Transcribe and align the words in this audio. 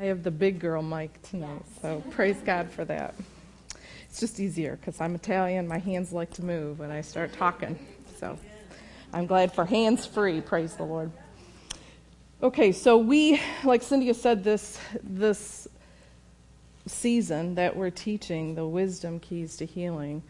I 0.00 0.04
have 0.04 0.22
the 0.22 0.30
big 0.30 0.60
girl 0.60 0.80
mic 0.80 1.20
tonight, 1.22 1.64
so 1.82 2.04
praise 2.10 2.36
God 2.44 2.70
for 2.70 2.84
that. 2.84 3.14
It's 4.08 4.20
just 4.20 4.38
easier 4.38 4.76
because 4.76 5.00
I'm 5.00 5.16
Italian. 5.16 5.66
My 5.66 5.78
hands 5.78 6.12
like 6.12 6.30
to 6.34 6.44
move 6.44 6.78
when 6.78 6.92
I 6.92 7.00
start 7.00 7.32
talking. 7.32 7.76
So 8.16 8.38
I'm 9.12 9.26
glad 9.26 9.52
for 9.52 9.64
hands 9.64 10.06
free. 10.06 10.40
Praise 10.40 10.74
the 10.74 10.84
Lord. 10.84 11.10
Okay, 12.40 12.70
so 12.70 12.96
we, 12.96 13.40
like 13.64 13.82
Cindy 13.82 14.12
said, 14.12 14.44
this 14.44 14.78
this 15.02 15.66
season 16.86 17.56
that 17.56 17.74
we're 17.74 17.90
teaching 17.90 18.54
the 18.54 18.66
wisdom 18.66 19.18
keys 19.18 19.56
to 19.56 19.66
healing 19.66 20.22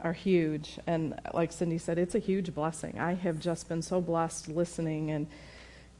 are 0.00 0.12
huge, 0.12 0.78
and 0.86 1.18
like 1.34 1.50
Cindy 1.50 1.78
said, 1.78 1.98
it's 1.98 2.14
a 2.14 2.20
huge 2.20 2.54
blessing. 2.54 3.00
I 3.00 3.14
have 3.14 3.40
just 3.40 3.68
been 3.68 3.82
so 3.82 4.00
blessed 4.00 4.48
listening 4.48 5.10
and 5.10 5.26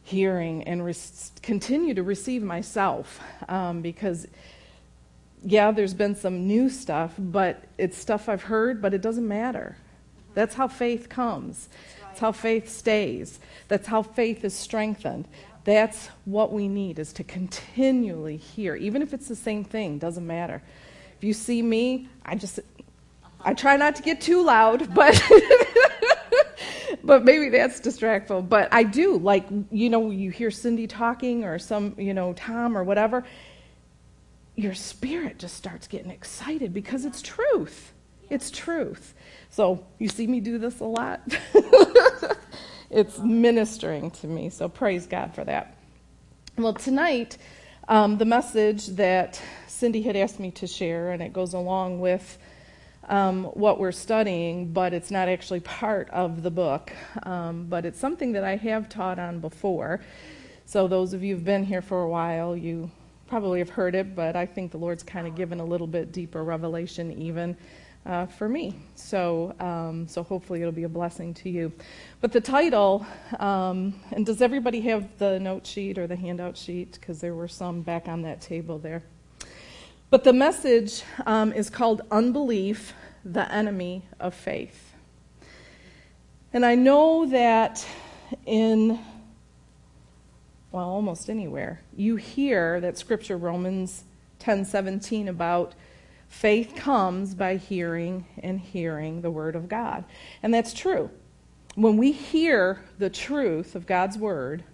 hearing 0.02 0.62
and 0.64 0.84
re- 0.84 0.94
continue 1.42 1.94
to 1.94 2.02
receive 2.02 2.42
myself 2.42 3.20
um, 3.48 3.80
because 3.82 4.26
yeah 5.42 5.70
there's 5.70 5.94
been 5.94 6.14
some 6.14 6.46
new 6.46 6.68
stuff 6.68 7.14
but 7.18 7.64
it's 7.78 7.96
stuff 7.96 8.28
i've 8.28 8.42
heard 8.42 8.82
but 8.82 8.92
it 8.94 9.00
doesn't 9.00 9.26
matter. 9.26 9.76
That's 10.34 10.54
how 10.54 10.68
faith 10.68 11.08
comes. 11.08 11.68
That's 12.02 12.20
how 12.20 12.32
faith 12.32 12.68
stays. 12.68 13.40
That's 13.66 13.88
how 13.88 14.02
faith 14.02 14.44
is 14.44 14.54
strengthened. 14.54 15.26
That's 15.64 16.08
what 16.24 16.52
we 16.52 16.68
need 16.68 16.98
is 17.00 17.12
to 17.14 17.24
continually 17.24 18.36
hear 18.36 18.76
even 18.76 19.02
if 19.02 19.12
it's 19.12 19.28
the 19.28 19.36
same 19.36 19.64
thing 19.64 19.98
doesn't 19.98 20.26
matter. 20.26 20.62
If 21.16 21.24
you 21.24 21.34
see 21.34 21.60
me 21.62 22.08
i 22.24 22.34
just 22.34 22.60
i 23.42 23.52
try 23.54 23.76
not 23.76 23.96
to 23.96 24.02
get 24.02 24.20
too 24.20 24.42
loud 24.42 24.94
but 24.94 25.20
but 27.04 27.24
maybe 27.24 27.48
that's 27.48 27.80
distractful. 27.80 28.48
But 28.48 28.68
I 28.72 28.82
do 28.82 29.16
like 29.18 29.46
you 29.70 29.90
know 29.90 30.10
you 30.10 30.30
hear 30.30 30.50
Cindy 30.50 30.86
talking 30.86 31.44
or 31.44 31.58
some 31.58 31.94
you 31.98 32.14
know 32.14 32.32
Tom 32.34 32.76
or 32.76 32.84
whatever. 32.84 33.24
Your 34.56 34.74
spirit 34.74 35.38
just 35.38 35.56
starts 35.56 35.86
getting 35.86 36.10
excited 36.10 36.74
because 36.74 37.04
it's 37.04 37.22
truth. 37.22 37.92
It's 38.28 38.50
truth. 38.50 39.14
So 39.48 39.84
you 39.98 40.08
see 40.08 40.26
me 40.26 40.40
do 40.40 40.58
this 40.58 40.80
a 40.80 40.84
lot. 40.84 41.20
it's 42.90 43.18
ministering 43.18 44.10
to 44.12 44.26
me. 44.26 44.50
So 44.50 44.68
praise 44.68 45.06
God 45.06 45.34
for 45.34 45.44
that. 45.44 45.76
Well, 46.56 46.74
tonight, 46.74 47.38
um, 47.88 48.18
the 48.18 48.24
message 48.24 48.86
that 48.88 49.40
Cindy 49.66 50.02
had 50.02 50.14
asked 50.14 50.38
me 50.38 50.50
to 50.52 50.66
share, 50.66 51.10
and 51.10 51.22
it 51.22 51.32
goes 51.32 51.54
along 51.54 52.00
with 52.00 52.38
um, 53.10 53.44
what 53.44 53.78
we're 53.78 53.92
studying, 53.92 54.72
but 54.72 54.94
it's 54.94 55.10
not 55.10 55.28
actually 55.28 55.60
part 55.60 56.08
of 56.10 56.42
the 56.42 56.50
book. 56.50 56.92
Um, 57.24 57.66
but 57.68 57.84
it's 57.84 57.98
something 57.98 58.32
that 58.32 58.44
I 58.44 58.56
have 58.56 58.88
taught 58.88 59.18
on 59.18 59.40
before. 59.40 60.00
So, 60.64 60.88
those 60.88 61.12
of 61.12 61.22
you 61.22 61.34
who've 61.34 61.44
been 61.44 61.64
here 61.64 61.82
for 61.82 62.02
a 62.02 62.08
while, 62.08 62.56
you 62.56 62.90
probably 63.26 63.58
have 63.58 63.70
heard 63.70 63.94
it, 63.94 64.14
but 64.14 64.36
I 64.36 64.46
think 64.46 64.70
the 64.70 64.78
Lord's 64.78 65.02
kind 65.02 65.26
of 65.26 65.34
given 65.34 65.60
a 65.60 65.64
little 65.64 65.86
bit 65.86 66.12
deeper 66.12 66.42
revelation 66.44 67.12
even 67.12 67.56
uh, 68.06 68.26
for 68.26 68.48
me. 68.48 68.76
So, 68.94 69.54
um, 69.60 70.06
so 70.08 70.22
hopefully 70.22 70.60
it'll 70.60 70.72
be 70.72 70.84
a 70.84 70.88
blessing 70.88 71.34
to 71.34 71.50
you. 71.50 71.72
But 72.20 72.32
the 72.32 72.40
title, 72.40 73.06
um, 73.38 73.94
and 74.12 74.24
does 74.24 74.40
everybody 74.40 74.80
have 74.82 75.18
the 75.18 75.38
note 75.38 75.66
sheet 75.66 75.98
or 75.98 76.06
the 76.06 76.16
handout 76.16 76.56
sheet? 76.56 76.92
Because 76.92 77.20
there 77.20 77.34
were 77.34 77.48
some 77.48 77.82
back 77.82 78.08
on 78.08 78.22
that 78.22 78.40
table 78.40 78.78
there. 78.78 79.02
But 80.10 80.24
the 80.24 80.32
message 80.32 81.02
um, 81.24 81.52
is 81.52 81.70
called 81.70 82.02
Unbelief, 82.10 82.94
the 83.24 83.50
Enemy 83.52 84.04
of 84.18 84.34
Faith. 84.34 84.94
And 86.52 86.64
I 86.64 86.74
know 86.74 87.26
that 87.26 87.86
in, 88.46 88.98
well, 90.72 90.88
almost 90.88 91.30
anywhere, 91.30 91.82
you 91.96 92.16
hear 92.16 92.80
that 92.80 92.98
scripture, 92.98 93.36
Romans 93.36 94.04
10 94.40 94.64
17, 94.64 95.28
about 95.28 95.74
faith 96.28 96.74
comes 96.74 97.34
by 97.34 97.56
hearing 97.56 98.26
and 98.42 98.58
hearing 98.58 99.20
the 99.20 99.30
Word 99.30 99.54
of 99.54 99.68
God. 99.68 100.04
And 100.42 100.52
that's 100.52 100.72
true. 100.72 101.10
When 101.74 101.96
we 101.96 102.12
hear 102.12 102.84
the 102.98 103.10
truth 103.10 103.74
of 103.76 103.86
God's 103.86 104.18
Word, 104.18 104.64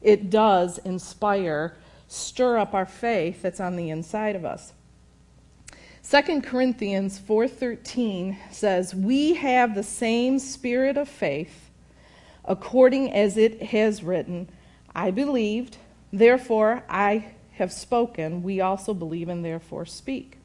it 0.00 0.30
does 0.30 0.78
inspire 0.78 1.76
stir 2.08 2.56
up 2.56 2.74
our 2.74 2.86
faith 2.86 3.42
that's 3.42 3.60
on 3.60 3.76
the 3.76 3.90
inside 3.90 4.34
of 4.34 4.44
us. 4.44 4.72
2 6.10 6.40
Corinthians 6.40 7.18
4:13 7.18 8.38
says, 8.50 8.94
"We 8.94 9.34
have 9.34 9.74
the 9.74 9.82
same 9.82 10.38
spirit 10.38 10.96
of 10.96 11.06
faith, 11.06 11.68
according 12.46 13.12
as 13.12 13.36
it 13.36 13.62
has 13.64 14.02
written, 14.02 14.48
I 14.94 15.10
believed, 15.10 15.76
therefore 16.10 16.82
I 16.88 17.26
have 17.56 17.70
spoken. 17.70 18.42
We 18.42 18.58
also 18.58 18.94
believe 18.94 19.28
and 19.28 19.44
therefore 19.44 19.84
speak." 19.84 20.38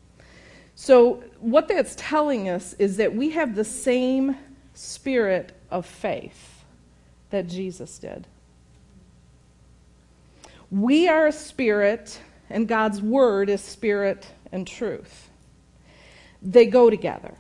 So, 0.76 1.24
what 1.40 1.70
that's 1.70 1.96
telling 1.98 2.50
us 2.50 2.74
is 2.74 2.98
that 2.98 3.16
we 3.16 3.30
have 3.30 3.56
the 3.56 3.64
same 3.64 4.36
spirit 4.74 5.54
of 5.72 5.86
faith 5.86 6.66
that 7.30 7.48
Jesus 7.48 8.00
did. 8.00 8.28
We 10.70 11.08
are 11.08 11.28
a 11.28 11.32
spirit, 11.32 12.20
and 12.50 12.68
God's 12.68 13.02
word 13.02 13.50
is 13.50 13.62
spirit 13.62 14.28
and 14.52 14.68
truth. 14.68 15.23
They 16.44 16.66
go 16.66 16.90
together. 16.90 17.36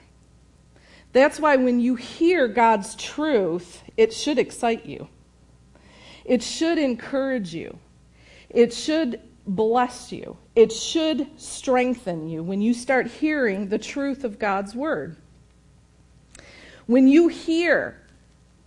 That's 1.11 1.39
why 1.39 1.57
when 1.57 1.79
you 1.79 1.95
hear 1.95 2.47
God's 2.47 2.95
truth, 2.95 3.83
it 3.97 4.13
should 4.13 4.39
excite 4.39 4.85
you. 4.85 5.07
It 6.25 6.41
should 6.41 6.79
encourage 6.79 7.53
you. 7.53 7.77
It 8.49 8.73
should 8.73 9.19
bless 9.45 10.11
you. 10.11 10.37
It 10.55 10.71
should 10.71 11.27
strengthen 11.39 12.29
you 12.29 12.41
when 12.41 12.61
you 12.61 12.73
start 12.73 13.07
hearing 13.07 13.67
the 13.67 13.77
truth 13.77 14.23
of 14.23 14.39
God's 14.39 14.73
word. 14.73 15.17
When 16.85 17.07
you 17.07 17.27
hear 17.27 18.01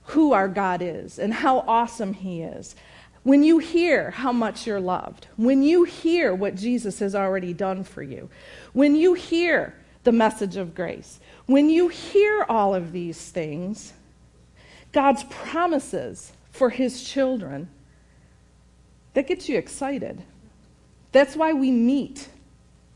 who 0.05 0.33
our 0.33 0.49
God 0.49 0.83
is 0.83 1.19
and 1.19 1.33
how 1.33 1.61
awesome 1.61 2.13
He 2.13 2.43
is, 2.43 2.77
when 3.23 3.43
you 3.43 3.59
hear 3.59 4.13
how 4.13 4.31
much 4.31 4.67
you're 4.67 4.81
loved, 4.81 5.27
when 5.37 5.63
you 5.63 5.83
hear 5.83 6.33
what 6.33 6.55
Jesus 6.55 7.01
has 7.01 7.15
already 7.15 7.53
done 7.53 7.83
for 7.83 8.03
you, 8.03 8.29
when 8.73 8.95
you 8.95 9.15
hear 9.15 9.75
the 10.07 10.13
message 10.13 10.57
of 10.57 10.73
grace, 10.73 11.19
when 11.47 11.69
you 11.69 11.89
hear 11.89 12.47
all 12.49 12.77
of 12.77 12.93
these 12.93 13.29
things, 13.31 13.93
God's 14.93 15.25
promises 15.25 16.33
for 16.53 16.71
his 16.71 17.03
children, 17.03 17.69
that 19.15 19.27
gets 19.27 19.49
you 19.49 19.59
excited. 19.59 20.23
That's 21.11 21.35
why 21.35 21.55
we 21.55 21.73
meet 21.73 22.29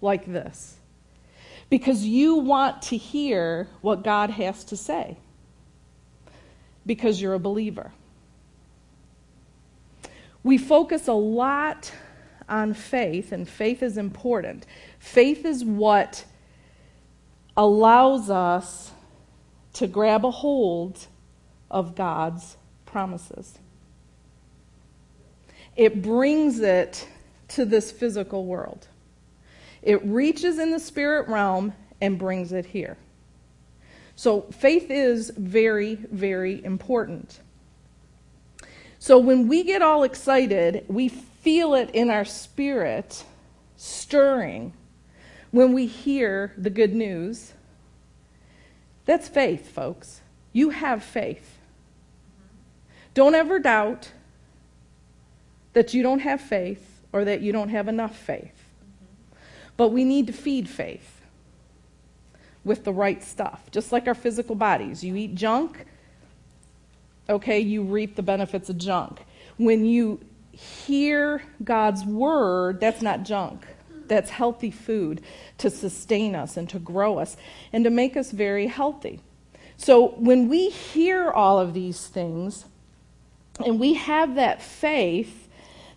like 0.01 0.25
this. 0.25 0.77
Because 1.69 2.05
you 2.05 2.37
want 2.37 2.83
to 2.83 2.97
hear 2.97 3.67
what 3.81 4.05
God 4.05 4.31
has 4.31 4.63
to 4.67 4.77
say. 4.77 5.17
Because 6.87 7.21
you're 7.21 7.35
a 7.35 7.41
believer. 7.41 7.91
We 10.45 10.59
focus 10.59 11.09
a 11.09 11.13
lot 11.13 11.91
on 12.49 12.73
faith, 12.73 13.33
and 13.33 13.49
faith 13.49 13.83
is 13.83 13.99
important. 13.99 14.65
Faith 15.01 15.45
is 15.45 15.65
what 15.65 16.25
allows 17.61 18.31
us 18.31 18.91
to 19.75 19.87
grab 19.87 20.25
a 20.25 20.31
hold 20.31 21.07
of 21.71 21.95
God's 21.95 22.57
promises. 22.87 23.59
It 25.77 26.01
brings 26.01 26.61
it 26.61 27.07
to 27.49 27.67
this 27.67 27.93
physical 27.93 28.47
world. 28.47 28.89
It 29.83 30.03
reaches 30.07 30.59
in 30.59 30.71
the 30.71 30.81
spirit 30.81 31.29
realm 31.29 31.75
and 32.01 32.19
brings 32.19 32.51
it 32.53 32.65
here. 32.65 32.97
So 34.17 34.41
faith 34.53 34.91
is 34.91 35.29
very, 35.29 35.97
very 35.97 36.65
important. 36.65 37.41
So 38.99 39.19
when 39.19 39.49
we 39.49 39.65
get 39.65 39.83
all 39.83 40.05
excited, 40.05 40.87
we 40.89 41.11
feel 41.11 41.75
it 41.75 41.91
in 41.91 42.09
our 42.09 42.25
spirit 42.25 43.23
stirring 43.77 44.73
when 45.51 45.73
we 45.73 45.87
hear 45.87 46.53
the 46.57 46.71
good 46.71 46.95
news. 46.95 47.55
That's 49.05 49.29
faith, 49.29 49.71
folks. 49.71 50.21
You 50.53 50.71
have 50.71 51.03
faith. 51.03 51.59
Don't 53.15 53.35
ever 53.35 53.59
doubt 53.59 54.13
that 55.73 55.95
you 55.95 56.03
don't 56.03 56.21
have 56.21 56.41
faith 56.41 57.03
or 57.13 57.25
that 57.25 57.41
you 57.41 57.53
don't 57.53 57.71
have 57.71 57.89
enough 57.89 58.17
faith. 58.17 58.65
But 59.77 59.89
we 59.89 60.05
need 60.05 60.27
to 60.27 60.33
feed 60.33 60.69
faith 60.69 61.23
with 62.65 62.85
the 62.85 62.93
right 62.93 63.23
stuff, 63.23 63.63
just 63.71 63.93
like 63.93 64.07
our 64.07 64.15
physical 64.15 64.55
bodies. 64.55 65.03
You 65.03 65.17
eat 65.17 65.35
junk, 65.35 65.87
okay, 67.29 67.59
you 67.59 67.83
reap 67.83 68.17
the 68.17 68.23
benefits 68.23 68.69
of 68.69 68.79
junk. 68.79 69.25
When 69.57 69.85
you 69.85 70.21
hear 70.53 71.43
God's 71.65 72.05
word, 72.05 72.81
that's 72.81 73.03
not 73.03 73.23
junk. 73.23 73.67
That's 74.11 74.29
healthy 74.29 74.71
food 74.71 75.23
to 75.57 75.71
sustain 75.71 76.35
us 76.35 76.59
and 76.59 76.69
to 76.69 76.79
grow 76.79 77.19
us 77.19 77.39
and 77.73 77.85
to 77.85 77.91
make 77.91 78.17
us 78.17 78.31
very 78.31 78.67
healthy. 78.67 79.21
So 79.79 80.09
when 80.19 80.49
we 80.51 80.69
hear 80.69 81.31
all 81.31 81.59
of 81.59 81.73
these 81.73 82.07
things 82.07 82.67
and 83.65 83.81
we 83.81 83.95
have 83.95 84.35
that 84.35 84.61
faith, 84.61 85.49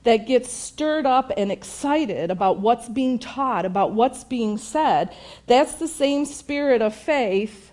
that 0.03 0.27
gets 0.27 0.51
stirred 0.51 1.05
up 1.05 1.31
and 1.37 1.51
excited 1.51 2.29
about 2.29 2.59
what's 2.59 2.89
being 2.89 3.17
taught, 3.19 3.65
about 3.65 3.93
what's 3.93 4.23
being 4.23 4.57
said, 4.57 5.15
that's 5.47 5.75
the 5.75 5.87
same 5.87 6.25
spirit 6.25 6.81
of 6.81 6.93
faith 6.93 7.71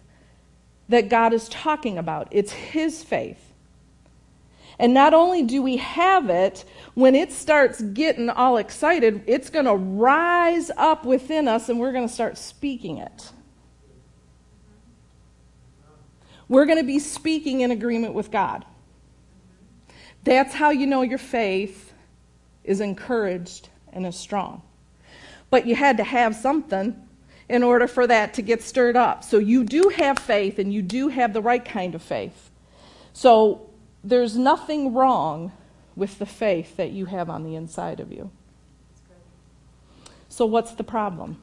that 0.88 1.08
God 1.08 1.32
is 1.32 1.48
talking 1.48 1.98
about. 1.98 2.28
It's 2.30 2.52
His 2.52 3.02
faith. 3.02 3.49
And 4.80 4.94
not 4.94 5.12
only 5.12 5.42
do 5.42 5.60
we 5.60 5.76
have 5.76 6.30
it, 6.30 6.64
when 6.94 7.14
it 7.14 7.32
starts 7.32 7.82
getting 7.82 8.30
all 8.30 8.56
excited, 8.56 9.22
it's 9.26 9.50
going 9.50 9.66
to 9.66 9.74
rise 9.74 10.70
up 10.74 11.04
within 11.04 11.48
us 11.48 11.68
and 11.68 11.78
we're 11.78 11.92
going 11.92 12.08
to 12.08 12.12
start 12.12 12.38
speaking 12.38 12.96
it. 12.96 13.30
We're 16.48 16.64
going 16.64 16.78
to 16.78 16.84
be 16.84 16.98
speaking 16.98 17.60
in 17.60 17.70
agreement 17.70 18.14
with 18.14 18.30
God. 18.30 18.64
That's 20.24 20.54
how 20.54 20.70
you 20.70 20.86
know 20.86 21.02
your 21.02 21.18
faith 21.18 21.92
is 22.64 22.80
encouraged 22.80 23.68
and 23.92 24.06
is 24.06 24.16
strong. 24.16 24.62
But 25.50 25.66
you 25.66 25.74
had 25.74 25.98
to 25.98 26.04
have 26.04 26.34
something 26.34 26.96
in 27.50 27.62
order 27.62 27.86
for 27.86 28.06
that 28.06 28.32
to 28.34 28.42
get 28.42 28.62
stirred 28.62 28.96
up. 28.96 29.24
So 29.24 29.36
you 29.36 29.62
do 29.62 29.92
have 29.94 30.18
faith 30.18 30.58
and 30.58 30.72
you 30.72 30.80
do 30.80 31.08
have 31.08 31.34
the 31.34 31.42
right 31.42 31.64
kind 31.64 31.94
of 31.94 32.00
faith. 32.00 32.50
So 33.12 33.69
there's 34.02 34.36
nothing 34.36 34.94
wrong 34.94 35.52
with 35.96 36.18
the 36.18 36.26
faith 36.26 36.76
that 36.76 36.90
you 36.90 37.06
have 37.06 37.28
on 37.28 37.44
the 37.44 37.54
inside 37.54 38.00
of 38.00 38.12
you. 38.12 38.30
So, 40.28 40.46
what's 40.46 40.72
the 40.72 40.84
problem? 40.84 41.38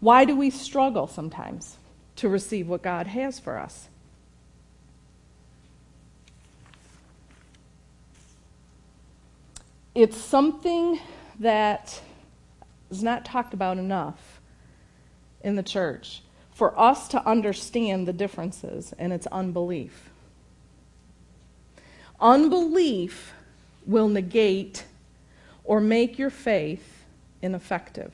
Why 0.00 0.24
do 0.24 0.36
we 0.36 0.50
struggle 0.50 1.06
sometimes 1.06 1.76
to 2.16 2.28
receive 2.28 2.68
what 2.68 2.82
God 2.82 3.06
has 3.06 3.38
for 3.38 3.58
us? 3.58 3.88
It's 9.94 10.16
something 10.16 10.98
that 11.38 12.00
is 12.90 13.02
not 13.02 13.24
talked 13.24 13.54
about 13.54 13.78
enough 13.78 14.40
in 15.42 15.56
the 15.56 15.62
church 15.62 16.22
for 16.52 16.78
us 16.78 17.08
to 17.08 17.26
understand 17.26 18.06
the 18.08 18.12
differences, 18.12 18.92
and 18.98 19.12
it's 19.12 19.26
unbelief. 19.28 20.11
Unbelief 22.22 23.34
will 23.84 24.08
negate 24.08 24.84
or 25.64 25.80
make 25.80 26.18
your 26.18 26.30
faith 26.30 27.04
ineffective. 27.42 28.12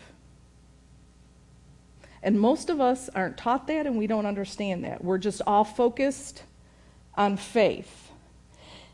And 2.23 2.41
most 2.41 2.71
of 2.71 2.81
us 2.81 3.09
aren't 3.15 3.37
taught 3.37 3.67
that 3.69 3.87
and 3.87 3.97
we 3.97 4.07
don't 4.07 4.27
understand 4.27 4.85
that. 4.85 5.05
We're 5.05 5.19
just 5.19 5.43
all 5.47 5.65
focused 5.65 6.43
on 7.15 7.37
faith. 7.37 8.11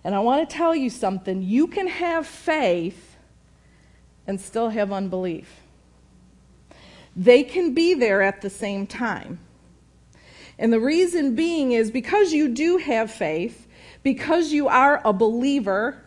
And 0.02 0.14
I 0.14 0.18
want 0.18 0.48
to 0.48 0.56
tell 0.56 0.74
you 0.74 0.90
something 0.90 1.42
you 1.42 1.66
can 1.66 1.88
have 1.88 2.26
faith 2.26 3.16
and 4.26 4.40
still 4.40 4.68
have 4.68 4.92
unbelief. 4.92 5.60
They 7.16 7.44
can 7.44 7.72
be 7.72 7.94
there 7.94 8.20
at 8.22 8.42
the 8.42 8.50
same 8.50 8.86
time. 8.86 9.38
And 10.58 10.72
the 10.72 10.80
reason 10.80 11.34
being 11.34 11.72
is 11.72 11.90
because 11.90 12.32
you 12.32 12.48
do 12.48 12.78
have 12.78 13.10
faith, 13.10 13.63
because 14.04 14.52
you 14.52 14.68
are 14.68 15.00
a 15.04 15.12
believer, 15.12 16.00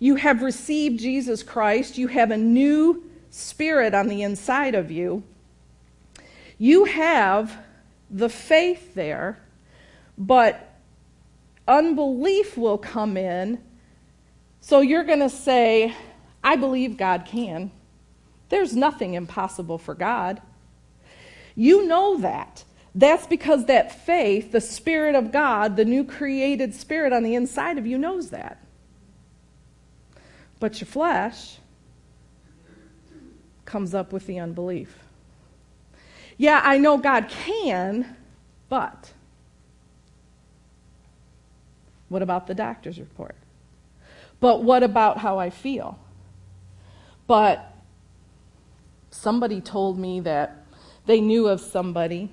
you 0.00 0.16
have 0.16 0.42
received 0.42 0.98
Jesus 0.98 1.44
Christ, 1.44 1.96
you 1.96 2.08
have 2.08 2.32
a 2.32 2.36
new 2.36 3.04
spirit 3.30 3.94
on 3.94 4.08
the 4.08 4.22
inside 4.22 4.74
of 4.74 4.90
you, 4.90 5.22
you 6.58 6.86
have 6.86 7.56
the 8.10 8.28
faith 8.28 8.94
there, 8.94 9.38
but 10.18 10.76
unbelief 11.68 12.56
will 12.56 12.78
come 12.78 13.16
in. 13.16 13.62
So 14.60 14.80
you're 14.80 15.04
going 15.04 15.20
to 15.20 15.30
say, 15.30 15.94
I 16.42 16.56
believe 16.56 16.96
God 16.96 17.24
can. 17.26 17.70
There's 18.48 18.76
nothing 18.76 19.14
impossible 19.14 19.78
for 19.78 19.94
God. 19.94 20.40
You 21.54 21.86
know 21.86 22.18
that. 22.18 22.64
That's 22.94 23.26
because 23.26 23.66
that 23.66 24.04
faith, 24.04 24.52
the 24.52 24.60
Spirit 24.60 25.14
of 25.14 25.32
God, 25.32 25.76
the 25.76 25.84
new 25.84 26.04
created 26.04 26.74
Spirit 26.74 27.12
on 27.12 27.22
the 27.22 27.34
inside 27.34 27.78
of 27.78 27.86
you, 27.86 27.96
knows 27.96 28.30
that. 28.30 28.58
But 30.60 30.80
your 30.80 30.86
flesh 30.86 31.58
comes 33.64 33.94
up 33.94 34.12
with 34.12 34.26
the 34.26 34.38
unbelief. 34.38 34.98
Yeah, 36.36 36.60
I 36.62 36.78
know 36.78 36.98
God 36.98 37.28
can, 37.28 38.16
but 38.68 39.12
what 42.08 42.20
about 42.20 42.46
the 42.46 42.54
doctor's 42.54 42.98
report? 42.98 43.36
But 44.38 44.62
what 44.62 44.82
about 44.82 45.18
how 45.18 45.38
I 45.38 45.50
feel? 45.50 45.98
But 47.26 47.74
somebody 49.10 49.60
told 49.60 49.98
me 49.98 50.20
that 50.20 50.64
they 51.06 51.20
knew 51.20 51.48
of 51.48 51.60
somebody 51.60 52.30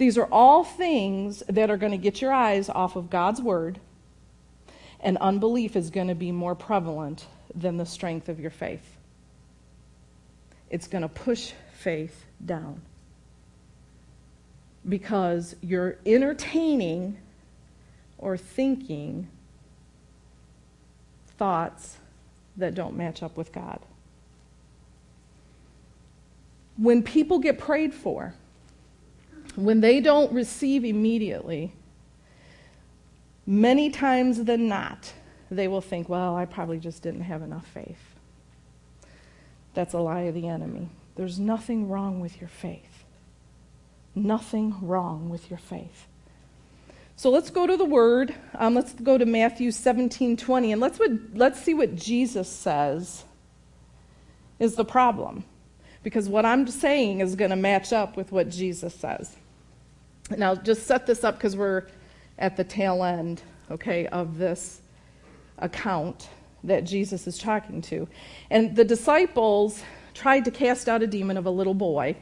these 0.00 0.16
are 0.16 0.28
all 0.32 0.64
things 0.64 1.42
that 1.46 1.68
are 1.68 1.76
going 1.76 1.92
to 1.92 1.98
get 1.98 2.22
your 2.22 2.32
eyes 2.32 2.70
off 2.70 2.96
of 2.96 3.10
God's 3.10 3.42
word, 3.42 3.78
and 4.98 5.18
unbelief 5.18 5.76
is 5.76 5.90
going 5.90 6.08
to 6.08 6.14
be 6.14 6.32
more 6.32 6.54
prevalent 6.54 7.26
than 7.54 7.76
the 7.76 7.84
strength 7.84 8.30
of 8.30 8.40
your 8.40 8.50
faith. 8.50 8.96
It's 10.70 10.88
going 10.88 11.02
to 11.02 11.08
push 11.08 11.52
faith 11.74 12.24
down 12.42 12.80
because 14.88 15.54
you're 15.60 15.98
entertaining 16.06 17.18
or 18.16 18.38
thinking 18.38 19.28
thoughts 21.36 21.98
that 22.56 22.74
don't 22.74 22.96
match 22.96 23.22
up 23.22 23.36
with 23.36 23.52
God. 23.52 23.80
When 26.78 27.02
people 27.02 27.38
get 27.38 27.58
prayed 27.58 27.92
for, 27.92 28.32
when 29.56 29.80
they 29.80 30.00
don't 30.00 30.32
receive 30.32 30.84
immediately, 30.84 31.72
many 33.46 33.90
times 33.90 34.44
than 34.44 34.68
not, 34.68 35.12
they 35.50 35.68
will 35.68 35.80
think, 35.80 36.08
well, 36.08 36.36
I 36.36 36.44
probably 36.44 36.78
just 36.78 37.02
didn't 37.02 37.22
have 37.22 37.42
enough 37.42 37.66
faith. 37.66 37.98
That's 39.74 39.94
a 39.94 39.98
lie 39.98 40.22
of 40.22 40.34
the 40.34 40.48
enemy. 40.48 40.88
There's 41.16 41.38
nothing 41.38 41.88
wrong 41.88 42.20
with 42.20 42.40
your 42.40 42.48
faith. 42.48 43.04
Nothing 44.14 44.76
wrong 44.80 45.28
with 45.28 45.50
your 45.50 45.58
faith. 45.58 46.06
So 47.16 47.30
let's 47.30 47.50
go 47.50 47.66
to 47.66 47.76
the 47.76 47.84
word. 47.84 48.34
Um, 48.54 48.74
let's 48.74 48.94
go 48.94 49.18
to 49.18 49.26
Matthew 49.26 49.70
17 49.70 50.36
20, 50.36 50.72
and 50.72 50.80
let's, 50.80 50.98
let's 51.34 51.60
see 51.60 51.74
what 51.74 51.94
Jesus 51.94 52.48
says 52.48 53.24
is 54.58 54.74
the 54.76 54.84
problem. 54.84 55.44
Because 56.02 56.28
what 56.28 56.46
I'm 56.46 56.66
saying 56.66 57.20
is 57.20 57.34
going 57.34 57.50
to 57.50 57.56
match 57.56 57.92
up 57.92 58.16
with 58.16 58.32
what 58.32 58.48
Jesus 58.48 58.94
says. 58.94 59.36
Now, 60.36 60.54
just 60.54 60.86
set 60.86 61.06
this 61.06 61.24
up 61.24 61.36
because 61.36 61.56
we're 61.56 61.86
at 62.38 62.56
the 62.56 62.64
tail 62.64 63.02
end, 63.02 63.42
okay, 63.70 64.06
of 64.06 64.38
this 64.38 64.80
account 65.58 66.28
that 66.64 66.84
Jesus 66.84 67.26
is 67.26 67.38
talking 67.38 67.82
to. 67.82 68.08
And 68.50 68.76
the 68.76 68.84
disciples 68.84 69.82
tried 70.14 70.44
to 70.44 70.50
cast 70.50 70.88
out 70.88 71.02
a 71.02 71.06
demon 71.06 71.36
of 71.36 71.46
a 71.46 71.50
little 71.50 71.74
boy, 71.74 72.16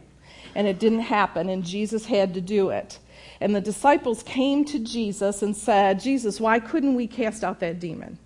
and 0.54 0.66
it 0.66 0.78
didn't 0.78 1.00
happen, 1.00 1.48
and 1.48 1.64
Jesus 1.64 2.06
had 2.06 2.34
to 2.34 2.40
do 2.40 2.70
it. 2.70 2.98
And 3.40 3.54
the 3.54 3.60
disciples 3.60 4.22
came 4.22 4.64
to 4.66 4.78
Jesus 4.78 5.42
and 5.42 5.56
said, 5.56 6.00
Jesus, 6.00 6.40
why 6.40 6.58
couldn't 6.58 6.94
we 6.94 7.06
cast 7.06 7.44
out 7.44 7.60
that 7.60 7.78
demon? 7.78 8.18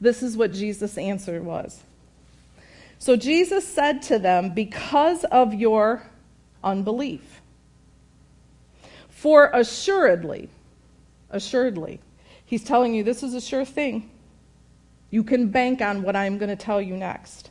This 0.00 0.22
is 0.22 0.36
what 0.36 0.52
Jesus' 0.52 0.96
answer 0.96 1.42
was. 1.42 1.82
So 2.98 3.16
Jesus 3.16 3.66
said 3.66 4.02
to 4.02 4.18
them, 4.18 4.54
Because 4.54 5.24
of 5.24 5.54
your 5.54 6.02
unbelief. 6.62 7.40
For 9.18 9.50
assuredly, 9.52 10.48
assuredly, 11.28 11.98
he's 12.44 12.62
telling 12.62 12.94
you 12.94 13.02
this 13.02 13.24
is 13.24 13.34
a 13.34 13.40
sure 13.40 13.64
thing. 13.64 14.10
You 15.10 15.24
can 15.24 15.48
bank 15.48 15.82
on 15.82 16.02
what 16.02 16.14
I'm 16.14 16.38
going 16.38 16.50
to 16.50 16.64
tell 16.64 16.80
you 16.80 16.96
next. 16.96 17.50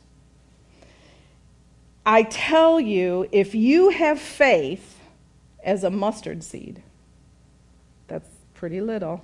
I 2.06 2.22
tell 2.22 2.80
you, 2.80 3.28
if 3.32 3.54
you 3.54 3.90
have 3.90 4.18
faith 4.18 4.98
as 5.62 5.84
a 5.84 5.90
mustard 5.90 6.42
seed, 6.42 6.82
that's 8.06 8.30
pretty 8.54 8.80
little. 8.80 9.22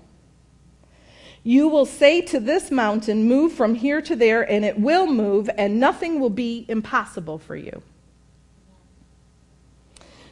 You 1.44 1.68
will 1.68 1.86
say 1.86 2.20
to 2.20 2.38
this 2.38 2.70
mountain, 2.70 3.26
Move 3.26 3.54
from 3.54 3.74
here 3.74 4.02
to 4.02 4.14
there, 4.14 4.42
and 4.42 4.66
it 4.66 4.78
will 4.78 5.06
move, 5.06 5.48
and 5.56 5.80
nothing 5.80 6.20
will 6.20 6.28
be 6.28 6.66
impossible 6.68 7.38
for 7.38 7.56
you. 7.56 7.82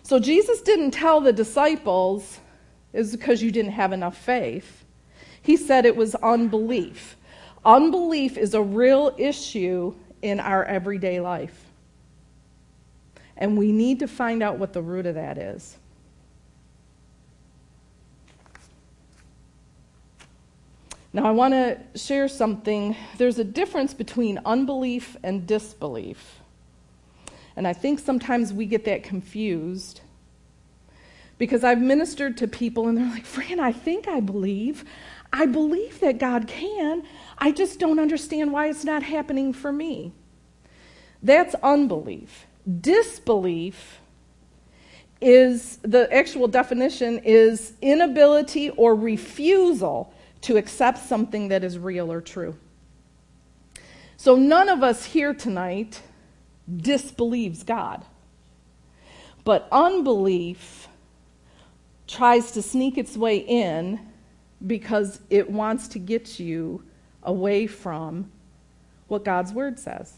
So 0.03 0.19
Jesus 0.19 0.61
didn't 0.61 0.91
tell 0.91 1.21
the 1.21 1.33
disciples 1.33 2.41
is 2.93 3.13
because 3.13 3.43
you 3.43 3.51
didn't 3.51 3.73
have 3.73 3.93
enough 3.93 4.17
faith. 4.17 4.85
He 5.41 5.57
said 5.57 5.87
it 5.87 5.97
was 5.97 6.15
unbelief. 6.17 7.17
Unbelief 7.65 8.37
is 8.37 8.55
a 8.55 8.63
real 8.63 9.15
issue 9.19 9.95
in 10.21 10.41
our 10.41 10.65
everyday 10.65 11.21
life. 11.21 11.67
And 13.37 13.57
we 13.57 13.73
need 13.73 14.01
to 14.01 14.09
find 14.09 14.43
out 14.43 14.59
what 14.59 14.73
the 14.73 14.83
root 14.83 15.07
of 15.07 15.15
that 15.15 15.39
is. 15.39 15.77
Now, 21.15 21.27
I 21.27 21.31
want 21.31 21.53
to 21.53 21.79
share 21.95 22.27
something. 22.27 22.97
There's 23.19 23.39
a 23.39 23.45
difference 23.45 23.93
between 23.93 24.41
unbelief 24.47 25.17
and 25.23 25.47
disbelief. 25.47 26.42
And 27.57 27.67
I 27.67 27.73
think 27.73 27.99
sometimes 27.99 28.53
we 28.53 28.67
get 28.67 28.85
that 28.87 29.03
confused 29.03 30.01
because 31.39 31.65
I've 31.65 31.81
ministered 31.81 32.37
to 32.39 32.49
people 32.49 32.89
and 32.89 32.97
they're 32.97 33.11
like, 33.11 33.25
Fran, 33.27 33.61
I 33.61 33.73
think 33.73 34.09
I 34.09 34.21
believe. 34.21 34.85
I 35.33 35.47
believe 35.47 36.01
that 36.01 36.19
God 36.19 36.47
can. 36.47 37.05
I 37.39 37.53
just 37.53 37.79
don't 37.79 37.99
understand 37.99 38.53
why 38.53 38.69
it's 38.69 38.85
not 38.85 39.03
happening 39.03 39.53
for 39.53 39.73
me. 39.73 40.13
That's 41.23 41.55
unbelief. 41.63 42.47
Disbelief 42.81 43.99
is 45.21 45.79
the 45.83 46.13
actual 46.13 46.49
definition 46.49 47.19
is 47.21 47.75
inability 47.81 48.71
or 48.71 48.95
refusal 48.95 50.13
to 50.43 50.57
accept 50.57 50.99
something 50.99 51.49
that 51.49 51.65
is 51.65 51.79
real 51.79 52.13
or 52.13 52.21
true. 52.21 52.57
So 54.17 54.37
none 54.37 54.69
of 54.69 54.83
us 54.83 55.05
here 55.05 55.33
tonight 55.33 56.03
disbelieves 56.75 57.63
God. 57.63 58.05
But 59.45 59.69
unbelief 59.73 60.89
tries 62.07 62.53
to 62.53 62.63
sneak 62.63 62.99
its 62.99 63.17
way 63.17 63.39
in 63.39 64.01
because 64.65 65.21
it 65.31 65.51
wants 65.51 65.89
to 65.89 65.99
get 65.99 66.39
you 66.39 66.85
away 67.23 67.67
from 67.67 68.31
what 69.09 69.25
God's 69.25 69.53
word 69.53 69.79
says. 69.79 70.15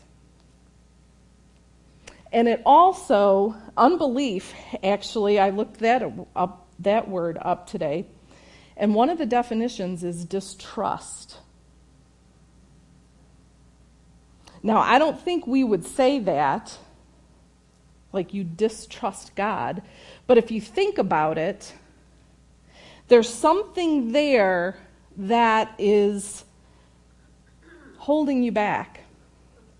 And 2.33 2.49
it 2.49 2.63
also, 2.67 3.55
unbelief, 3.77 4.55
actually, 4.83 5.39
I 5.39 5.51
looked 5.51 5.79
that 5.79 6.03
up, 6.35 6.67
that 6.81 7.09
word 7.09 7.39
up 7.41 7.69
today, 7.69 8.07
and 8.77 8.95
one 8.95 9.09
of 9.09 9.19
the 9.19 9.27
definitions 9.27 10.03
is 10.03 10.25
distrust. 10.25 11.39
Now, 14.64 14.78
I 14.78 14.99
don't 14.99 15.21
think 15.21 15.47
we 15.47 15.62
would 15.62 15.85
say 15.85 16.21
that, 16.21 16.78
like 18.14 18.33
you 18.33 18.44
distrust 18.44 19.35
God, 19.35 19.83
but 20.26 20.38
if 20.38 20.50
you 20.50 20.59
think 20.59 20.97
about 20.97 21.37
it, 21.37 21.75
there's 23.09 23.28
something 23.28 24.12
there 24.12 24.78
that 25.18 25.75
is 25.78 26.47
holding 27.99 28.42
you 28.42 28.52
back. 28.52 29.00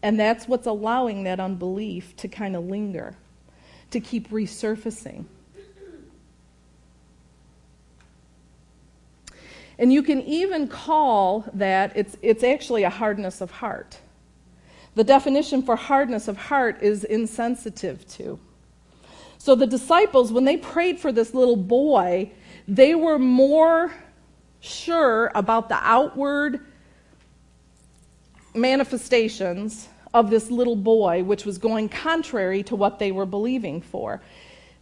And 0.03 0.21
that's 0.21 0.47
what's 0.47 0.67
allowing 0.67 1.25
that 1.25 1.41
unbelief 1.41 2.15
to 2.17 2.29
kind 2.29 2.55
of 2.55 2.67
linger, 2.67 3.17
to 3.91 4.01
keep 4.01 4.29
resurfacing. 4.29 5.25
And 9.79 9.91
you 9.91 10.03
can 10.03 10.21
even 10.21 10.69
call 10.69 11.47
that, 11.55 11.97
it's, 11.97 12.19
it's 12.21 12.45
actually 12.45 12.83
a 12.83 12.91
hardness 12.91 13.41
of 13.41 13.51
heart. 13.51 13.99
The 14.95 15.05
definition 15.05 15.63
for 15.63 15.77
hardness 15.77 16.29
of 16.29 16.37
heart 16.37 16.83
is 16.83 17.05
insensitive 17.05 18.07
to. 18.09 18.39
So 19.39 19.55
the 19.55 19.67
disciples, 19.67 20.33
when 20.33 20.45
they 20.45 20.57
prayed 20.57 20.99
for 21.01 21.13
this 21.13 21.35
little 21.35 21.57
boy, 21.57 22.31
they 22.67 22.95
were 22.95 23.19
more 23.19 23.93
sure 24.61 25.31
about 25.35 25.69
the 25.69 25.79
outward 25.81 26.61
manifestations 28.55 29.89
of 30.15 30.31
this 30.31 30.51
little 30.51 30.77
boy, 30.77 31.25
which 31.25 31.45
was 31.45 31.59
going 31.59 31.89
contrary 31.89 32.63
to 32.63 32.77
what 32.77 32.99
they 32.99 33.11
were 33.11 33.27
believing 33.27 33.83
for. 33.83 34.23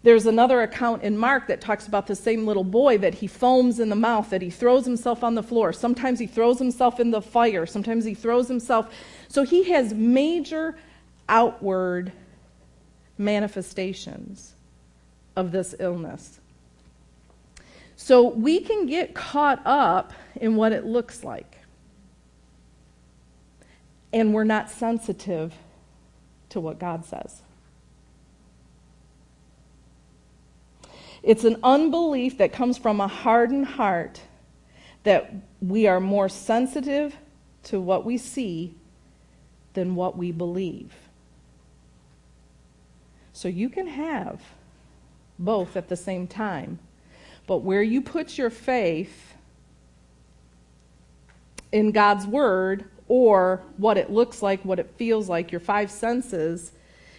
There's 0.02 0.26
another 0.26 0.62
account 0.62 1.02
in 1.02 1.16
Mark 1.16 1.46
that 1.46 1.60
talks 1.60 1.86
about 1.86 2.06
the 2.06 2.16
same 2.16 2.44
little 2.46 2.64
boy 2.64 2.98
that 2.98 3.14
he 3.14 3.26
foams 3.26 3.78
in 3.78 3.88
the 3.88 3.96
mouth, 3.96 4.30
that 4.30 4.42
he 4.42 4.50
throws 4.50 4.84
himself 4.84 5.22
on 5.22 5.34
the 5.34 5.42
floor. 5.42 5.72
Sometimes 5.72 6.18
he 6.18 6.26
throws 6.26 6.58
himself 6.58 6.98
in 6.98 7.12
the 7.12 7.22
fire, 7.22 7.66
sometimes 7.66 8.04
he 8.04 8.14
throws 8.14 8.48
himself. 8.48 8.92
So 9.28 9.44
he 9.44 9.70
has 9.70 9.94
major 9.94 10.76
outward 11.28 12.12
manifestations 13.16 14.54
of 15.36 15.52
this 15.52 15.74
illness. 15.78 16.40
So 17.94 18.28
we 18.28 18.60
can 18.60 18.86
get 18.86 19.14
caught 19.14 19.62
up 19.64 20.12
in 20.34 20.56
what 20.56 20.72
it 20.72 20.84
looks 20.84 21.22
like 21.22 21.58
and 24.12 24.34
we're 24.34 24.44
not 24.44 24.70
sensitive 24.70 25.54
to 26.50 26.60
what 26.60 26.78
God 26.78 27.04
says. 27.04 27.41
It's 31.22 31.44
an 31.44 31.58
unbelief 31.62 32.38
that 32.38 32.52
comes 32.52 32.78
from 32.78 33.00
a 33.00 33.08
hardened 33.08 33.66
heart 33.66 34.20
that 35.04 35.32
we 35.60 35.86
are 35.86 36.00
more 36.00 36.28
sensitive 36.28 37.16
to 37.64 37.80
what 37.80 38.04
we 38.04 38.18
see 38.18 38.74
than 39.74 39.94
what 39.94 40.16
we 40.16 40.32
believe. 40.32 40.92
So 43.32 43.48
you 43.48 43.68
can 43.68 43.86
have 43.86 44.40
both 45.38 45.76
at 45.76 45.88
the 45.88 45.96
same 45.96 46.26
time. 46.26 46.78
But 47.46 47.58
where 47.58 47.82
you 47.82 48.02
put 48.02 48.38
your 48.38 48.50
faith 48.50 49.34
in 51.72 51.90
God's 51.90 52.26
Word 52.26 52.84
or 53.08 53.62
what 53.76 53.96
it 53.96 54.10
looks 54.10 54.42
like, 54.42 54.64
what 54.64 54.78
it 54.78 54.92
feels 54.96 55.28
like, 55.28 55.50
your 55.50 55.60
five 55.60 55.90
senses, 55.90 56.72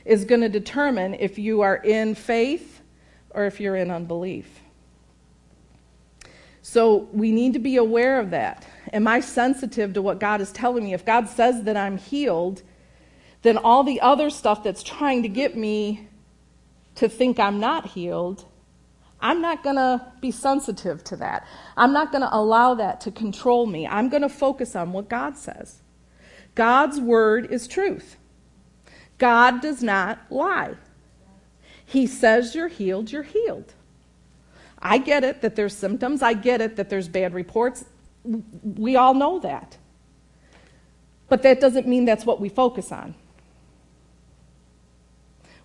is 0.05 0.25
going 0.25 0.41
to 0.41 0.50
determine 0.50 1.13
if 1.15 1.38
you 1.38 1.62
are 1.62 1.77
in 1.77 2.15
faith 2.15 2.81
or 3.33 3.45
if 3.45 3.59
you're 3.59 3.75
in 3.75 3.91
unbelief. 3.91 4.61
So 6.61 7.09
we 7.11 7.31
need 7.31 7.53
to 7.53 7.59
be 7.59 7.75
aware 7.75 8.19
of 8.19 8.29
that. 8.29 8.65
Am 8.93 9.07
I 9.07 9.19
sensitive 9.19 9.93
to 9.93 10.01
what 10.01 10.19
God 10.19 10.39
is 10.39 10.51
telling 10.51 10.83
me? 10.83 10.93
If 10.93 11.05
God 11.05 11.27
says 11.27 11.63
that 11.63 11.75
I'm 11.75 11.97
healed, 11.97 12.63
then 13.41 13.57
all 13.57 13.83
the 13.83 13.99
other 13.99 14.29
stuff 14.29 14.63
that's 14.63 14.81
trying 14.81 15.23
to 15.23 15.29
get 15.29 15.57
me 15.57 16.07
to 16.95 17.09
think 17.09 17.39
I'm 17.39 17.59
not 17.59 17.87
healed, 17.87 18.45
I'm 19.19 19.41
not 19.41 19.63
going 19.63 19.77
to 19.77 20.05
be 20.21 20.31
sensitive 20.31 21.03
to 21.05 21.15
that. 21.17 21.47
I'm 21.75 21.93
not 21.93 22.11
going 22.11 22.21
to 22.21 22.35
allow 22.35 22.75
that 22.75 23.01
to 23.01 23.11
control 23.11 23.65
me. 23.65 23.87
I'm 23.87 24.09
going 24.09 24.21
to 24.21 24.29
focus 24.29 24.75
on 24.75 24.91
what 24.91 25.09
God 25.09 25.37
says. 25.37 25.81
God's 26.55 26.99
word 26.99 27.51
is 27.51 27.67
truth. 27.67 28.17
God 29.17 29.61
does 29.61 29.81
not 29.81 30.19
lie. 30.29 30.75
He 31.93 32.07
says 32.07 32.55
you're 32.55 32.69
healed, 32.69 33.12
you're 33.12 33.21
healed. 33.21 33.71
I 34.81 34.97
get 34.97 35.23
it 35.23 35.43
that 35.43 35.55
there's 35.55 35.77
symptoms. 35.77 36.23
I 36.23 36.33
get 36.33 36.59
it 36.59 36.75
that 36.77 36.89
there's 36.89 37.07
bad 37.07 37.35
reports. 37.35 37.85
We 38.63 38.95
all 38.95 39.13
know 39.13 39.38
that. 39.41 39.77
But 41.29 41.43
that 41.43 41.62
doesn't 41.62 41.88
mean 41.88 42.05
that's 42.05 42.25
what 42.25 42.41
we 42.41 42.50
focus 42.50 42.91
on. 42.91 43.13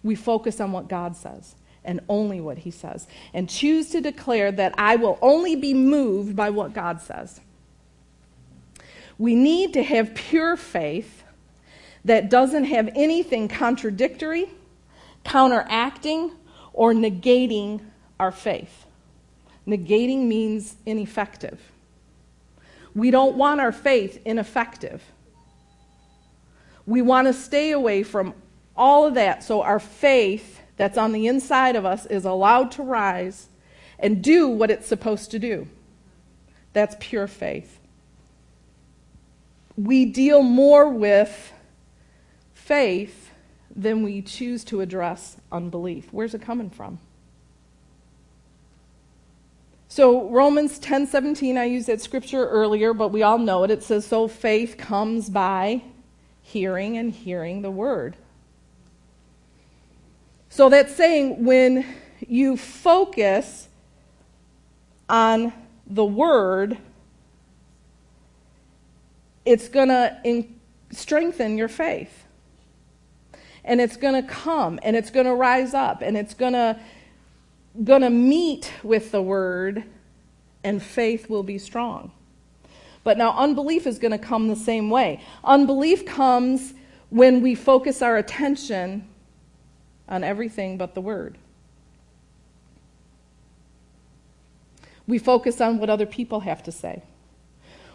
We 0.03 0.17
focus 0.17 0.61
on 0.61 0.71
what 0.71 0.87
God 0.87 1.17
says 1.17 1.55
and 1.83 2.01
only 2.11 2.43
what 2.43 2.59
He 2.59 2.71
says, 2.71 3.07
and 3.33 3.49
choose 3.49 3.89
to 3.91 4.03
declare 4.03 4.53
that 4.53 4.75
I 4.77 4.97
will 4.97 5.19
only 5.23 5.57
be 5.57 5.73
moved 5.73 6.37
by 6.37 6.51
what 6.51 6.75
God 6.75 7.01
says. 7.01 7.41
We 9.17 9.35
need 9.35 9.73
to 9.73 9.83
have 9.83 10.15
pure 10.15 10.59
faith 10.59 11.23
that 12.05 12.29
doesn't 12.29 12.65
have 12.65 12.91
anything 12.95 13.49
contradictory, 13.49 14.51
counteracting, 15.29 16.33
or 16.73 16.93
negating 16.93 17.81
our 18.19 18.33
faith. 18.33 18.87
Negating 19.67 20.27
means 20.27 20.77
ineffective. 20.87 21.61
We 22.95 23.11
don't 23.11 23.37
want 23.37 23.61
our 23.61 23.73
faith 23.73 24.21
ineffective. 24.25 25.03
We 26.87 27.03
want 27.03 27.27
to 27.27 27.33
stay 27.33 27.73
away 27.73 28.03
from 28.03 28.35
all 28.77 29.07
of 29.07 29.15
that 29.15 29.45
so 29.45 29.63
our 29.63 29.79
faith 29.79 30.61
that's 30.77 30.97
on 30.97 31.13
the 31.13 31.27
inside 31.27 31.77
of 31.77 31.85
us 31.85 32.07
is 32.07 32.25
allowed 32.25 32.71
to 32.73 32.83
rise 32.83 33.49
and 33.99 34.23
do 34.23 34.49
what 34.49 34.71
it's 34.71 34.87
supposed 34.87 35.31
to 35.33 35.39
do. 35.39 35.69
That's 36.73 36.97
pure 37.01 37.27
faith 37.27 37.79
we 39.79 40.05
deal 40.05 40.43
more 40.43 40.89
with 40.89 41.53
faith 42.53 43.28
than 43.79 44.03
we 44.03 44.21
choose 44.21 44.65
to 44.65 44.81
address 44.81 45.37
unbelief. 45.53 46.09
Where's 46.11 46.35
it 46.35 46.43
coming 46.43 46.69
from? 46.69 46.99
So 49.87 50.29
Romans 50.29 50.79
10:17 50.81 51.57
I 51.57 51.65
used 51.65 51.87
that 51.87 52.03
scripture 52.03 52.47
earlier, 52.47 52.93
but 52.93 53.09
we 53.09 53.23
all 53.23 53.39
know 53.39 53.63
it. 53.63 53.71
It 53.71 53.83
says 53.83 54.05
so 54.05 54.29
faith 54.29 54.77
comes 54.77 55.31
by 55.31 55.83
hearing 56.43 56.99
and 56.99 57.13
hearing 57.13 57.63
the 57.63 57.71
word. 57.71 58.17
So 60.51 60.69
that's 60.69 60.95
saying 60.95 61.45
when 61.45 61.87
you 62.27 62.57
focus 62.57 63.69
on 65.09 65.53
the 65.87 66.05
word 66.05 66.79
it's 69.45 69.69
going 69.69 69.89
to 69.89 70.45
strengthen 70.91 71.57
your 71.57 71.69
faith. 71.69 72.28
And 73.65 73.81
it's 73.81 73.97
going 73.97 74.15
to 74.15 74.29
come 74.29 74.79
and 74.83 74.97
it's 74.97 75.11
going 75.11 75.27
to 75.27 75.35
rise 75.35 75.75
up 75.75 76.03
and 76.03 76.17
it's 76.17 76.35
going 76.35 76.55
to 76.55 76.79
going 77.85 78.03
to 78.03 78.11
meet 78.11 78.73
with 78.83 79.13
the 79.13 79.23
word 79.23 79.85
and 80.65 80.83
faith 80.83 81.31
will 81.31 81.43
be 81.43 81.59
strong. 81.59 82.11
But 83.05 83.17
now 83.17 83.37
unbelief 83.39 83.87
is 83.87 83.99
going 83.99 84.13
to 84.13 84.19
come 84.19 84.49
the 84.49 84.57
same 84.57 84.91
way. 84.91 85.23
Unbelief 85.45 86.05
comes 86.05 86.75
when 87.11 87.41
we 87.41 87.55
focus 87.55 88.03
our 88.03 88.17
attention 88.17 89.09
on 90.09 90.25
everything 90.25 90.77
but 90.77 90.95
the 90.95 91.01
Word. 91.01 91.37
We 95.07 95.19
focus 95.19 95.61
on 95.61 95.79
what 95.79 95.89
other 95.89 96.07
people 96.07 96.41
have 96.41 96.63
to 96.65 96.73
say. 96.73 97.03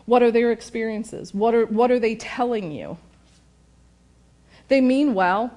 What 0.06 0.24
are 0.24 0.32
their 0.32 0.52
experiences? 0.52 1.34
What 1.34 1.54
are, 1.54 1.66
what 1.66 1.92
are 1.92 2.00
they 2.00 2.16
telling 2.16 2.72
you? 2.72 2.98
They 4.68 4.82
mean 4.82 5.14
well, 5.14 5.52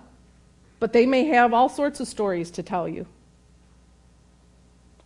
but 0.80 0.92
they 0.92 1.06
may 1.06 1.24
have 1.24 1.54
all 1.54 1.68
sorts 1.68 2.00
of 2.00 2.08
stories 2.08 2.50
to 2.52 2.62
tell 2.62 2.88
you. 2.88 3.06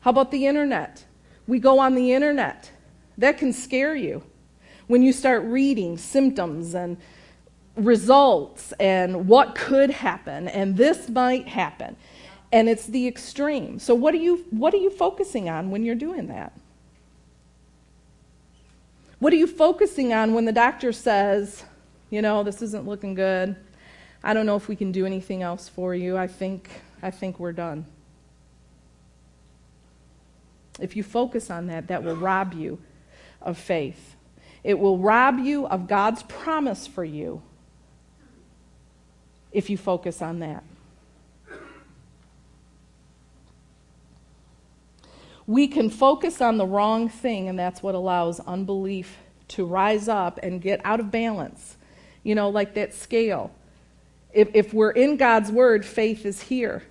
How 0.00 0.10
about 0.10 0.30
the 0.30 0.46
internet? 0.46 1.04
We 1.46 1.58
go 1.58 1.78
on 1.78 1.94
the 1.94 2.12
internet. 2.12 2.70
That 3.18 3.38
can 3.38 3.52
scare 3.52 3.94
you 3.94 4.22
when 4.86 5.02
you 5.02 5.12
start 5.12 5.44
reading 5.44 5.98
symptoms 5.98 6.74
and 6.74 6.96
results 7.76 8.72
and 8.80 9.28
what 9.28 9.54
could 9.54 9.90
happen 9.90 10.48
and 10.48 10.76
this 10.76 11.08
might 11.08 11.46
happen 11.46 11.96
and 12.52 12.68
it's 12.68 12.86
the 12.86 13.06
extreme 13.06 13.78
so 13.78 13.94
what 13.94 14.12
are 14.12 14.18
you 14.18 14.44
what 14.50 14.74
are 14.74 14.78
you 14.78 14.90
focusing 14.90 15.48
on 15.48 15.70
when 15.70 15.84
you're 15.84 15.94
doing 15.94 16.26
that 16.26 16.52
what 19.20 19.32
are 19.32 19.36
you 19.36 19.46
focusing 19.46 20.12
on 20.12 20.34
when 20.34 20.44
the 20.44 20.52
doctor 20.52 20.92
says 20.92 21.64
you 22.10 22.20
know 22.20 22.42
this 22.42 22.60
isn't 22.60 22.86
looking 22.86 23.14
good 23.14 23.54
i 24.22 24.32
don't 24.32 24.46
know 24.46 24.56
if 24.56 24.68
we 24.68 24.76
can 24.76 24.92
do 24.92 25.06
anything 25.06 25.42
else 25.42 25.68
for 25.68 25.94
you 25.94 26.16
i 26.16 26.26
think 26.26 26.70
i 27.02 27.10
think 27.10 27.38
we're 27.38 27.52
done 27.52 27.84
if 30.78 30.96
you 30.96 31.02
focus 31.02 31.50
on 31.50 31.66
that 31.66 31.88
that 31.88 32.02
will 32.02 32.16
rob 32.16 32.54
you 32.54 32.78
of 33.42 33.56
faith 33.58 34.16
it 34.62 34.78
will 34.78 34.98
rob 34.98 35.38
you 35.38 35.66
of 35.66 35.86
god's 35.86 36.22
promise 36.24 36.86
for 36.86 37.04
you 37.04 37.42
if 39.52 39.70
you 39.70 39.76
focus 39.76 40.22
on 40.22 40.40
that. 40.40 40.64
We 45.46 45.66
can 45.66 45.90
focus 45.90 46.40
on 46.40 46.58
the 46.58 46.66
wrong 46.66 47.08
thing, 47.08 47.48
and 47.48 47.58
that's 47.58 47.82
what 47.82 47.96
allows 47.96 48.38
unbelief 48.40 49.16
to 49.48 49.64
rise 49.64 50.08
up 50.08 50.38
and 50.42 50.62
get 50.62 50.80
out 50.84 51.00
of 51.00 51.10
balance. 51.10 51.76
You 52.22 52.36
know, 52.36 52.50
like 52.50 52.74
that 52.74 52.94
scale. 52.94 53.50
If, 54.32 54.48
if 54.54 54.72
we're 54.72 54.90
in 54.90 55.16
God's 55.16 55.50
Word, 55.50 55.84
faith 55.84 56.24
is 56.24 56.42
here. 56.42 56.82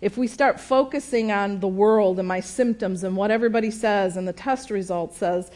If 0.00 0.16
we 0.16 0.26
start 0.26 0.60
focusing 0.60 1.30
on 1.30 1.60
the 1.60 1.68
world 1.68 2.18
and 2.18 2.26
my 2.26 2.40
symptoms 2.40 3.04
and 3.04 3.16
what 3.16 3.30
everybody 3.30 3.70
says 3.70 4.16
and 4.16 4.26
the 4.26 4.32
test 4.32 4.70
result 4.70 5.14
says, 5.14 5.50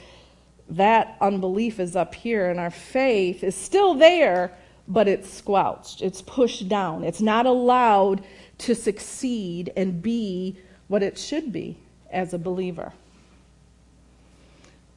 that 0.69 1.17
unbelief 1.21 1.79
is 1.79 1.95
up 1.95 2.15
here, 2.15 2.51
and 2.51 2.59
our 2.59 2.71
faith 2.71 3.45
is 3.45 3.55
still 3.55 3.95
there, 3.95 4.53
but 4.89 5.09
it's 5.09 5.33
squelched, 5.33 6.03
it's 6.03 6.23
pushed 6.23 6.69
down, 6.69 7.05
it's 7.05 7.21
not 7.21 7.47
allowed 7.47 8.25
to 8.59 8.75
succeed 8.75 9.73
and 9.77 10.03
be 10.03 10.59
what 10.89 11.03
it 11.03 11.19
should 11.19 11.53
be 11.53 11.79
as 12.11 12.35
a 12.35 12.39
believer. 12.39 12.93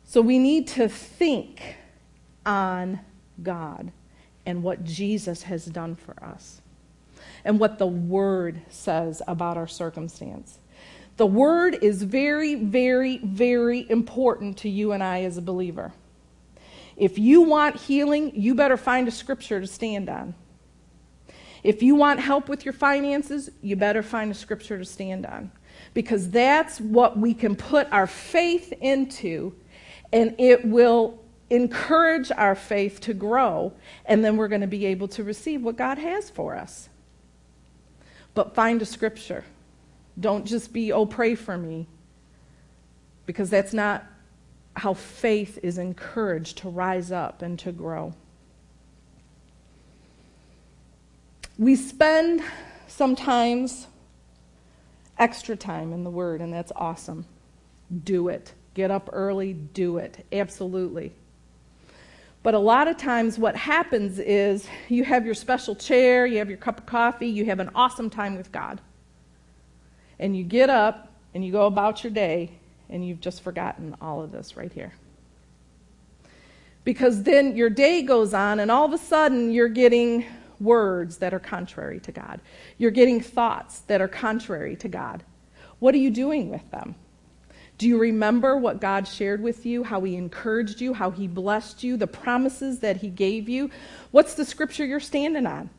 So 0.05 0.21
we 0.21 0.39
need 0.39 0.67
to 0.69 0.87
think 0.87 1.75
on 2.45 2.99
God 3.43 3.91
and 4.45 4.63
what 4.63 4.83
Jesus 4.83 5.43
has 5.43 5.65
done 5.65 5.95
for 5.95 6.21
us 6.23 6.61
and 7.43 7.59
what 7.59 7.77
the 7.77 7.87
Word 7.87 8.61
says 8.69 9.21
about 9.27 9.57
our 9.57 9.67
circumstance. 9.67 10.59
The 11.17 11.25
Word 11.25 11.77
is 11.81 12.03
very, 12.03 12.55
very, 12.55 13.17
very 13.17 13.89
important 13.89 14.57
to 14.59 14.69
you 14.69 14.93
and 14.93 15.03
I 15.03 15.23
as 15.23 15.37
a 15.37 15.41
believer. 15.41 15.91
If 16.95 17.17
you 17.17 17.41
want 17.41 17.77
healing, 17.77 18.33
you 18.35 18.55
better 18.55 18.77
find 18.77 19.07
a 19.07 19.11
scripture 19.11 19.61
to 19.61 19.67
stand 19.67 20.09
on. 20.09 20.35
If 21.63 21.83
you 21.83 21.95
want 21.95 22.19
help 22.19 22.47
with 22.47 22.65
your 22.65 22.73
finances, 22.73 23.49
you 23.61 23.75
better 23.75 24.03
find 24.03 24.31
a 24.31 24.33
scripture 24.33 24.77
to 24.77 24.85
stand 24.85 25.25
on. 25.25 25.51
Because 25.93 26.29
that's 26.29 26.79
what 26.79 27.17
we 27.17 27.33
can 27.33 27.55
put 27.55 27.91
our 27.91 28.07
faith 28.07 28.73
into, 28.81 29.55
and 30.11 30.35
it 30.37 30.65
will 30.65 31.19
encourage 31.49 32.31
our 32.31 32.55
faith 32.55 33.01
to 33.01 33.13
grow, 33.13 33.73
and 34.05 34.23
then 34.23 34.37
we're 34.37 34.47
going 34.47 34.61
to 34.61 34.67
be 34.67 34.85
able 34.85 35.07
to 35.09 35.23
receive 35.23 35.61
what 35.63 35.75
God 35.75 35.97
has 35.97 36.29
for 36.29 36.55
us. 36.55 36.89
But 38.33 38.55
find 38.55 38.81
a 38.81 38.85
scripture. 38.85 39.43
Don't 40.19 40.45
just 40.45 40.71
be, 40.73 40.91
oh, 40.91 41.05
pray 41.05 41.35
for 41.35 41.57
me, 41.57 41.87
because 43.25 43.49
that's 43.49 43.73
not 43.73 44.05
how 44.75 44.93
faith 44.93 45.57
is 45.63 45.77
encouraged 45.77 46.59
to 46.59 46.69
rise 46.69 47.11
up 47.11 47.41
and 47.41 47.57
to 47.59 47.71
grow. 47.71 48.13
We 51.57 51.75
spend 51.75 52.41
sometimes 52.87 53.87
extra 55.17 55.55
time 55.57 55.91
in 55.91 56.03
the 56.03 56.09
Word, 56.09 56.39
and 56.39 56.53
that's 56.53 56.71
awesome. 56.75 57.25
Do 58.03 58.29
it. 58.29 58.53
Get 58.73 58.91
up 58.91 59.09
early, 59.11 59.53
do 59.53 59.97
it. 59.97 60.25
Absolutely. 60.31 61.11
But 62.41 62.53
a 62.53 62.59
lot 62.59 62.87
of 62.87 62.97
times, 62.97 63.37
what 63.37 63.55
happens 63.55 64.17
is 64.17 64.67
you 64.87 65.03
have 65.03 65.25
your 65.25 65.35
special 65.35 65.75
chair, 65.75 66.25
you 66.25 66.37
have 66.37 66.49
your 66.49 66.57
cup 66.57 66.79
of 66.79 66.85
coffee, 66.85 67.27
you 67.27 67.45
have 67.45 67.59
an 67.59 67.69
awesome 67.75 68.09
time 68.09 68.37
with 68.37 68.51
God. 68.51 68.79
And 70.19 70.35
you 70.35 70.43
get 70.43 70.69
up 70.69 71.11
and 71.33 71.45
you 71.45 71.51
go 71.51 71.67
about 71.67 72.03
your 72.03 72.11
day, 72.11 72.51
and 72.89 73.05
you've 73.05 73.21
just 73.21 73.43
forgotten 73.43 73.95
all 74.01 74.21
of 74.21 74.31
this 74.31 74.57
right 74.57 74.71
here. 74.71 74.93
Because 76.83 77.23
then 77.23 77.55
your 77.55 77.69
day 77.69 78.01
goes 78.01 78.33
on, 78.33 78.59
and 78.59 78.71
all 78.71 78.85
of 78.85 78.93
a 78.93 78.97
sudden 78.97 79.51
you're 79.51 79.67
getting 79.67 80.25
words 80.59 81.17
that 81.17 81.33
are 81.33 81.39
contrary 81.39 81.99
to 81.99 82.11
God. 82.11 82.39
You're 82.77 82.91
getting 82.91 83.21
thoughts 83.21 83.81
that 83.81 84.01
are 84.01 84.07
contrary 84.07 84.75
to 84.77 84.87
God. 84.87 85.23
What 85.79 85.93
are 85.93 85.99
you 85.99 86.09
doing 86.09 86.49
with 86.49 86.69
them? 86.71 86.95
Do 87.79 87.87
you 87.87 87.97
remember 87.97 88.57
what 88.57 88.81
God 88.81 89.07
shared 89.07 89.41
with 89.41 89.65
you, 89.65 89.85
how 89.85 90.01
He 90.01 90.17
encouraged 90.17 90.81
you, 90.81 90.93
how 90.93 91.11
He 91.11 91.27
blessed 91.27 91.81
you, 91.81 91.95
the 91.95 92.07
promises 92.07 92.79
that 92.79 92.97
He 92.97 93.07
gave 93.07 93.47
you? 93.47 93.71
What's 94.11 94.33
the 94.33 94.43
scripture 94.43 94.85
you're 94.85 94.99
standing 94.99 95.47
on? 95.47 95.69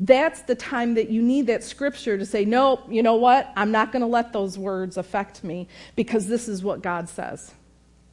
That's 0.00 0.40
the 0.40 0.54
time 0.54 0.94
that 0.94 1.10
you 1.10 1.20
need 1.20 1.46
that 1.48 1.62
scripture 1.62 2.16
to 2.16 2.24
say, 2.24 2.46
no, 2.46 2.82
you 2.88 3.02
know 3.02 3.16
what? 3.16 3.52
I'm 3.56 3.70
not 3.70 3.92
going 3.92 4.00
to 4.00 4.06
let 4.08 4.32
those 4.32 4.56
words 4.56 4.96
affect 4.96 5.44
me 5.44 5.68
because 5.94 6.26
this 6.28 6.48
is 6.48 6.64
what 6.64 6.80
God 6.80 7.10
says, 7.10 7.52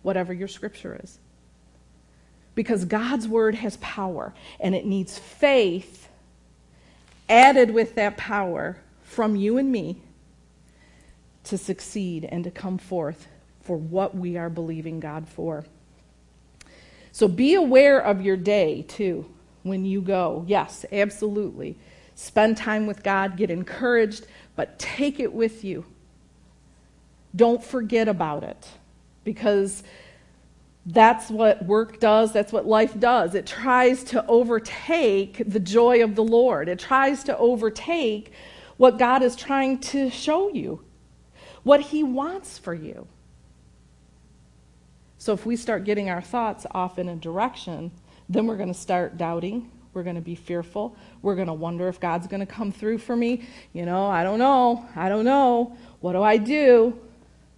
whatever 0.01 0.33
your 0.33 0.49
scripture 0.49 0.99
is. 1.01 1.17
Because 2.53 2.83
God's 2.83 3.29
word 3.29 3.55
has 3.55 3.77
power 3.77 4.33
and 4.59 4.75
it 4.75 4.85
needs 4.85 5.17
faith 5.17 6.09
added 7.29 7.71
with 7.71 7.95
that 7.95 8.17
power 8.17 8.77
from 9.03 9.37
you 9.37 9.57
and 9.57 9.71
me 9.71 10.01
to 11.45 11.57
succeed 11.57 12.25
and 12.25 12.43
to 12.43 12.51
come 12.51 12.77
forth 12.77 13.27
for 13.61 13.77
what 13.77 14.15
we 14.15 14.37
are 14.37 14.49
believing 14.49 14.99
God 14.99 15.27
for. 15.27 15.65
So 17.11 17.27
be 17.27 17.55
aware 17.55 17.99
of 17.99 18.21
your 18.21 18.37
day, 18.37 18.83
too 18.83 19.25
when 19.63 19.85
you 19.85 20.01
go. 20.01 20.43
Yes, 20.47 20.85
absolutely. 20.91 21.77
Spend 22.15 22.57
time 22.57 22.87
with 22.87 23.03
God, 23.03 23.37
get 23.37 23.49
encouraged, 23.49 24.25
but 24.55 24.77
take 24.79 25.19
it 25.19 25.33
with 25.33 25.63
you. 25.63 25.85
Don't 27.35 27.63
forget 27.63 28.07
about 28.07 28.43
it 28.43 28.67
because 29.23 29.83
that's 30.85 31.29
what 31.29 31.63
work 31.65 31.99
does, 31.99 32.33
that's 32.33 32.51
what 32.51 32.65
life 32.65 32.99
does. 32.99 33.35
It 33.35 33.45
tries 33.45 34.03
to 34.05 34.25
overtake 34.25 35.43
the 35.45 35.59
joy 35.59 36.03
of 36.03 36.15
the 36.15 36.23
Lord, 36.23 36.67
it 36.69 36.79
tries 36.79 37.23
to 37.25 37.37
overtake 37.37 38.31
what 38.77 38.97
God 38.97 39.21
is 39.21 39.35
trying 39.35 39.79
to 39.79 40.09
show 40.09 40.51
you, 40.51 40.83
what 41.63 41.81
He 41.81 42.03
wants 42.03 42.57
for 42.57 42.73
you. 42.73 43.07
So 45.17 45.33
if 45.33 45.45
we 45.45 45.55
start 45.55 45.83
getting 45.83 46.09
our 46.09 46.21
thoughts 46.21 46.65
off 46.71 46.97
in 46.97 47.07
a 47.07 47.15
direction, 47.15 47.91
then 48.27 48.47
we're 48.47 48.57
going 48.57 48.73
to 48.73 48.79
start 48.79 49.17
doubting. 49.17 49.69
We're 49.93 50.03
going 50.03 50.15
to 50.15 50.21
be 50.21 50.35
fearful. 50.35 50.95
We're 51.21 51.35
going 51.35 51.47
to 51.47 51.53
wonder 51.53 51.87
if 51.87 51.99
God's 51.99 52.27
going 52.27 52.39
to 52.39 52.45
come 52.45 52.71
through 52.71 52.97
for 52.99 53.15
me. 53.15 53.47
You 53.73 53.85
know, 53.85 54.07
I 54.07 54.23
don't 54.23 54.39
know. 54.39 54.85
I 54.95 55.09
don't 55.09 55.25
know. 55.25 55.77
What 55.99 56.13
do 56.13 56.23
I 56.23 56.37
do? 56.37 56.97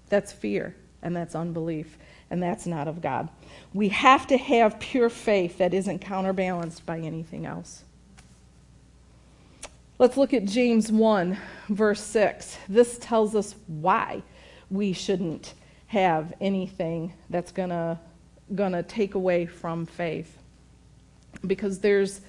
That's 0.09 0.31
fear, 0.31 0.75
and 1.01 1.15
that's 1.15 1.35
unbelief, 1.35 1.97
and 2.29 2.43
that's 2.43 2.65
not 2.65 2.87
of 2.87 3.01
God. 3.01 3.29
We 3.73 3.89
have 3.89 4.27
to 4.27 4.37
have 4.37 4.79
pure 4.79 5.09
faith 5.09 5.59
that 5.59 5.73
isn't 5.73 5.99
counterbalanced 5.99 6.85
by 6.85 6.99
anything 6.99 7.45
else. 7.45 7.83
Let's 10.03 10.17
look 10.17 10.33
at 10.33 10.43
James 10.43 10.91
1, 10.91 11.37
verse 11.69 12.01
6. 12.01 12.57
This 12.67 12.97
tells 12.97 13.37
us 13.37 13.55
why 13.67 14.21
we 14.69 14.91
shouldn't 14.91 15.53
have 15.87 16.33
anything 16.41 17.13
that's 17.29 17.53
going 17.53 17.69
to 17.69 17.97
going 18.53 18.73
to 18.73 18.83
take 18.83 19.15
away 19.15 19.45
from 19.45 19.85
faith 19.85 20.37
because 21.47 21.79
there's 21.79 22.19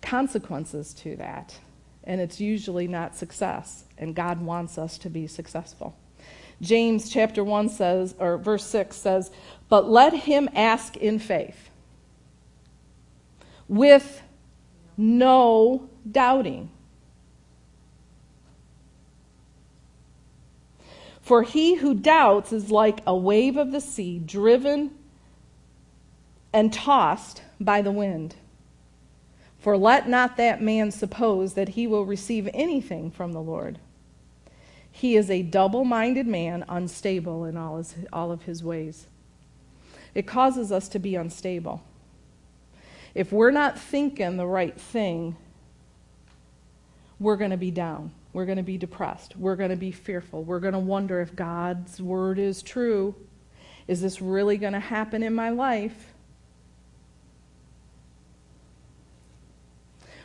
consequences 0.00 0.94
to 0.94 1.16
that, 1.16 1.58
and 2.04 2.20
it's 2.20 2.40
usually 2.40 2.86
not 2.86 3.16
success, 3.16 3.82
and 3.98 4.14
God 4.14 4.40
wants 4.40 4.78
us 4.78 4.98
to 4.98 5.10
be 5.10 5.26
successful. 5.26 5.96
James 6.62 7.10
chapter 7.10 7.42
1 7.42 7.68
says, 7.68 8.14
or 8.20 8.38
verse 8.38 8.64
6 8.64 8.94
says, 8.94 9.32
But 9.68 9.90
let 9.90 10.14
him 10.14 10.48
ask 10.54 10.96
in 10.96 11.18
faith, 11.18 11.68
with 13.66 14.22
no 14.96 15.88
doubting. 16.10 16.70
For 21.20 21.42
he 21.42 21.74
who 21.74 21.94
doubts 21.94 22.52
is 22.52 22.70
like 22.70 23.00
a 23.06 23.16
wave 23.16 23.56
of 23.56 23.72
the 23.72 23.80
sea, 23.80 24.18
driven 24.18 24.92
and 26.52 26.72
tossed 26.72 27.42
by 27.60 27.82
the 27.82 27.90
wind. 27.90 28.36
For 29.58 29.76
let 29.76 30.08
not 30.08 30.36
that 30.36 30.62
man 30.62 30.92
suppose 30.92 31.54
that 31.54 31.70
he 31.70 31.88
will 31.88 32.04
receive 32.04 32.48
anything 32.54 33.10
from 33.10 33.32
the 33.32 33.42
Lord. 33.42 33.80
He 34.92 35.16
is 35.16 35.28
a 35.28 35.42
double 35.42 35.84
minded 35.84 36.26
man, 36.26 36.64
unstable 36.68 37.44
in 37.44 37.56
all, 37.56 37.78
his, 37.78 37.96
all 38.12 38.30
of 38.30 38.44
his 38.44 38.62
ways. 38.62 39.08
It 40.14 40.26
causes 40.26 40.70
us 40.70 40.88
to 40.90 40.98
be 40.98 41.16
unstable. 41.16 41.82
If 43.14 43.32
we're 43.32 43.50
not 43.50 43.78
thinking 43.78 44.36
the 44.36 44.46
right 44.46 44.80
thing, 44.80 45.36
we're 47.18 47.36
going 47.36 47.50
to 47.50 47.56
be 47.56 47.70
down. 47.70 48.12
We're 48.32 48.44
going 48.44 48.58
to 48.58 48.62
be 48.62 48.76
depressed. 48.76 49.36
We're 49.36 49.56
going 49.56 49.70
to 49.70 49.76
be 49.76 49.92
fearful. 49.92 50.44
We're 50.44 50.60
going 50.60 50.74
to 50.74 50.78
wonder 50.78 51.20
if 51.20 51.34
God's 51.34 52.00
word 52.00 52.38
is 52.38 52.62
true. 52.62 53.14
Is 53.88 54.02
this 54.02 54.20
really 54.20 54.58
going 54.58 54.74
to 54.74 54.80
happen 54.80 55.22
in 55.22 55.34
my 55.34 55.50
life? 55.50 56.12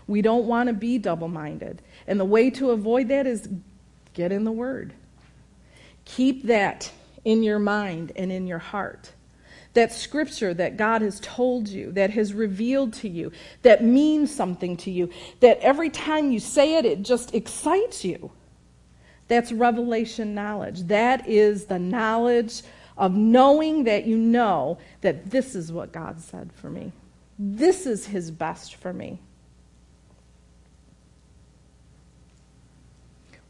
We 0.07 0.21
don't 0.21 0.45
want 0.45 0.67
to 0.67 0.73
be 0.73 0.97
double 0.97 1.29
minded. 1.29 1.81
And 2.05 2.19
the 2.19 2.25
way 2.25 2.49
to 2.51 2.71
avoid 2.71 3.07
that 3.07 3.25
is 3.25 3.47
get 4.13 4.31
in 4.33 4.43
the 4.43 4.51
Word. 4.51 4.93
Keep 6.03 6.47
that 6.47 6.91
in 7.23 7.43
your 7.43 7.59
mind 7.59 8.11
and 8.15 8.31
in 8.31 8.45
your 8.45 8.59
heart 8.59 9.13
that 9.73 9.93
scripture 9.93 10.53
that 10.53 10.77
God 10.77 11.01
has 11.01 11.19
told 11.21 11.67
you, 11.67 11.91
that 11.93 12.09
has 12.11 12.33
revealed 12.33 12.93
to 12.93 13.09
you, 13.09 13.31
that 13.61 13.83
means 13.83 14.33
something 14.33 14.75
to 14.77 14.91
you, 14.91 15.09
that 15.39 15.59
every 15.59 15.89
time 15.89 16.31
you 16.31 16.39
say 16.39 16.75
it, 16.75 16.85
it 16.85 17.03
just 17.03 17.33
excites 17.33 18.03
you. 18.03 18.31
That's 19.27 19.51
revelation 19.51 20.35
knowledge. 20.35 20.81
That 20.83 21.27
is 21.27 21.65
the 21.65 21.79
knowledge 21.79 22.63
of 22.97 23.15
knowing 23.15 23.85
that 23.85 24.05
you 24.05 24.17
know 24.17 24.77
that 24.99 25.29
this 25.29 25.55
is 25.55 25.71
what 25.71 25.93
God 25.93 26.19
said 26.19 26.51
for 26.53 26.69
me. 26.69 26.91
This 27.39 27.85
is 27.85 28.05
His 28.05 28.29
best 28.29 28.75
for 28.75 28.91
me. 28.91 29.19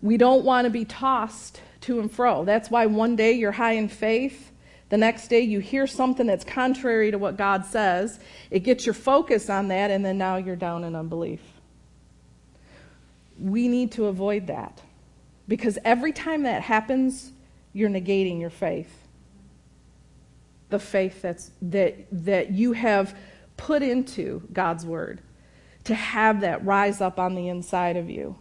We 0.04 0.18
don't 0.18 0.46
want 0.46 0.66
to 0.66 0.72
be 0.72 0.86
tossed 0.86 1.62
to 1.82 2.00
and 2.00 2.12
fro. 2.12 2.46
That's 2.46 2.70
why 2.70 2.86
one 2.86 3.16
day 3.16 3.34
you're 3.34 3.52
high 3.52 3.74
in 3.74 3.88
faith 3.88 4.51
the 4.92 4.98
next 4.98 5.30
day, 5.30 5.40
you 5.40 5.60
hear 5.60 5.88
something 5.88 6.28
that's 6.28 6.44
contrary 6.44 7.12
to 7.12 7.18
what 7.18 7.38
God 7.38 7.66
says. 7.66 8.20
It 8.50 8.60
gets 8.60 8.86
your 8.86 8.94
focus 8.94 9.50
on 9.50 9.70
that, 9.70 9.90
and 9.90 10.04
then 10.04 10.18
now 10.18 10.36
you're 10.36 10.58
down 10.58 10.84
in 10.84 10.98
unbelief. 10.98 11.40
We 13.40 13.70
need 13.70 13.94
to 13.94 14.08
avoid 14.08 14.48
that 14.48 14.82
because 15.48 15.80
every 15.86 16.12
time 16.12 16.44
that 16.44 16.64
happens, 16.64 17.32
you're 17.72 17.90
negating 17.90 18.42
your 18.42 18.50
faith. 18.50 18.94
The 20.70 20.80
faith 20.80 21.22
that's, 21.22 21.52
that, 21.62 21.96
that 22.12 22.52
you 22.52 22.74
have 22.74 23.18
put 23.56 23.82
into 23.84 24.42
God's 24.52 24.86
Word 24.86 25.22
to 25.86 25.96
have 25.96 26.42
that 26.42 26.66
rise 26.66 27.00
up 27.00 27.18
on 27.18 27.36
the 27.36 27.48
inside 27.48 27.96
of 27.96 28.10
you. 28.10 28.36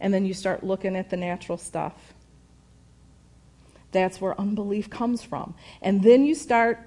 And 0.00 0.12
then 0.12 0.26
you 0.26 0.34
start 0.34 0.64
looking 0.64 0.96
at 0.96 1.08
the 1.08 1.16
natural 1.16 1.56
stuff 1.56 1.94
that's 3.92 4.20
where 4.20 4.38
unbelief 4.40 4.90
comes 4.90 5.22
from. 5.22 5.54
And 5.80 6.02
then 6.02 6.24
you 6.24 6.34
start, 6.34 6.78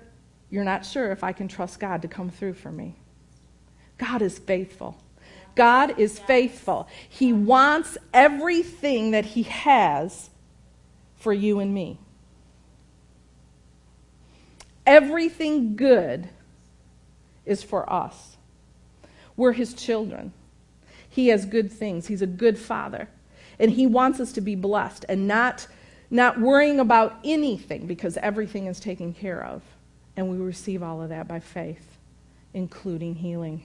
you're 0.49 0.63
not 0.63 0.85
sure 0.85 1.11
if 1.11 1.23
I 1.23 1.31
can 1.31 1.47
trust 1.47 1.79
God 1.79 2.01
to 2.01 2.07
come 2.07 2.29
through 2.29 2.53
for 2.53 2.71
me. 2.71 2.95
God 3.97 4.21
is 4.21 4.39
faithful. 4.39 4.97
God 5.55 5.99
is 5.99 6.19
faithful. 6.19 6.87
He 7.07 7.33
wants 7.33 7.97
everything 8.13 9.11
that 9.11 9.25
He 9.25 9.43
has 9.43 10.29
for 11.17 11.33
you 11.33 11.59
and 11.59 11.73
me. 11.73 11.99
Everything 14.85 15.75
good 15.75 16.29
is 17.45 17.61
for 17.61 17.91
us. 17.91 18.37
We're 19.35 19.51
His 19.51 19.73
children. 19.73 20.33
He 21.09 21.27
has 21.27 21.45
good 21.45 21.71
things. 21.71 22.07
He's 22.07 22.21
a 22.21 22.27
good 22.27 22.57
Father. 22.57 23.09
And 23.59 23.71
He 23.71 23.85
wants 23.85 24.19
us 24.19 24.31
to 24.33 24.41
be 24.41 24.55
blessed 24.55 25.05
and 25.09 25.27
not 25.27 25.67
not 26.09 26.39
worrying 26.39 26.79
about 26.79 27.17
anything 27.23 27.85
because 27.85 28.17
everything 28.17 28.65
is 28.65 28.79
taken 28.79 29.13
care 29.13 29.43
of. 29.43 29.61
And 30.15 30.29
we 30.29 30.37
receive 30.37 30.83
all 30.83 31.01
of 31.01 31.09
that 31.09 31.27
by 31.27 31.39
faith, 31.39 31.97
including 32.53 33.15
healing. 33.15 33.63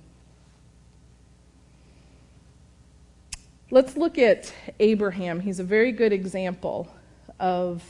Let's 3.70 3.96
look 3.96 4.18
at 4.18 4.52
Abraham. 4.78 5.40
He's 5.40 5.58
a 5.58 5.64
very 5.64 5.90
good 5.90 6.12
example 6.12 6.94
of 7.40 7.82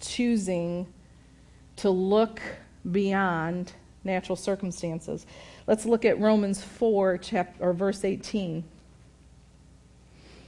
choosing 0.00 0.86
to 1.76 1.90
look 1.90 2.40
beyond 2.90 3.72
natural 4.04 4.36
circumstances. 4.36 5.26
Let's 5.66 5.84
look 5.84 6.04
at 6.04 6.18
Romans 6.18 6.62
4 6.62 7.18
chapter 7.18 7.62
or 7.62 7.72
verse 7.72 8.04
18. 8.04 8.64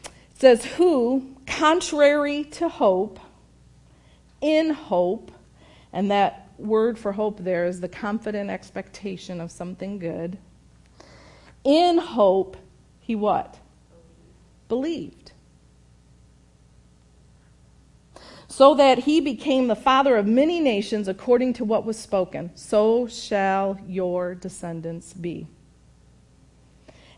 It 0.05 0.11
says, 0.35 0.65
"Who, 0.77 1.37
contrary 1.47 2.45
to 2.45 2.69
hope, 2.69 3.21
in 4.45 4.69
hope, 4.69 5.33
and 5.91 6.11
that 6.11 6.51
word 6.59 6.99
for 6.99 7.13
hope 7.13 7.39
there 7.41 7.65
is 7.65 7.81
the 7.81 7.89
confident 7.89 8.51
expectation 8.51 9.41
of 9.41 9.51
something 9.51 9.99
good. 9.99 10.37
In 11.65 11.97
hope, 11.97 12.59
he 13.01 13.17
what? 13.17 13.59
Believed. 14.69 15.33
So 18.47 18.75
that 18.75 18.99
he 18.99 19.19
became 19.19 19.67
the 19.67 19.75
father 19.75 20.15
of 20.19 20.27
many 20.27 20.61
nations 20.61 21.09
according 21.09 21.55
to 21.55 21.65
what 21.65 21.87
was 21.87 21.99
spoken. 21.99 22.51
So 22.55 23.07
shall 23.07 23.79
your 23.89 24.35
descendants 24.35 25.15
be. 25.15 25.47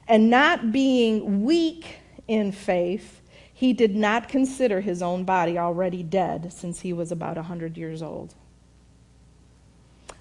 And 0.06 0.30
not 0.30 0.70
being 0.70 1.42
weak 1.42 1.96
in 2.28 2.52
faith, 2.52 3.20
he 3.56 3.72
did 3.72 3.96
not 3.96 4.28
consider 4.28 4.82
his 4.82 5.00
own 5.00 5.24
body 5.24 5.56
already 5.56 6.02
dead 6.02 6.52
since 6.52 6.80
he 6.80 6.92
was 6.92 7.10
about 7.10 7.36
100 7.36 7.78
years 7.78 8.02
old. 8.02 8.34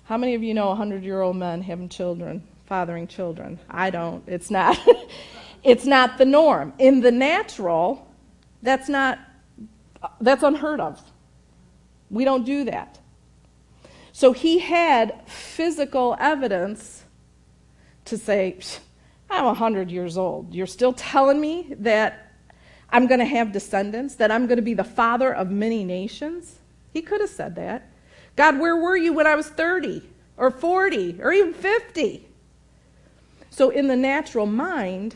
How 0.05 0.15
many 0.15 0.35
of 0.35 0.41
you 0.41 0.53
know 0.53 0.67
100 0.67 1.03
year 1.03 1.19
old 1.19 1.35
men 1.35 1.61
having 1.61 1.89
children, 1.89 2.47
fathering 2.65 3.07
children? 3.07 3.59
I 3.69 3.89
don't. 3.89 4.23
It's 4.25 4.49
not. 4.49 4.79
it's 5.65 5.85
not 5.85 6.17
the 6.17 6.23
norm. 6.23 6.71
In 6.79 7.01
the 7.01 7.11
natural, 7.11 8.09
that's 8.61 8.87
not 8.87 9.19
that's 10.21 10.41
unheard 10.41 10.79
of. 10.79 11.01
We 12.09 12.23
don't 12.23 12.45
do 12.45 12.63
that. 12.63 12.99
So 14.13 14.31
he 14.31 14.59
had 14.59 15.27
physical 15.27 16.15
evidence 16.21 17.03
to 18.05 18.17
say, 18.17 18.59
I'm 19.29 19.43
100 19.43 19.91
years 19.91 20.17
old. 20.17 20.53
You're 20.55 20.67
still 20.67 20.93
telling 20.93 21.41
me 21.41 21.73
that 21.79 22.24
I'm 22.89 23.07
going 23.07 23.19
to 23.19 23.25
have 23.25 23.51
descendants, 23.51 24.15
that 24.15 24.31
I'm 24.31 24.47
going 24.47 24.57
to 24.57 24.61
be 24.61 24.73
the 24.73 24.83
father 24.83 25.33
of 25.33 25.49
many 25.49 25.83
nations. 25.83 26.59
He 26.93 27.01
could 27.01 27.21
have 27.21 27.29
said 27.29 27.55
that. 27.55 27.91
God, 28.35 28.59
where 28.59 28.75
were 28.75 28.97
you 28.97 29.13
when 29.13 29.27
I 29.27 29.35
was 29.35 29.47
30 29.47 30.01
or 30.37 30.51
40 30.51 31.21
or 31.21 31.31
even 31.31 31.53
50? 31.53 32.27
So, 33.49 33.69
in 33.69 33.87
the 33.87 33.95
natural 33.95 34.45
mind, 34.45 35.15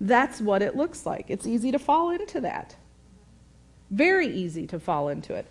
that's 0.00 0.40
what 0.40 0.62
it 0.62 0.76
looks 0.76 1.04
like. 1.04 1.26
It's 1.28 1.46
easy 1.46 1.72
to 1.72 1.78
fall 1.78 2.10
into 2.10 2.40
that. 2.40 2.76
Very 3.90 4.28
easy 4.28 4.66
to 4.68 4.78
fall 4.78 5.08
into 5.08 5.34
it. 5.34 5.50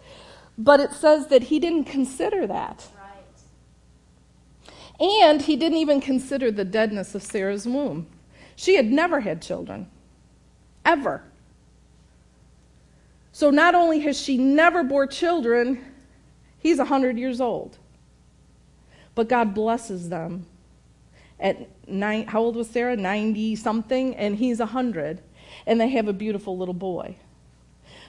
But 0.58 0.80
it 0.80 0.94
says 0.94 1.28
that 1.28 1.44
he 1.44 1.60
didn't 1.60 1.86
consider 1.86 2.48
that. 2.48 2.88
Right. 2.98 4.74
And 5.00 5.42
he 5.42 5.56
didn't 5.56 5.78
even 5.78 6.02
consider 6.02 6.52
the 6.52 6.66
deadness 6.66 7.14
of 7.14 7.24
Sarah's 7.24 7.68
womb. 7.68 8.08
She 8.56 8.76
had 8.76 8.88
never 8.88 9.22
had 9.22 9.42
children, 9.42 9.90
ever. 10.84 11.24
So 13.40 13.52
not 13.52 13.74
only 13.74 14.02
has 14.02 14.20
she 14.20 14.38
never 14.38 14.84
bore 14.84 15.08
children, 15.08 15.82
he's 16.58 16.78
100 16.78 17.18
years 17.18 17.40
old. 17.40 17.78
But 19.16 19.30
God 19.30 19.54
blesses 19.54 20.10
them. 20.10 20.46
At 21.40 21.70
nine, 21.88 22.28
how 22.28 22.42
old 22.42 22.58
was 22.58 22.70
Sarah? 22.70 22.98
90 22.98 23.56
something, 23.56 24.14
and 24.18 24.36
he's 24.36 24.60
100. 24.60 25.22
And 25.66 25.80
they 25.80 25.88
have 25.88 26.10
a 26.10 26.12
beautiful 26.12 26.58
little 26.58 26.74
boy. 26.74 27.16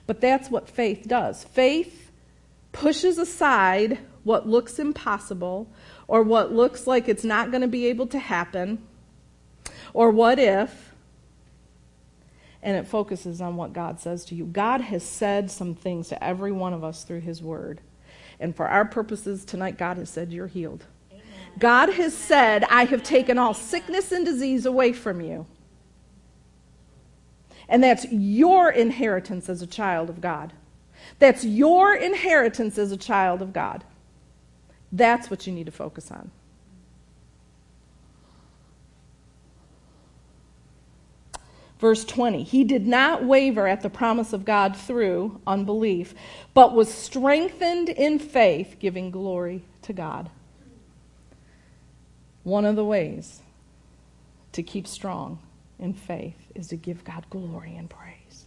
But 0.04 0.20
that's 0.20 0.50
what 0.50 0.68
faith 0.68 1.06
does. 1.06 1.44
Faith 1.44 2.10
pushes 2.72 3.16
aside 3.16 4.00
what 4.24 4.48
looks 4.48 4.80
impossible 4.80 5.68
or 6.08 6.24
what 6.24 6.52
looks 6.52 6.88
like 6.88 7.08
it's 7.08 7.22
not 7.22 7.52
going 7.52 7.62
to 7.62 7.68
be 7.68 7.86
able 7.86 8.08
to 8.08 8.18
happen 8.18 8.84
or 9.94 10.10
what 10.10 10.40
if 10.40 10.89
and 12.62 12.76
it 12.76 12.86
focuses 12.86 13.40
on 13.40 13.56
what 13.56 13.72
God 13.72 14.00
says 14.00 14.24
to 14.26 14.34
you. 14.34 14.44
God 14.44 14.80
has 14.82 15.02
said 15.02 15.50
some 15.50 15.74
things 15.74 16.08
to 16.08 16.22
every 16.22 16.52
one 16.52 16.72
of 16.72 16.84
us 16.84 17.04
through 17.04 17.20
His 17.20 17.42
Word. 17.42 17.80
And 18.38 18.54
for 18.54 18.68
our 18.68 18.84
purposes 18.84 19.44
tonight, 19.44 19.78
God 19.78 19.96
has 19.96 20.10
said, 20.10 20.32
You're 20.32 20.46
healed. 20.46 20.84
Amen. 21.10 21.22
God 21.58 21.90
has 21.94 22.16
said, 22.16 22.64
I 22.64 22.84
have 22.84 23.02
taken 23.02 23.38
all 23.38 23.54
sickness 23.54 24.12
and 24.12 24.24
disease 24.24 24.66
away 24.66 24.92
from 24.92 25.20
you. 25.20 25.46
And 27.68 27.82
that's 27.82 28.04
your 28.10 28.70
inheritance 28.70 29.48
as 29.48 29.62
a 29.62 29.66
child 29.66 30.10
of 30.10 30.20
God. 30.20 30.52
That's 31.18 31.44
your 31.44 31.94
inheritance 31.94 32.76
as 32.78 32.92
a 32.92 32.96
child 32.96 33.42
of 33.42 33.52
God. 33.52 33.84
That's 34.92 35.30
what 35.30 35.46
you 35.46 35.52
need 35.52 35.66
to 35.66 35.72
focus 35.72 36.10
on. 36.10 36.30
Verse 41.80 42.04
20, 42.04 42.42
he 42.42 42.62
did 42.62 42.86
not 42.86 43.24
waver 43.24 43.66
at 43.66 43.80
the 43.80 43.88
promise 43.88 44.34
of 44.34 44.44
God 44.44 44.76
through 44.76 45.40
unbelief, 45.46 46.14
but 46.52 46.74
was 46.74 46.92
strengthened 46.92 47.88
in 47.88 48.18
faith, 48.18 48.76
giving 48.78 49.10
glory 49.10 49.62
to 49.82 49.94
God. 49.94 50.28
One 52.42 52.66
of 52.66 52.76
the 52.76 52.84
ways 52.84 53.40
to 54.52 54.62
keep 54.62 54.86
strong 54.86 55.38
in 55.78 55.94
faith 55.94 56.36
is 56.54 56.68
to 56.68 56.76
give 56.76 57.02
God 57.02 57.24
glory 57.30 57.74
and 57.76 57.88
praise. 57.88 58.44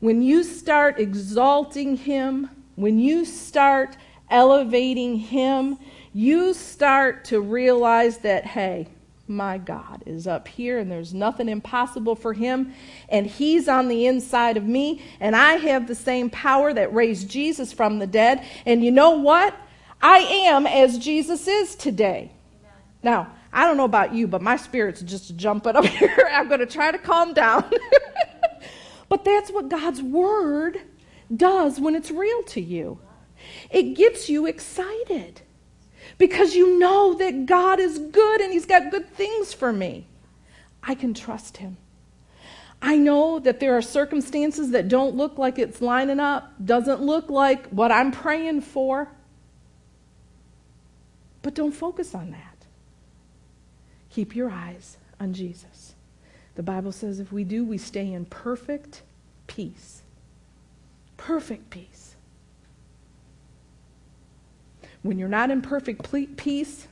When 0.00 0.20
you 0.20 0.42
start 0.42 0.98
exalting 0.98 1.96
Him, 1.96 2.50
when 2.74 2.98
you 2.98 3.24
start 3.24 3.96
elevating 4.28 5.18
Him, 5.18 5.78
you 6.12 6.52
start 6.52 7.26
to 7.26 7.40
realize 7.40 8.18
that, 8.18 8.44
hey, 8.44 8.88
my 9.26 9.58
God 9.58 10.02
is 10.06 10.26
up 10.26 10.48
here 10.48 10.78
and 10.78 10.90
there's 10.90 11.14
nothing 11.14 11.48
impossible 11.48 12.14
for 12.14 12.32
him. 12.32 12.72
And 13.08 13.26
he's 13.26 13.68
on 13.68 13.88
the 13.88 14.06
inside 14.06 14.56
of 14.56 14.64
me. 14.64 15.02
And 15.20 15.34
I 15.34 15.54
have 15.54 15.86
the 15.86 15.94
same 15.94 16.30
power 16.30 16.72
that 16.72 16.92
raised 16.92 17.28
Jesus 17.28 17.72
from 17.72 17.98
the 17.98 18.06
dead. 18.06 18.44
And 18.66 18.84
you 18.84 18.90
know 18.90 19.12
what? 19.12 19.56
I 20.02 20.18
am 20.18 20.66
as 20.66 20.98
Jesus 20.98 21.48
is 21.48 21.74
today. 21.74 22.32
Amen. 22.60 22.72
Now, 23.02 23.32
I 23.52 23.64
don't 23.64 23.76
know 23.76 23.84
about 23.84 24.12
you, 24.14 24.26
but 24.26 24.42
my 24.42 24.56
spirit's 24.56 25.00
just 25.00 25.36
jumping 25.36 25.76
up 25.76 25.84
here. 25.84 26.28
I'm 26.30 26.48
going 26.48 26.60
to 26.60 26.66
try 26.66 26.90
to 26.90 26.98
calm 26.98 27.32
down. 27.32 27.64
but 29.08 29.24
that's 29.24 29.50
what 29.50 29.68
God's 29.68 30.02
word 30.02 30.80
does 31.34 31.80
when 31.80 31.94
it's 31.94 32.10
real 32.10 32.42
to 32.44 32.60
you. 32.60 32.98
It 33.70 33.94
gets 33.94 34.28
you 34.28 34.46
excited 34.46 35.42
because 36.18 36.54
you 36.54 36.78
know 36.78 37.14
that 37.14 37.46
God 37.46 37.80
is 37.80 37.98
good 37.98 38.40
and 38.40 38.52
He's 38.52 38.66
got 38.66 38.90
good 38.90 39.08
things 39.10 39.52
for 39.52 39.72
me. 39.72 40.06
I 40.82 40.94
can 40.94 41.14
trust 41.14 41.58
Him. 41.58 41.76
I 42.82 42.98
know 42.98 43.38
that 43.38 43.60
there 43.60 43.76
are 43.76 43.82
circumstances 43.82 44.72
that 44.72 44.88
don't 44.88 45.16
look 45.16 45.38
like 45.38 45.58
it's 45.58 45.80
lining 45.80 46.20
up, 46.20 46.52
doesn't 46.62 47.00
look 47.00 47.30
like 47.30 47.66
what 47.68 47.90
I'm 47.90 48.12
praying 48.12 48.60
for. 48.60 49.08
But 51.40 51.54
don't 51.54 51.72
focus 51.72 52.14
on 52.14 52.30
that. 52.32 52.66
Keep 54.10 54.36
your 54.36 54.50
eyes 54.50 54.98
on 55.18 55.32
Jesus. 55.32 55.94
The 56.56 56.62
Bible 56.62 56.92
says 56.92 57.20
if 57.20 57.32
we 57.32 57.42
do, 57.42 57.64
we 57.64 57.78
stay 57.78 58.12
in 58.12 58.26
perfect 58.26 59.02
peace. 59.46 60.02
Perfect 61.16 61.70
peace. 61.70 62.03
When 65.04 65.18
you're 65.18 65.28
not 65.28 65.50
in 65.50 65.60
perfect 65.60 66.10
peace, 66.38 66.88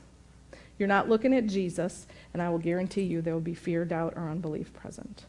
you're 0.77 0.87
not 0.87 1.09
looking 1.09 1.33
at 1.33 1.47
Jesus, 1.47 2.05
and 2.31 2.43
I 2.43 2.49
will 2.49 2.59
guarantee 2.59 3.01
you 3.01 3.23
there 3.23 3.33
will 3.33 3.41
be 3.41 3.55
fear, 3.55 3.85
doubt, 3.85 4.13
or 4.15 4.29
unbelief 4.29 4.71
present. 4.71 5.25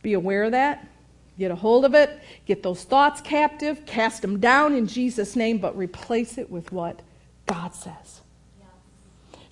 Be 0.00 0.12
aware 0.12 0.44
of 0.44 0.52
that. 0.52 0.86
Get 1.40 1.50
a 1.50 1.56
hold 1.56 1.84
of 1.84 1.92
it. 1.92 2.20
Get 2.46 2.62
those 2.62 2.84
thoughts 2.84 3.20
captive. 3.20 3.84
Cast 3.84 4.22
them 4.22 4.38
down 4.38 4.74
in 4.74 4.86
Jesus' 4.86 5.34
name, 5.34 5.58
but 5.58 5.76
replace 5.76 6.38
it 6.38 6.48
with 6.48 6.70
what 6.70 7.00
God 7.46 7.74
says. 7.74 8.20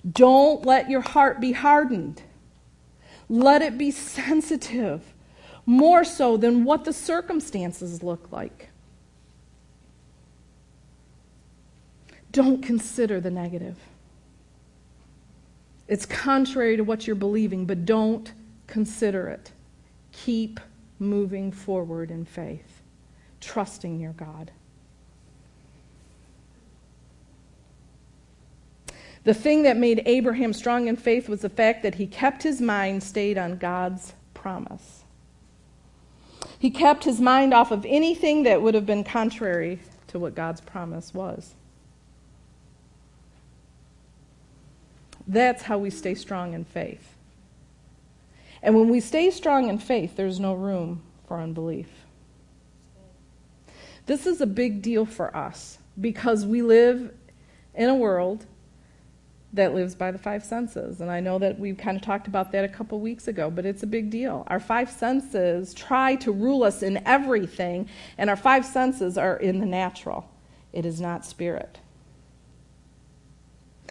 Don't 0.09 0.65
let 0.65 0.89
your 0.89 1.01
heart 1.01 1.41
be 1.41 1.51
hardened. 1.51 2.21
Let 3.27 3.61
it 3.61 3.77
be 3.77 3.91
sensitive, 3.91 5.01
more 5.65 6.05
so 6.05 6.37
than 6.37 6.63
what 6.63 6.85
the 6.85 6.93
circumstances 6.93 8.01
look 8.01 8.31
like. 8.31 8.68
Don't 12.31 12.61
consider 12.61 13.19
the 13.19 13.31
negative. 13.31 13.77
It's 15.87 16.05
contrary 16.05 16.77
to 16.77 16.83
what 16.83 17.07
you're 17.07 17.15
believing, 17.15 17.65
but 17.65 17.85
don't 17.85 18.31
consider 18.67 19.27
it. 19.27 19.51
Keep 20.11 20.59
moving 20.99 21.51
forward 21.51 22.11
in 22.11 22.25
faith, 22.25 22.81
trusting 23.41 23.99
your 23.99 24.13
God. 24.13 24.51
The 29.23 29.33
thing 29.33 29.63
that 29.63 29.77
made 29.77 30.03
Abraham 30.05 30.53
strong 30.53 30.87
in 30.87 30.95
faith 30.95 31.27
was 31.27 31.41
the 31.41 31.49
fact 31.49 31.83
that 31.83 31.95
he 31.95 32.07
kept 32.07 32.43
his 32.43 32.61
mind 32.61 33.03
stayed 33.03 33.37
on 33.37 33.57
God's 33.57 34.13
promise. 34.33 35.03
He 36.57 36.69
kept 36.69 37.03
his 37.03 37.19
mind 37.19 37.53
off 37.53 37.71
of 37.71 37.85
anything 37.85 38.43
that 38.43 38.61
would 38.61 38.75
have 38.75 38.85
been 38.85 39.03
contrary 39.03 39.79
to 40.07 40.19
what 40.19 40.35
God's 40.35 40.61
promise 40.61 41.13
was. 41.13 41.55
That's 45.29 45.61
how 45.61 45.77
we 45.77 45.91
stay 45.91 46.15
strong 46.15 46.55
in 46.55 46.65
faith. 46.65 47.15
And 48.63 48.75
when 48.75 48.89
we 48.89 48.99
stay 48.99 49.29
strong 49.29 49.69
in 49.69 49.77
faith, 49.77 50.15
there's 50.15 50.39
no 50.39 50.55
room 50.55 51.03
for 51.27 51.39
unbelief. 51.39 51.87
This 54.07 54.25
is 54.25 54.41
a 54.41 54.47
big 54.47 54.81
deal 54.81 55.05
for 55.05 55.35
us 55.37 55.77
because 56.01 56.47
we 56.47 56.63
live 56.63 57.13
in 57.75 57.89
a 57.89 57.95
world 57.95 58.47
that 59.53 59.75
lives 59.75 59.93
by 59.93 60.09
the 60.09 60.17
five 60.17 60.43
senses. 60.43 60.99
And 60.99 61.11
I 61.11 61.19
know 61.19 61.37
that 61.37 61.59
we 61.59 61.73
kind 61.73 61.95
of 61.95 62.01
talked 62.01 62.27
about 62.27 62.51
that 62.53 62.65
a 62.65 62.67
couple 62.67 62.99
weeks 62.99 63.27
ago, 63.27 63.51
but 63.51 63.67
it's 63.67 63.83
a 63.83 63.87
big 63.87 64.09
deal. 64.09 64.43
Our 64.47 64.59
five 64.59 64.89
senses 64.89 65.75
try 65.75 66.15
to 66.17 66.31
rule 66.31 66.63
us 66.63 66.81
in 66.81 67.05
everything, 67.05 67.87
and 68.17 68.31
our 68.31 68.35
five 68.35 68.65
senses 68.65 69.15
are 69.15 69.37
in 69.37 69.59
the 69.59 69.65
natural, 69.67 70.27
it 70.73 70.87
is 70.87 70.99
not 70.99 71.23
spirit. 71.23 71.77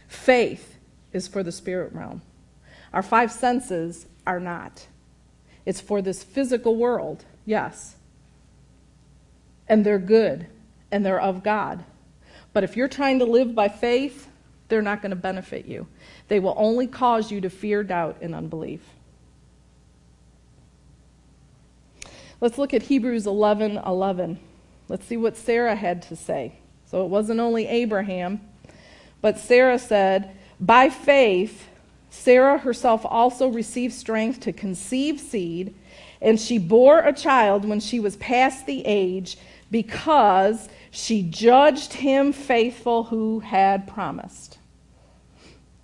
Faith 0.09 0.78
is 1.19 1.29
for 1.29 1.43
the 1.43 1.53
spirit 1.53 1.93
realm. 1.93 2.23
Our 2.93 3.03
five 3.03 3.31
senses 3.33 4.07
are 4.27 4.41
not. 4.41 4.87
It's 5.67 5.81
for 5.81 6.01
this 6.01 6.23
physical 6.23 6.77
world, 6.77 7.25
yes. 7.45 7.97
And 9.69 9.85
they're 9.85 9.99
good 9.99 10.47
and 10.91 11.05
they're 11.05 11.21
of 11.21 11.43
God. 11.43 11.85
But 12.55 12.65
if 12.65 12.77
you're 12.77 12.89
trying 12.89 13.19
to 13.19 13.27
live 13.27 13.55
by 13.55 13.69
faith, 13.69 14.29
they're 14.69 14.81
not 14.81 15.03
going 15.03 15.11
to 15.11 15.17
benefit 15.17 15.67
you. 15.67 15.87
They 16.29 16.41
will 16.41 16.55
only 16.57 16.87
cause 16.87 17.31
you 17.31 17.41
to 17.41 17.51
fear, 17.51 17.83
doubt, 17.83 18.19
and 18.23 18.35
unbelief. 18.35 18.81
Let's 22.41 22.57
look 22.57 22.73
at 22.73 22.85
Hebrews 22.85 23.27
11 23.27 23.79
11. 23.79 24.39
Let's 24.89 25.07
see 25.07 25.17
what 25.17 25.37
Sarah 25.37 25.75
had 25.75 26.03
to 26.03 26.17
say. 26.17 26.55
So 26.87 27.05
it 27.05 27.09
wasn't 27.09 27.41
only 27.41 27.67
Abraham, 27.67 28.41
but 29.21 29.39
Sarah 29.39 29.79
said, 29.79 30.38
by 30.61 30.89
faith, 30.89 31.69
Sarah 32.11 32.59
herself 32.59 33.03
also 33.05 33.49
received 33.49 33.95
strength 33.95 34.41
to 34.41 34.53
conceive 34.53 35.21
seed, 35.21 35.75
and 36.21 36.41
she 36.41 36.59
bore 36.59 36.99
a 36.99 37.13
child 37.13 37.65
when 37.65 37.81
she 37.81 38.01
was 38.01 38.17
past 38.17 38.67
the 38.67 38.85
age 38.85 39.39
because 39.71 40.69
she 40.91 41.23
judged 41.23 41.93
him 41.93 42.33
faithful 42.33 43.05
who 43.05 43.41
had 43.41 43.87
promised. 43.87 44.59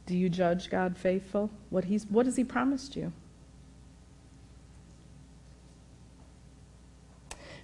Do 0.07 0.17
you 0.17 0.29
judge 0.29 0.71
God 0.71 0.97
faithful? 0.97 1.51
What, 1.71 1.85
he's, 1.85 2.07
what 2.07 2.27
has 2.27 2.37
he 2.37 2.45
promised 2.45 2.97
you? 2.97 3.13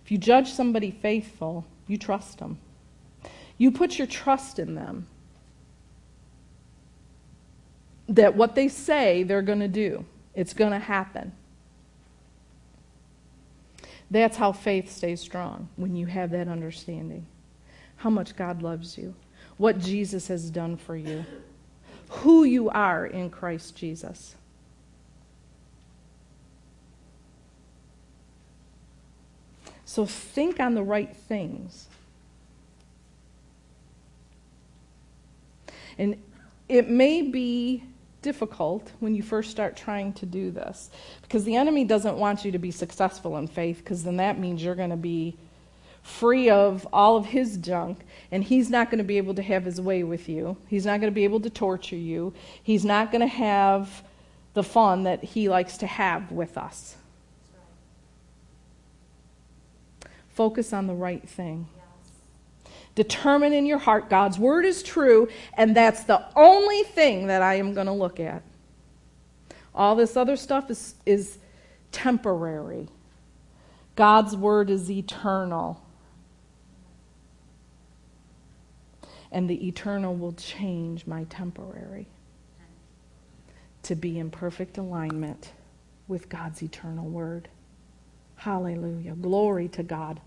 If 0.05 0.11
you 0.11 0.19
judge 0.19 0.53
somebody 0.53 0.91
faithful, 0.91 1.65
you 1.87 1.99
trust 1.99 2.39
them. 2.39 2.59
You 3.59 3.71
put 3.71 3.99
your 3.99 4.07
trust 4.07 4.59
in 4.59 4.75
them 4.75 5.07
that 8.11 8.35
what 8.35 8.57
they 8.57 8.69
say 8.69 9.23
they're 9.23 9.41
going 9.41 9.61
to 9.61 9.69
do, 9.69 10.05
it's 10.35 10.53
going 10.53 10.73
to 10.73 10.79
happen. 10.79 11.33
That's 14.11 14.37
how 14.37 14.51
faith 14.51 14.91
stays 14.91 15.21
strong 15.21 15.69
when 15.77 15.95
you 15.95 16.07
have 16.07 16.31
that 16.33 16.49
understanding. 16.49 17.27
How 17.97 18.11
much 18.11 18.35
God 18.35 18.63
loves 18.63 18.99
you, 18.99 19.15
what 19.57 19.79
Jesus 19.79 20.27
has 20.27 20.51
done 20.51 20.77
for 20.77 20.97
you, 20.97 21.25
who 22.09 22.43
you 22.43 22.69
are 22.71 23.07
in 23.07 23.31
Christ 23.31 23.77
Jesus. 23.77 24.35
So 29.85 30.05
think 30.05 30.59
on 30.59 30.75
the 30.75 30.83
right 30.83 31.15
things. 31.15 31.87
And 35.99 36.21
it 36.69 36.89
may 36.89 37.23
be 37.23 37.85
difficult 38.23 38.91
when 39.01 39.15
you 39.15 39.23
first 39.23 39.51
start 39.51 39.77
trying 39.77 40.13
to 40.15 40.27
do 40.27 40.51
this 40.51 40.91
because 41.23 41.45
the 41.45 41.57
enemy 41.57 41.85
doesn't 41.85 42.17
want 42.17 42.45
you 42.45 42.53
to 42.53 42.59
be 42.59 42.71
successful 42.71 43.37
in 43.37 43.47
faith 43.47 43.79
because 43.79 44.05
then 44.05 44.17
that 44.17 44.39
means 44.39 44.63
you're 44.63 44.75
going 44.75 44.91
to 44.91 44.97
be 44.97 45.37
free 46.03 46.51
of 46.51 46.87
all 46.93 47.17
of 47.17 47.27
his 47.27 47.57
junk 47.59 47.99
and 48.31 48.45
he's 48.45 48.71
not 48.71 48.91
going 48.91 48.99
to 48.99 49.05
be 49.05 49.19
able 49.19 49.35
to 49.35 49.43
have 49.43 49.65
his 49.65 49.81
way 49.81 50.03
with 50.03 50.29
you. 50.29 50.57
He's 50.69 50.87
not 50.87 51.01
going 51.01 51.11
to 51.11 51.15
be 51.15 51.25
able 51.25 51.41
to 51.41 51.51
torture 51.51 51.97
you. 51.97 52.33
He's 52.63 52.85
not 52.85 53.11
going 53.11 53.21
to 53.21 53.27
have 53.27 54.03
the 54.55 54.63
fun 54.63 55.05
that 55.05 55.23
he 55.23 55.49
likes 55.49 55.79
to 55.79 55.87
have 55.87 56.31
with 56.33 56.59
us. 56.59 56.97
Focus 60.31 60.73
on 60.73 60.87
the 60.87 60.95
right 60.95 61.27
thing. 61.29 61.69
Determine 62.95 63.53
in 63.53 63.67
your 63.67 63.79
heart 63.79 64.11
God's 64.11 64.39
word 64.39 64.65
is 64.65 64.83
true, 64.83 65.29
and 65.55 65.77
that's 65.77 66.05
the 66.05 66.25
only 66.37 66.83
thing 66.83 67.29
that 67.29 67.43
I 67.43 67.55
am 67.55 67.73
going 67.75 67.87
to 67.87 67.93
look 67.93 68.21
at. 68.21 68.43
All 69.75 69.95
this 69.95 70.17
other 70.17 70.37
stuff 70.37 70.71
is, 70.71 70.95
is 71.07 71.39
temporary. 71.93 72.89
God's 73.97 74.37
word 74.37 74.71
is 74.71 74.91
eternal. 74.91 75.85
And 79.33 79.49
the 79.49 79.69
eternal 79.69 80.15
will 80.15 80.33
change 80.33 81.07
my 81.07 81.25
temporary 81.25 82.09
to 83.85 83.95
be 83.95 84.19
in 84.19 84.31
perfect 84.31 84.77
alignment 84.77 85.53
with 86.09 86.29
God's 86.29 86.63
eternal 86.63 87.07
word. 87.07 87.49
Hallelujah. 88.37 89.15
Glory 89.15 89.69
to 89.69 89.83
God. 89.83 90.21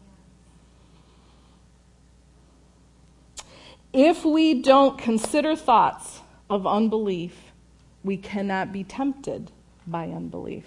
If 3.93 4.25
we 4.25 4.56
don't 4.56 4.97
consider 4.97 5.56
thoughts 5.56 6.21
of 6.49 6.65
unbelief, 6.65 7.51
we 8.03 8.17
cannot 8.17 8.71
be 8.71 8.84
tempted 8.84 9.51
by 9.86 10.10
unbelief. 10.10 10.65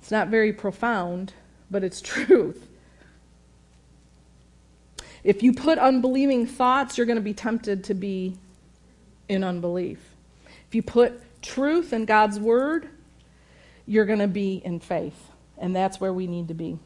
It's 0.00 0.10
not 0.10 0.28
very 0.28 0.52
profound, 0.52 1.34
but 1.70 1.84
it's 1.84 2.00
truth. 2.00 2.66
If 5.22 5.42
you 5.42 5.52
put 5.52 5.78
unbelieving 5.78 6.46
thoughts, 6.46 6.96
you're 6.96 7.06
going 7.06 7.16
to 7.16 7.22
be 7.22 7.34
tempted 7.34 7.84
to 7.84 7.94
be 7.94 8.36
in 9.28 9.44
unbelief. 9.44 9.98
If 10.68 10.74
you 10.74 10.82
put 10.82 11.20
truth 11.42 11.92
in 11.92 12.06
God's 12.06 12.40
word, 12.40 12.88
you're 13.86 14.06
going 14.06 14.18
to 14.18 14.28
be 14.28 14.62
in 14.64 14.80
faith. 14.80 15.28
And 15.58 15.76
that's 15.76 16.00
where 16.00 16.12
we 16.12 16.26
need 16.26 16.48
to 16.48 16.54
be. 16.54 16.78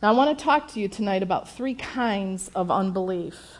Now, 0.00 0.10
I 0.10 0.12
want 0.12 0.36
to 0.36 0.44
talk 0.44 0.72
to 0.72 0.80
you 0.80 0.88
tonight 0.88 1.22
about 1.22 1.48
three 1.48 1.74
kinds 1.74 2.50
of 2.54 2.70
unbelief 2.70 3.58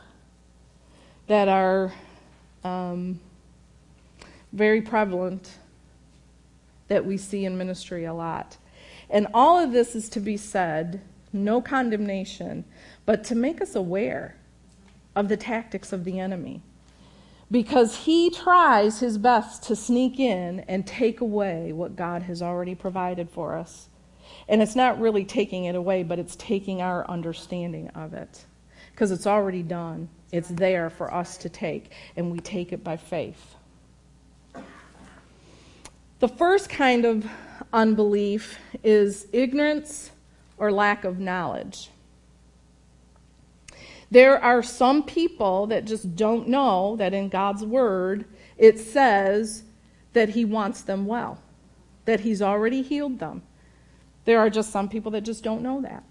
that 1.26 1.48
are 1.48 1.92
um, 2.64 3.20
very 4.52 4.80
prevalent 4.80 5.58
that 6.88 7.04
we 7.04 7.16
see 7.16 7.44
in 7.44 7.58
ministry 7.58 8.04
a 8.04 8.14
lot. 8.14 8.56
And 9.10 9.26
all 9.34 9.58
of 9.58 9.72
this 9.72 9.94
is 9.94 10.08
to 10.10 10.20
be 10.20 10.36
said, 10.36 11.00
no 11.32 11.60
condemnation, 11.60 12.64
but 13.04 13.24
to 13.24 13.34
make 13.34 13.60
us 13.60 13.74
aware 13.74 14.36
of 15.14 15.28
the 15.28 15.36
tactics 15.36 15.92
of 15.92 16.04
the 16.04 16.18
enemy. 16.18 16.62
Because 17.50 17.96
he 17.98 18.30
tries 18.30 18.98
his 18.98 19.18
best 19.18 19.62
to 19.64 19.76
sneak 19.76 20.18
in 20.18 20.60
and 20.60 20.86
take 20.86 21.20
away 21.20 21.72
what 21.72 21.94
God 21.94 22.22
has 22.22 22.42
already 22.42 22.74
provided 22.74 23.30
for 23.30 23.56
us. 23.56 23.88
And 24.48 24.60
it's 24.60 24.74
not 24.74 25.00
really 25.00 25.24
taking 25.24 25.64
it 25.64 25.76
away, 25.76 26.02
but 26.02 26.18
it's 26.18 26.34
taking 26.36 26.82
our 26.82 27.08
understanding 27.08 27.88
of 27.90 28.14
it. 28.14 28.44
Because 28.90 29.12
it's 29.12 29.26
already 29.26 29.62
done. 29.62 30.08
It's 30.32 30.48
there 30.48 30.90
for 30.90 31.12
us 31.12 31.36
to 31.38 31.48
take, 31.48 31.92
and 32.16 32.30
we 32.30 32.40
take 32.40 32.72
it 32.72 32.82
by 32.82 32.96
faith. 32.96 33.54
The 36.18 36.28
first 36.28 36.68
kind 36.68 37.04
of 37.04 37.26
unbelief 37.72 38.58
is 38.82 39.26
ignorance 39.32 40.10
or 40.58 40.72
lack 40.72 41.04
of 41.04 41.18
knowledge. 41.18 41.90
There 44.10 44.42
are 44.42 44.62
some 44.62 45.02
people 45.02 45.66
that 45.66 45.84
just 45.84 46.16
don't 46.16 46.48
know 46.48 46.96
that 46.96 47.12
in 47.12 47.28
God's 47.28 47.64
Word 47.64 48.24
it 48.56 48.78
says 48.78 49.64
that 50.12 50.30
He 50.30 50.44
wants 50.44 50.82
them 50.82 51.06
well, 51.06 51.42
that 52.04 52.20
He's 52.20 52.40
already 52.40 52.82
healed 52.82 53.18
them. 53.18 53.42
There 54.24 54.40
are 54.40 54.50
just 54.50 54.70
some 54.70 54.88
people 54.88 55.10
that 55.12 55.22
just 55.22 55.44
don't 55.44 55.62
know 55.62 55.80
that. 55.82 56.02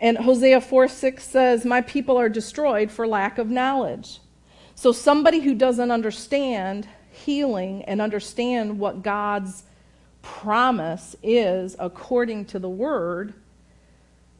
And 0.00 0.16
Hosea 0.16 0.60
4 0.60 0.88
6 0.88 1.22
says, 1.22 1.64
My 1.64 1.82
people 1.82 2.16
are 2.16 2.28
destroyed 2.28 2.90
for 2.90 3.06
lack 3.06 3.38
of 3.38 3.50
knowledge. 3.50 4.20
So, 4.74 4.92
somebody 4.92 5.40
who 5.40 5.54
doesn't 5.54 5.90
understand 5.90 6.88
healing 7.10 7.84
and 7.84 8.00
understand 8.00 8.78
what 8.78 9.02
God's 9.02 9.64
promise 10.22 11.16
is 11.22 11.76
according 11.78 12.46
to 12.46 12.58
the 12.58 12.68
word, 12.68 13.34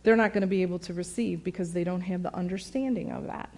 they're 0.03 0.17
not 0.17 0.33
going 0.33 0.41
to 0.41 0.47
be 0.47 0.63
able 0.63 0.79
to 0.81 0.95
receive 0.95 1.45
because 1.45 1.73
they 1.73 1.85
don't 1.85 2.01
have 2.01 2.23
the 2.23 2.35
understanding 2.35 3.11
of 3.13 3.27
that. 3.27 3.53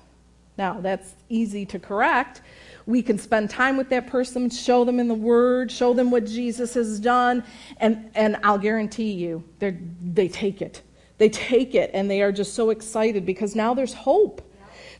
Now, 0.58 0.80
that's 0.80 1.14
easy 1.28 1.64
to 1.66 1.78
correct. 1.78 2.42
We 2.84 3.00
can 3.00 3.16
spend 3.16 3.48
time 3.48 3.76
with 3.76 3.88
that 3.90 4.08
person, 4.08 4.50
show 4.50 4.84
them 4.84 4.98
in 5.00 5.08
the 5.08 5.14
Word, 5.14 5.70
show 5.70 5.94
them 5.94 6.10
what 6.10 6.26
Jesus 6.26 6.74
has 6.74 7.00
done, 7.00 7.44
and, 7.78 8.10
and 8.14 8.36
I'll 8.42 8.58
guarantee 8.58 9.12
you, 9.12 9.44
they 9.60 10.28
take 10.28 10.60
it. 10.60 10.82
They 11.22 11.28
take 11.28 11.76
it 11.76 11.92
and 11.94 12.10
they 12.10 12.20
are 12.20 12.32
just 12.32 12.52
so 12.52 12.70
excited 12.70 13.24
because 13.24 13.54
now 13.54 13.74
there's 13.74 13.94
hope. 13.94 14.42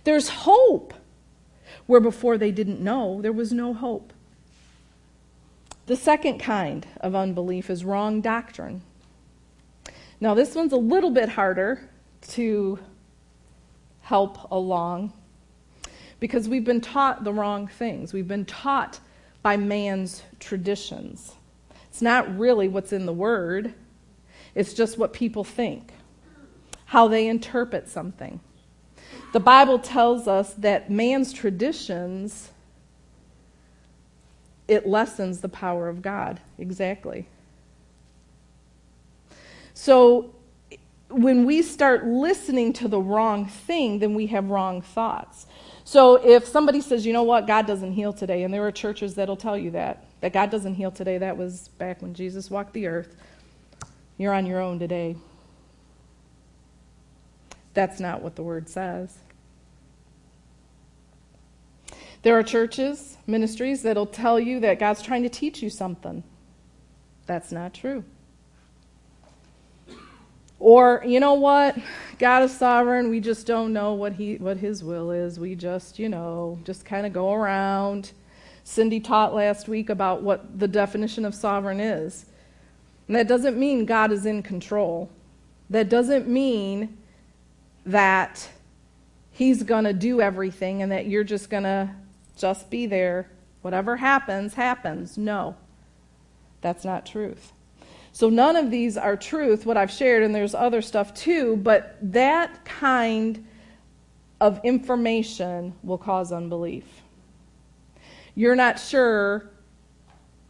There's 0.05 0.29
hope. 0.29 0.95
Where 1.87 1.99
before 1.99 2.39
they 2.39 2.53
didn't 2.53 2.79
know, 2.79 3.21
there 3.21 3.33
was 3.33 3.53
no 3.53 3.75
hope. 3.75 4.13
The 5.87 5.97
second 5.97 6.39
kind 6.39 6.87
of 7.01 7.17
unbelief 7.17 7.69
is 7.69 7.85
wrong 7.85 8.21
doctrine. 8.21 8.83
Now, 10.21 10.35
this 10.35 10.55
one's 10.55 10.73
a 10.73 10.77
little 10.77 11.11
bit 11.11 11.29
harder 11.29 11.91
to 12.29 12.79
help 14.03 14.49
along 14.53 15.13
because 16.21 16.49
we've 16.49 16.63
been 16.63 16.81
taught 16.81 17.25
the 17.25 17.33
wrong 17.33 17.67
things. 17.67 18.13
We've 18.13 18.29
been 18.29 18.45
taught 18.45 19.01
by 19.43 19.57
man's 19.57 20.23
traditions. 20.39 21.33
It's 21.89 22.01
not 22.01 22.39
really 22.39 22.69
what's 22.69 22.93
in 22.93 23.07
the 23.07 23.13
Word, 23.13 23.75
it's 24.55 24.73
just 24.73 24.99
what 24.99 25.13
people 25.13 25.43
think 25.43 25.95
how 26.93 27.09
they 27.09 27.27
interpret 27.27 27.89
something. 27.89 28.39
The 29.33 29.41
Bible 29.41 29.79
tells 29.79 30.29
us 30.29 30.53
that 30.59 30.91
man's 30.91 31.33
traditions 31.33 32.51
it 34.69 34.87
lessens 34.87 35.41
the 35.41 35.49
power 35.49 35.89
of 35.89 36.03
God. 36.03 36.39
Exactly. 36.59 37.27
So 39.73 40.35
when 41.09 41.47
we 41.47 41.63
start 41.63 42.05
listening 42.05 42.75
to 42.75 42.89
the 42.89 43.01
wrong 43.01 43.47
thing, 43.47 43.99
then 43.99 44.15
we 44.15 44.27
have 44.27 44.51
wrong 44.51 44.83
thoughts. 44.83 45.47
So 45.85 46.17
if 46.17 46.47
somebody 46.47 46.83
says, 46.83 47.07
you 47.07 47.15
know 47.15 47.23
what, 47.23 47.47
God 47.47 47.67
doesn't 47.67 47.93
heal 47.93 48.13
today, 48.13 48.43
and 48.43 48.53
there 48.53 48.67
are 48.67 48.71
churches 48.71 49.15
that'll 49.15 49.37
tell 49.37 49.57
you 49.57 49.71
that, 49.71 50.05
that 50.21 50.35
God 50.35 50.51
doesn't 50.51 50.75
heal 50.75 50.91
today, 50.91 51.17
that 51.17 51.39
was 51.39 51.69
back 51.79 52.03
when 52.03 52.13
Jesus 52.13 52.51
walked 52.51 52.75
the 52.75 52.87
earth, 52.87 53.17
you're 54.19 54.35
on 54.35 54.45
your 54.45 54.61
own 54.61 54.79
today. 54.79 55.17
That's 57.75 58.01
not 58.01 58.23
what 58.23 58.37
the 58.37 58.43
word 58.43 58.69
says. 58.69 59.19
There 62.23 62.39
are 62.39 62.43
churches, 62.43 63.17
ministries 63.27 63.83
that'll 63.83 64.07
tell 64.07 64.39
you 64.39 64.61
that 64.61 64.79
God's 64.79 65.03
trying 65.03 65.25
to 65.25 65.29
teach 65.29 65.63
you 65.63 65.71
something. 65.71 66.23
That's 67.27 67.51
not 67.51 67.75
true. 67.75 68.05
Or, 70.61 71.03
you 71.05 71.19
know 71.19 71.35
what? 71.35 71.77
God 72.21 72.45
is 72.45 72.57
sovereign. 72.57 73.11
We 73.11 73.19
just 73.19 73.49
don't 73.49 73.73
know 73.73 73.95
what 73.95 74.13
he 74.13 74.37
what 74.37 74.59
his 74.59 74.85
will 74.85 75.11
is. 75.11 75.41
We 75.41 75.57
just, 75.57 75.99
you 75.99 76.09
know, 76.09 76.61
just 76.63 76.85
kind 76.85 77.05
of 77.05 77.13
go 77.13 77.33
around. 77.33 78.13
Cindy 78.63 79.01
taught 79.01 79.35
last 79.35 79.67
week 79.67 79.91
about 79.91 80.23
what 80.23 80.61
the 80.61 80.69
definition 80.69 81.25
of 81.25 81.35
sovereign 81.35 81.81
is. 81.81 82.27
And 83.09 83.17
that 83.17 83.27
doesn't 83.27 83.59
mean 83.59 83.87
God 83.87 84.13
is 84.13 84.25
in 84.25 84.45
control. 84.45 85.11
That 85.69 85.89
doesn't 85.89 86.29
mean 86.29 86.97
that 87.87 88.49
he's 89.31 89.63
going 89.63 89.85
to 89.85 89.93
do 89.93 90.21
everything 90.21 90.83
and 90.83 90.93
that 90.93 91.07
you're 91.07 91.25
just 91.25 91.51
going 91.51 91.63
to 91.65 91.91
just 92.37 92.71
be 92.71 92.87
there. 92.87 93.29
Whatever 93.63 93.97
happens, 93.97 94.55
happens. 94.55 95.17
No, 95.17 95.57
that's 96.61 96.85
not 96.85 97.07
truth. 97.07 97.53
So 98.13 98.29
none 98.29 98.57
of 98.57 98.71
these 98.71 98.97
are 98.99 99.17
truth, 99.17 99.65
what 99.65 99.77
I've 99.77 99.91
shared, 99.91 100.23
and 100.23 100.35
there's 100.35 100.55
other 100.55 100.83
stuff 100.83 101.15
too, 101.15 101.57
but 101.57 101.97
that 102.03 102.65
kind 102.65 103.47
of 104.41 104.61
information 104.65 105.73
will 105.83 105.97
cause 105.99 106.31
unbelief. 106.31 106.85
You're 108.35 108.57
not 108.57 108.79
sure, 108.79 109.49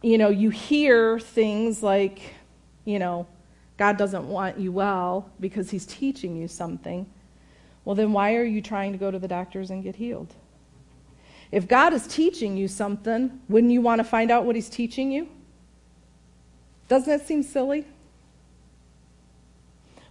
you 0.01 0.17
know, 0.17 0.29
you 0.29 0.49
hear 0.49 1.19
things 1.19 1.81
like, 1.81 2.33
you 2.83 2.99
know, 2.99 3.27
God 3.77 3.97
doesn't 3.97 4.27
want 4.27 4.59
you 4.59 4.71
well 4.71 5.29
because 5.39 5.69
he's 5.69 5.85
teaching 5.85 6.35
you 6.35 6.47
something. 6.47 7.05
Well, 7.85 7.95
then 7.95 8.13
why 8.13 8.35
are 8.35 8.43
you 8.43 8.61
trying 8.61 8.91
to 8.93 8.97
go 8.97 9.11
to 9.11 9.19
the 9.19 9.27
doctors 9.27 9.69
and 9.69 9.83
get 9.83 9.95
healed? 9.95 10.33
If 11.51 11.67
God 11.67 11.93
is 11.93 12.07
teaching 12.07 12.57
you 12.57 12.67
something, 12.67 13.41
wouldn't 13.47 13.71
you 13.71 13.81
want 13.81 13.99
to 13.99 14.03
find 14.03 14.31
out 14.31 14.45
what 14.45 14.55
He's 14.55 14.69
teaching 14.69 15.11
you? 15.11 15.27
Doesn't 16.87 17.09
that 17.09 17.27
seem 17.27 17.43
silly? 17.43 17.85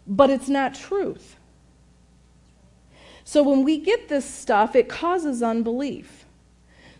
But 0.07 0.31
it's 0.31 0.49
not 0.49 0.75
truth. 0.75 1.37
So 3.25 3.43
when 3.43 3.65
we 3.65 3.79
get 3.79 4.09
this 4.09 4.25
stuff, 4.25 4.77
it 4.77 4.89
causes 4.89 5.43
unbelief. 5.43 6.27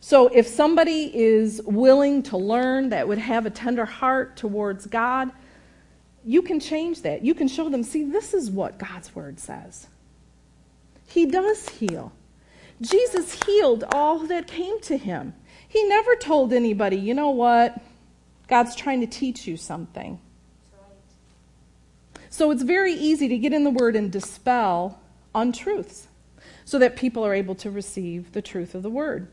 So 0.01 0.29
if 0.29 0.47
somebody 0.47 1.11
is 1.15 1.63
willing 1.65 2.23
to 2.25 2.37
learn, 2.37 2.89
that 2.89 3.07
would 3.07 3.19
have 3.19 3.47
a 3.47 3.51
tender 3.51 3.85
heart 3.85 4.37
towards 4.37 4.87
God, 4.87 5.31
you 6.25 6.43
can 6.43 6.59
change 6.59 7.03
that. 7.03 7.25
You 7.25 7.35
can 7.35 7.49
show 7.49 7.69
them, 7.69 7.83
see, 7.83 8.05
this 8.05 8.35
is 8.35 8.51
what 8.51 8.79
God's 8.79 9.15
word 9.15 9.39
says. 9.39 9.87
He 11.13 11.27
does 11.27 11.69
heal. 11.69 12.11
Jesus 12.81 13.45
healed 13.45 13.85
all 13.93 14.21
that 14.21 14.47
came 14.47 14.81
to 14.81 14.97
him. 14.97 15.35
He 15.69 15.87
never 15.87 16.17
told 16.17 16.55
anybody, 16.55 16.97
you 16.97 17.13
know 17.13 17.29
what? 17.29 17.79
God's 18.49 18.75
trying 18.75 19.01
to 19.03 19.07
teach 19.07 19.47
you 19.47 19.59
something. 19.59 20.19
So 22.31 22.51
it's 22.51 22.63
very 22.63 22.95
easy 22.95 23.29
to 23.29 23.37
get 23.37 23.53
in 23.53 23.63
the 23.63 23.71
word 23.71 23.95
and 23.95 24.11
dispel 24.11 24.99
untruths 25.35 26.09
so 26.65 26.79
that 26.79 26.97
people 26.97 27.27
are 27.27 27.35
able 27.35 27.57
to 27.57 27.71
receive 27.71 28.33
the 28.33 28.41
truth 28.41 28.75
of 28.75 28.83
the 28.83 28.89
word. 28.89 29.29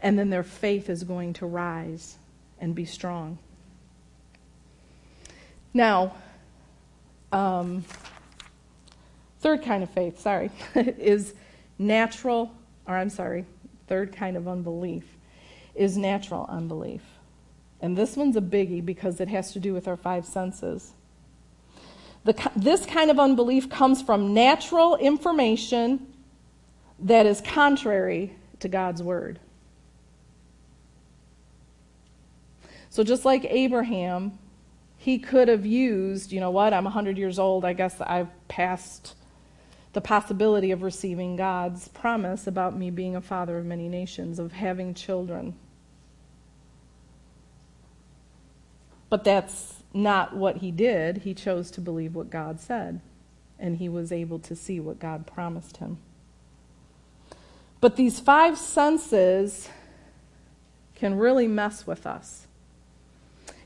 And 0.00 0.18
then 0.18 0.30
their 0.30 0.42
faith 0.42 0.90
is 0.90 1.04
going 1.04 1.34
to 1.34 1.46
rise 1.46 2.16
and 2.58 2.74
be 2.74 2.84
strong. 2.86 3.38
Now, 5.72 6.16
um, 7.30 7.84
third 9.44 9.62
kind 9.62 9.82
of 9.82 9.90
faith, 9.90 10.18
sorry, 10.18 10.50
is 10.74 11.34
natural, 11.78 12.50
or 12.86 12.96
I'm 12.96 13.10
sorry, 13.10 13.44
third 13.88 14.16
kind 14.16 14.38
of 14.38 14.48
unbelief 14.48 15.04
is 15.74 15.98
natural 15.98 16.46
unbelief. 16.48 17.02
And 17.82 17.94
this 17.94 18.16
one's 18.16 18.36
a 18.36 18.40
biggie 18.40 18.82
because 18.82 19.20
it 19.20 19.28
has 19.28 19.52
to 19.52 19.60
do 19.60 19.74
with 19.74 19.86
our 19.86 19.98
five 19.98 20.24
senses. 20.24 20.94
The, 22.24 22.50
this 22.56 22.86
kind 22.86 23.10
of 23.10 23.20
unbelief 23.20 23.68
comes 23.68 24.00
from 24.00 24.32
natural 24.32 24.96
information 24.96 26.06
that 27.00 27.26
is 27.26 27.42
contrary 27.42 28.34
to 28.60 28.68
God's 28.68 29.02
word. 29.02 29.40
So, 32.88 33.04
just 33.04 33.26
like 33.26 33.44
Abraham, 33.44 34.38
he 34.96 35.18
could 35.18 35.48
have 35.48 35.66
used, 35.66 36.32
you 36.32 36.40
know 36.40 36.50
what, 36.50 36.72
I'm 36.72 36.84
100 36.84 37.18
years 37.18 37.38
old, 37.38 37.66
I 37.66 37.74
guess 37.74 38.00
I've 38.00 38.30
passed 38.48 39.16
the 39.94 40.00
possibility 40.00 40.72
of 40.72 40.82
receiving 40.82 41.36
God's 41.36 41.88
promise 41.88 42.46
about 42.46 42.76
me 42.76 42.90
being 42.90 43.14
a 43.14 43.20
father 43.20 43.56
of 43.58 43.64
many 43.64 43.88
nations, 43.88 44.40
of 44.40 44.52
having 44.52 44.92
children. 44.92 45.54
But 49.08 49.22
that's 49.22 49.82
not 49.94 50.36
what 50.36 50.56
he 50.56 50.72
did. 50.72 51.18
He 51.18 51.32
chose 51.32 51.70
to 51.72 51.80
believe 51.80 52.16
what 52.16 52.28
God 52.28 52.60
said, 52.60 53.00
and 53.58 53.76
he 53.76 53.88
was 53.88 54.10
able 54.10 54.40
to 54.40 54.56
see 54.56 54.80
what 54.80 54.98
God 54.98 55.28
promised 55.28 55.76
him. 55.76 55.98
But 57.80 57.94
these 57.94 58.18
five 58.18 58.58
senses 58.58 59.68
can 60.96 61.16
really 61.16 61.46
mess 61.46 61.86
with 61.86 62.04
us. 62.04 62.48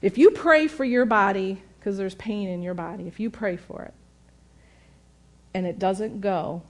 If 0.02 0.18
you 0.18 0.30
pray 0.30 0.68
for 0.68 0.84
your 0.84 1.06
body, 1.06 1.62
because 1.78 1.96
there's 1.96 2.14
pain 2.16 2.48
in 2.48 2.62
your 2.62 2.74
body, 2.74 3.06
if 3.06 3.18
you 3.18 3.30
pray 3.30 3.56
for 3.56 3.82
it 3.82 3.94
and 5.54 5.66
it 5.66 5.78
doesn't 5.78 6.20
go, 6.20 6.62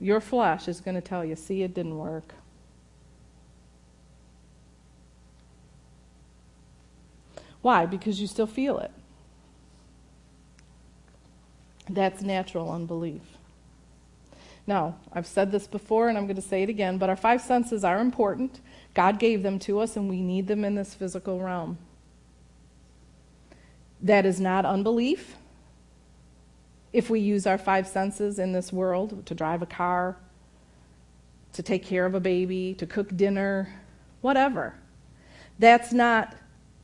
your 0.00 0.20
flesh 0.20 0.68
is 0.68 0.80
going 0.80 0.94
to 0.94 1.00
tell 1.00 1.24
you, 1.24 1.36
see, 1.36 1.62
it 1.62 1.74
didn't 1.74 1.98
work. 1.98 2.34
Why? 7.60 7.86
Because 7.86 8.20
you 8.20 8.26
still 8.26 8.46
feel 8.46 8.78
it. 8.78 8.92
That's 11.90 12.22
natural 12.22 12.70
unbelief. 12.70 13.22
Now, 14.66 14.96
I've 15.12 15.26
said 15.26 15.50
this 15.50 15.66
before 15.66 16.08
and 16.08 16.18
I'm 16.18 16.26
going 16.26 16.36
to 16.36 16.42
say 16.42 16.62
it 16.62 16.68
again, 16.68 16.98
but 16.98 17.08
our 17.08 17.16
five 17.16 17.40
senses 17.40 17.84
are 17.84 18.00
important. 18.00 18.60
God 18.94 19.18
gave 19.18 19.42
them 19.42 19.58
to 19.60 19.80
us 19.80 19.96
and 19.96 20.08
we 20.08 20.20
need 20.20 20.46
them 20.46 20.64
in 20.64 20.74
this 20.74 20.94
physical 20.94 21.40
realm. 21.40 21.78
That 24.00 24.26
is 24.26 24.38
not 24.38 24.64
unbelief. 24.64 25.36
If 26.92 27.10
we 27.10 27.20
use 27.20 27.46
our 27.46 27.58
five 27.58 27.86
senses 27.86 28.38
in 28.38 28.52
this 28.52 28.72
world 28.72 29.26
to 29.26 29.34
drive 29.34 29.62
a 29.62 29.66
car, 29.66 30.16
to 31.52 31.62
take 31.62 31.84
care 31.84 32.06
of 32.06 32.14
a 32.14 32.20
baby, 32.20 32.74
to 32.74 32.86
cook 32.86 33.16
dinner, 33.16 33.68
whatever, 34.20 34.74
that's 35.58 35.92
not 35.92 36.34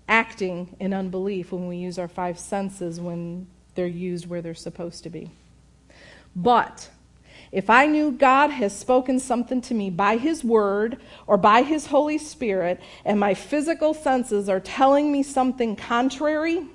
acting 0.09 0.77
in 0.81 0.93
unbelief 0.93 1.53
when 1.53 1.67
we 1.67 1.77
use 1.77 1.99
our 1.99 2.09
five 2.09 2.39
senses 2.39 3.01
when 3.01 3.47
they're 3.75 3.87
used 3.87 4.27
where 4.27 4.43
they're 4.43 4.55
supposed 4.55 5.03
to 5.05 5.11
be. 5.11 5.31
But 6.37 6.91
if 7.53 7.71
I 7.71 7.87
knew 7.87 8.11
God 8.11 8.51
has 8.51 8.77
spoken 8.77 9.21
something 9.21 9.61
to 9.63 9.75
me 9.75 9.89
by 9.89 10.17
His 10.17 10.43
Word 10.43 11.01
or 11.27 11.37
by 11.37 11.63
His 11.63 11.87
Holy 11.87 12.19
Spirit, 12.19 12.81
and 13.05 13.19
my 13.19 13.35
physical 13.35 13.95
senses 13.95 14.49
are 14.49 14.61
telling 14.61 15.13
me 15.13 15.23
something 15.23 15.77
contrary, 15.77 16.67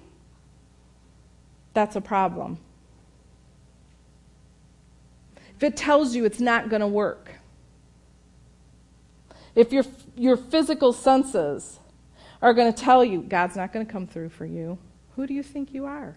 that's 1.73 1.95
a 1.95 2.01
problem. 2.01 2.59
If 5.59 5.63
it 5.65 5.75
tells 5.75 6.15
you 6.15 6.23
it's 6.23 6.39
not 6.39 6.69
going 6.69 6.79
to 6.79 6.87
work, 6.87 7.31
if 9.55 9.73
your, 9.73 9.83
your 10.15 10.37
physical 10.37 10.93
senses 10.93 11.81
are 12.41 12.53
going 12.53 12.71
to 12.71 12.81
tell 12.81 13.03
you 13.03 13.21
God's 13.21 13.57
not 13.57 13.73
going 13.73 13.85
to 13.85 13.91
come 13.91 14.07
through 14.07 14.29
for 14.29 14.45
you, 14.45 14.77
who 15.17 15.27
do 15.27 15.33
you 15.33 15.43
think 15.43 15.73
you 15.73 15.83
are? 15.83 16.15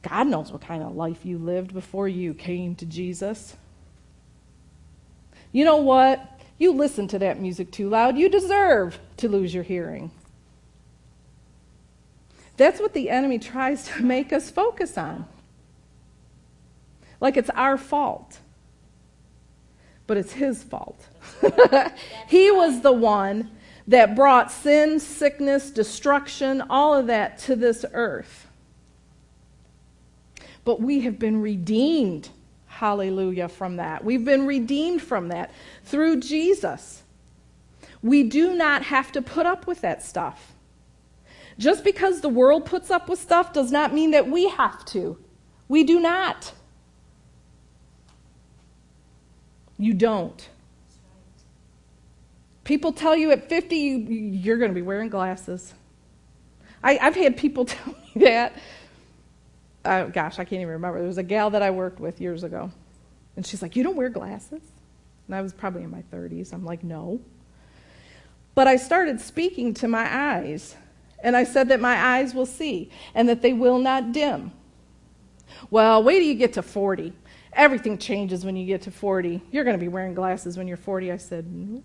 God 0.00 0.28
knows 0.28 0.50
what 0.50 0.62
kind 0.62 0.82
of 0.82 0.96
life 0.96 1.26
you 1.26 1.36
lived 1.36 1.74
before 1.74 2.08
you 2.08 2.32
came 2.32 2.74
to 2.76 2.86
Jesus. 2.86 3.54
You 5.52 5.66
know 5.66 5.76
what? 5.76 6.40
You 6.56 6.72
listen 6.72 7.06
to 7.08 7.18
that 7.18 7.38
music 7.38 7.70
too 7.70 7.90
loud. 7.90 8.16
You 8.16 8.30
deserve 8.30 8.98
to 9.18 9.28
lose 9.28 9.52
your 9.52 9.62
hearing. 9.62 10.10
That's 12.56 12.80
what 12.80 12.94
the 12.94 13.10
enemy 13.10 13.38
tries 13.38 13.88
to 13.88 14.02
make 14.02 14.32
us 14.32 14.50
focus 14.50 14.96
on. 14.96 15.26
Like 17.24 17.36
it's 17.36 17.50
our 17.50 17.76
fault. 17.76 18.38
But 20.06 20.16
it's 20.16 20.34
his 20.34 20.62
fault. 20.62 21.08
he 22.28 22.52
was 22.52 22.82
the 22.82 22.92
one 22.92 23.50
that 23.88 24.14
brought 24.14 24.52
sin, 24.52 25.00
sickness, 25.00 25.72
destruction, 25.72 26.62
all 26.70 26.94
of 26.94 27.08
that 27.08 27.38
to 27.38 27.56
this 27.56 27.84
earth 27.92 28.44
but 30.64 30.80
we 30.80 31.00
have 31.00 31.18
been 31.18 31.40
redeemed. 31.40 32.30
Hallelujah 32.66 33.48
from 33.48 33.76
that. 33.76 34.04
We've 34.04 34.24
been 34.24 34.46
redeemed 34.46 35.02
from 35.02 35.28
that 35.28 35.52
through 35.84 36.20
Jesus. 36.20 37.02
We 38.02 38.24
do 38.24 38.54
not 38.54 38.82
have 38.84 39.12
to 39.12 39.22
put 39.22 39.46
up 39.46 39.66
with 39.66 39.80
that 39.82 40.02
stuff. 40.02 40.52
Just 41.56 41.84
because 41.84 42.20
the 42.20 42.28
world 42.28 42.66
puts 42.66 42.90
up 42.90 43.08
with 43.08 43.20
stuff 43.20 43.52
does 43.52 43.70
not 43.70 43.94
mean 43.94 44.10
that 44.10 44.28
we 44.28 44.48
have 44.48 44.84
to. 44.86 45.16
We 45.68 45.84
do 45.84 46.00
not. 46.00 46.52
You 49.78 49.94
don't. 49.94 50.48
People 52.64 52.92
tell 52.92 53.16
you 53.16 53.30
at 53.30 53.48
50 53.48 53.76
you, 53.76 54.52
are 54.52 54.56
going 54.56 54.70
to 54.70 54.74
be 54.74 54.82
wearing 54.82 55.10
glasses. 55.10 55.74
I, 56.82 56.94
have 56.94 57.14
had 57.14 57.36
people 57.36 57.64
tell 57.66 57.94
me 58.14 58.24
that 58.24 58.54
uh, 59.84 60.04
gosh, 60.04 60.38
I 60.38 60.44
can't 60.44 60.62
even 60.62 60.68
remember. 60.68 60.98
There 60.98 61.06
was 61.06 61.18
a 61.18 61.22
gal 61.22 61.50
that 61.50 61.62
I 61.62 61.70
worked 61.70 62.00
with 62.00 62.20
years 62.20 62.42
ago. 62.42 62.70
And 63.36 63.46
she's 63.46 63.62
like, 63.62 63.76
You 63.76 63.82
don't 63.82 63.96
wear 63.96 64.08
glasses? 64.08 64.62
And 65.26 65.34
I 65.34 65.42
was 65.42 65.52
probably 65.52 65.82
in 65.82 65.90
my 65.90 66.02
30s. 66.12 66.52
I'm 66.52 66.64
like, 66.64 66.82
No. 66.82 67.20
But 68.54 68.68
I 68.68 68.76
started 68.76 69.20
speaking 69.20 69.74
to 69.74 69.88
my 69.88 70.34
eyes. 70.34 70.76
And 71.22 71.36
I 71.36 71.44
said 71.44 71.68
that 71.68 71.80
my 71.80 71.96
eyes 71.96 72.34
will 72.34 72.46
see 72.46 72.90
and 73.14 73.28
that 73.28 73.40
they 73.40 73.52
will 73.52 73.78
not 73.78 74.12
dim. 74.12 74.52
Well, 75.70 76.02
wait 76.02 76.18
till 76.18 76.28
you 76.28 76.34
get 76.34 76.52
to 76.54 76.62
40. 76.62 77.12
Everything 77.54 77.98
changes 77.98 78.44
when 78.44 78.56
you 78.56 78.66
get 78.66 78.82
to 78.82 78.90
40. 78.90 79.40
You're 79.50 79.64
going 79.64 79.78
to 79.78 79.80
be 79.80 79.88
wearing 79.88 80.14
glasses 80.14 80.58
when 80.58 80.66
you're 80.66 80.76
40. 80.76 81.12
I 81.12 81.16
said, 81.16 81.46
No. 81.52 81.82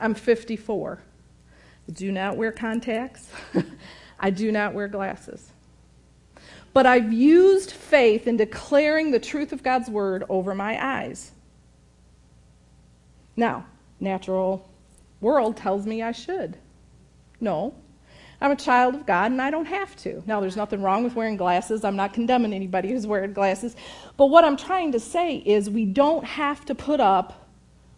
I'm 0.00 0.14
54. 0.14 1.00
I 1.88 1.92
Do 1.92 2.12
not 2.12 2.36
wear 2.36 2.52
contacts. 2.52 3.30
I 4.20 4.30
do 4.30 4.52
not 4.52 4.74
wear 4.74 4.88
glasses. 4.88 5.50
But 6.72 6.86
I've 6.86 7.12
used 7.12 7.72
faith 7.72 8.26
in 8.26 8.36
declaring 8.36 9.10
the 9.10 9.18
truth 9.18 9.52
of 9.52 9.62
God's 9.62 9.88
word 9.88 10.24
over 10.28 10.54
my 10.54 10.78
eyes. 10.84 11.32
Now, 13.36 13.66
natural 14.00 14.68
world 15.20 15.56
tells 15.56 15.86
me 15.86 16.02
I 16.02 16.12
should. 16.12 16.56
No. 17.40 17.74
I'm 18.40 18.52
a 18.52 18.56
child 18.56 18.94
of 18.94 19.06
God 19.06 19.32
and 19.32 19.42
I 19.42 19.50
don't 19.50 19.66
have 19.66 19.96
to. 19.96 20.22
Now, 20.26 20.40
there's 20.40 20.56
nothing 20.56 20.80
wrong 20.80 21.02
with 21.02 21.16
wearing 21.16 21.36
glasses. 21.36 21.84
I'm 21.84 21.96
not 21.96 22.12
condemning 22.12 22.52
anybody 22.52 22.90
who's 22.90 23.06
wearing 23.06 23.32
glasses. 23.32 23.74
But 24.16 24.26
what 24.26 24.44
I'm 24.44 24.56
trying 24.56 24.92
to 24.92 25.00
say 25.00 25.36
is 25.36 25.68
we 25.68 25.84
don't 25.84 26.24
have 26.24 26.64
to 26.66 26.74
put 26.74 27.00
up 27.00 27.48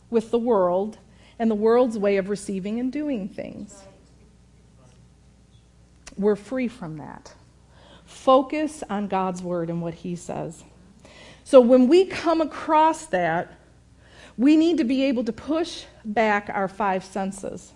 with 0.08 0.30
the 0.30 0.38
world 0.38 0.98
and 1.38 1.50
the 1.50 1.54
world's 1.54 1.98
way 1.98 2.16
of 2.16 2.30
receiving 2.30 2.80
and 2.80 2.90
doing 2.90 3.28
things. 3.28 3.82
We're 6.16 6.36
free 6.36 6.68
from 6.68 6.98
that. 6.98 7.34
Focus 8.04 8.82
on 8.90 9.08
God's 9.08 9.42
word 9.42 9.70
and 9.70 9.80
what 9.80 9.94
He 9.94 10.16
says. 10.16 10.64
So 11.44 11.60
when 11.60 11.86
we 11.86 12.06
come 12.06 12.40
across 12.40 13.06
that, 13.06 13.52
we 14.36 14.56
need 14.56 14.78
to 14.78 14.84
be 14.84 15.04
able 15.04 15.24
to 15.24 15.32
push 15.32 15.84
back 16.04 16.50
our 16.52 16.68
five 16.68 17.04
senses 17.04 17.72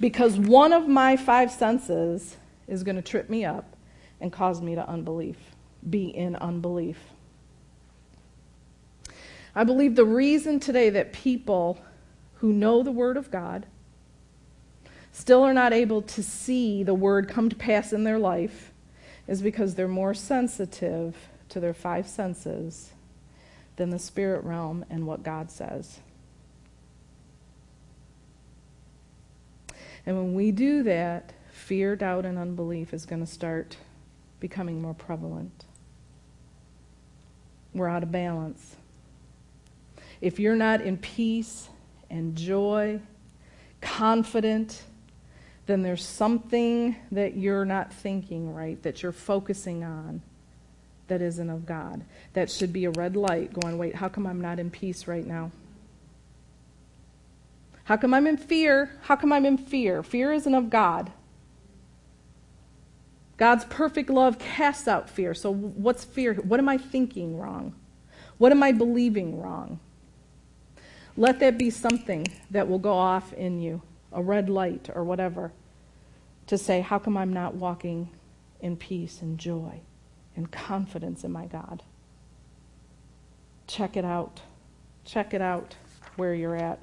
because 0.00 0.38
one 0.38 0.72
of 0.72 0.88
my 0.88 1.16
five 1.16 1.50
senses 1.50 2.36
is 2.66 2.82
going 2.82 2.96
to 2.96 3.02
trip 3.02 3.28
me 3.28 3.44
up 3.44 3.76
and 4.20 4.32
cause 4.32 4.60
me 4.62 4.74
to 4.74 4.88
unbelief, 4.88 5.36
be 5.88 6.08
in 6.08 6.34
unbelief. 6.36 6.98
I 9.54 9.64
believe 9.64 9.96
the 9.96 10.04
reason 10.04 10.60
today 10.60 10.90
that 10.90 11.12
people 11.12 11.80
who 12.36 12.52
know 12.52 12.82
the 12.82 12.92
Word 12.92 13.16
of 13.16 13.30
God 13.30 13.66
still 15.12 15.42
are 15.42 15.52
not 15.54 15.72
able 15.72 16.02
to 16.02 16.22
see 16.22 16.82
the 16.82 16.94
Word 16.94 17.28
come 17.28 17.48
to 17.48 17.56
pass 17.56 17.92
in 17.92 18.04
their 18.04 18.18
life 18.18 18.72
is 19.26 19.42
because 19.42 19.74
they're 19.74 19.88
more 19.88 20.14
sensitive 20.14 21.16
to 21.48 21.60
their 21.60 21.74
five 21.74 22.06
senses 22.08 22.92
than 23.76 23.90
the 23.90 23.98
spirit 23.98 24.44
realm 24.44 24.84
and 24.88 25.06
what 25.06 25.22
God 25.22 25.50
says. 25.50 26.00
And 30.06 30.16
when 30.16 30.34
we 30.34 30.50
do 30.50 30.82
that, 30.84 31.32
fear, 31.52 31.96
doubt, 31.96 32.24
and 32.24 32.38
unbelief 32.38 32.94
is 32.94 33.06
going 33.06 33.24
to 33.24 33.30
start 33.30 33.76
becoming 34.40 34.80
more 34.80 34.94
prevalent. 34.94 35.64
We're 37.74 37.88
out 37.88 38.02
of 38.02 38.10
balance. 38.10 38.76
If 40.20 40.40
you're 40.40 40.56
not 40.56 40.80
in 40.80 40.96
peace 40.96 41.68
and 42.10 42.36
joy, 42.36 43.00
confident, 43.80 44.82
then 45.66 45.82
there's 45.82 46.04
something 46.04 46.96
that 47.12 47.36
you're 47.36 47.64
not 47.64 47.92
thinking 47.92 48.52
right, 48.52 48.82
that 48.82 49.02
you're 49.02 49.12
focusing 49.12 49.84
on 49.84 50.22
that 51.08 51.22
isn't 51.22 51.50
of 51.50 51.66
God. 51.66 52.02
That 52.32 52.50
should 52.50 52.72
be 52.72 52.84
a 52.86 52.90
red 52.90 53.16
light 53.16 53.52
going, 53.52 53.78
wait, 53.78 53.94
how 53.94 54.08
come 54.08 54.26
I'm 54.26 54.40
not 54.40 54.58
in 54.58 54.70
peace 54.70 55.06
right 55.06 55.26
now? 55.26 55.50
How 57.84 57.96
come 57.96 58.14
I'm 58.14 58.26
in 58.26 58.36
fear? 58.36 58.90
How 59.02 59.16
come 59.16 59.32
I'm 59.32 59.46
in 59.46 59.58
fear? 59.58 60.02
Fear 60.02 60.32
isn't 60.32 60.54
of 60.54 60.70
God. 60.70 61.12
God's 63.36 63.64
perfect 63.64 64.10
love 64.10 64.38
casts 64.38 64.86
out 64.86 65.08
fear. 65.08 65.32
So, 65.32 65.50
what's 65.50 66.04
fear? 66.04 66.34
What 66.34 66.60
am 66.60 66.68
I 66.68 66.76
thinking 66.76 67.38
wrong? 67.38 67.74
What 68.36 68.52
am 68.52 68.62
I 68.62 68.72
believing 68.72 69.40
wrong? 69.40 69.80
Let 71.16 71.40
that 71.40 71.58
be 71.58 71.70
something 71.70 72.26
that 72.50 72.68
will 72.68 72.78
go 72.78 72.92
off 72.92 73.32
in 73.32 73.60
you, 73.60 73.82
a 74.12 74.22
red 74.22 74.48
light 74.48 74.90
or 74.94 75.04
whatever, 75.04 75.52
to 76.46 76.58
say, 76.58 76.80
How 76.80 76.98
come 76.98 77.16
I'm 77.16 77.32
not 77.32 77.54
walking 77.54 78.10
in 78.60 78.76
peace 78.76 79.22
and 79.22 79.38
joy 79.38 79.80
and 80.36 80.50
confidence 80.50 81.24
in 81.24 81.32
my 81.32 81.46
God? 81.46 81.82
Check 83.66 83.96
it 83.96 84.04
out. 84.04 84.42
Check 85.04 85.32
it 85.32 85.40
out 85.40 85.76
where 86.16 86.34
you're 86.34 86.56
at. 86.56 86.78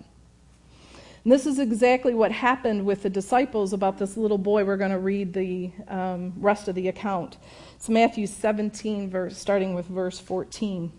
And 1.28 1.34
this 1.34 1.46
is 1.46 1.60
exactly 1.60 2.14
what 2.14 2.32
happened 2.32 2.86
with 2.86 3.04
the 3.04 3.10
disciples 3.10 3.74
about 3.74 3.98
this 3.98 4.16
little 4.16 4.38
boy. 4.38 4.64
We're 4.64 4.78
going 4.78 4.92
to 4.92 4.98
read 4.98 5.34
the 5.34 5.72
um, 5.90 6.32
rest 6.38 6.70
of 6.70 6.76
the 6.76 6.88
account. 6.88 7.36
It's 7.76 7.90
Matthew 7.90 8.28
17, 8.28 9.10
verse, 9.10 9.38
starting 9.38 9.74
with 9.74 9.88
verse 9.88 10.20
14. 10.20 10.90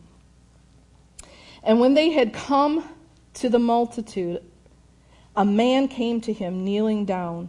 And 1.62 1.80
when 1.80 1.94
they 1.94 2.10
had 2.10 2.34
come 2.34 2.86
to 3.32 3.48
the 3.48 3.58
multitude, 3.58 4.42
a 5.34 5.46
man 5.46 5.88
came 5.88 6.20
to 6.20 6.32
him, 6.34 6.62
kneeling 6.62 7.06
down 7.06 7.48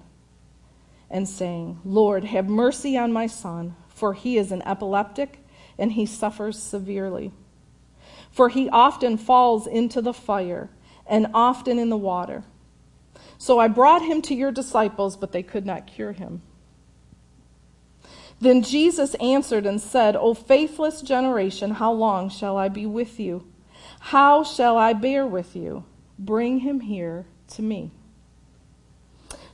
and 1.09 1.27
saying, 1.27 1.81
Lord, 1.83 2.23
have 2.23 2.47
mercy 2.47 2.97
on 2.97 3.11
my 3.11 3.27
son, 3.27 3.75
for 3.89 4.13
he 4.13 4.37
is 4.37 4.53
an 4.53 4.61
epileptic 4.61 5.43
and 5.77 5.91
he 5.91 6.05
suffers 6.05 6.57
severely. 6.57 7.33
For 8.31 8.47
he 8.47 8.69
often 8.69 9.17
falls 9.17 9.67
into 9.67 10.01
the 10.01 10.13
fire 10.13 10.69
and 11.05 11.27
often 11.33 11.77
in 11.77 11.89
the 11.89 11.97
water. 11.97 12.45
So 13.39 13.57
I 13.57 13.69
brought 13.69 14.03
him 14.03 14.21
to 14.23 14.35
your 14.35 14.51
disciples, 14.51 15.17
but 15.17 15.31
they 15.31 15.41
could 15.41 15.65
not 15.65 15.87
cure 15.87 16.11
him. 16.11 16.41
Then 18.39 18.61
Jesus 18.61 19.15
answered 19.15 19.65
and 19.65 19.81
said, 19.81 20.15
O 20.15 20.33
faithless 20.33 21.01
generation, 21.01 21.71
how 21.71 21.91
long 21.91 22.29
shall 22.29 22.57
I 22.57 22.67
be 22.67 22.85
with 22.85 23.19
you? 23.19 23.47
How 24.01 24.43
shall 24.43 24.77
I 24.77 24.93
bear 24.93 25.25
with 25.25 25.55
you? 25.55 25.85
Bring 26.19 26.59
him 26.59 26.81
here 26.81 27.25
to 27.55 27.61
me. 27.61 27.91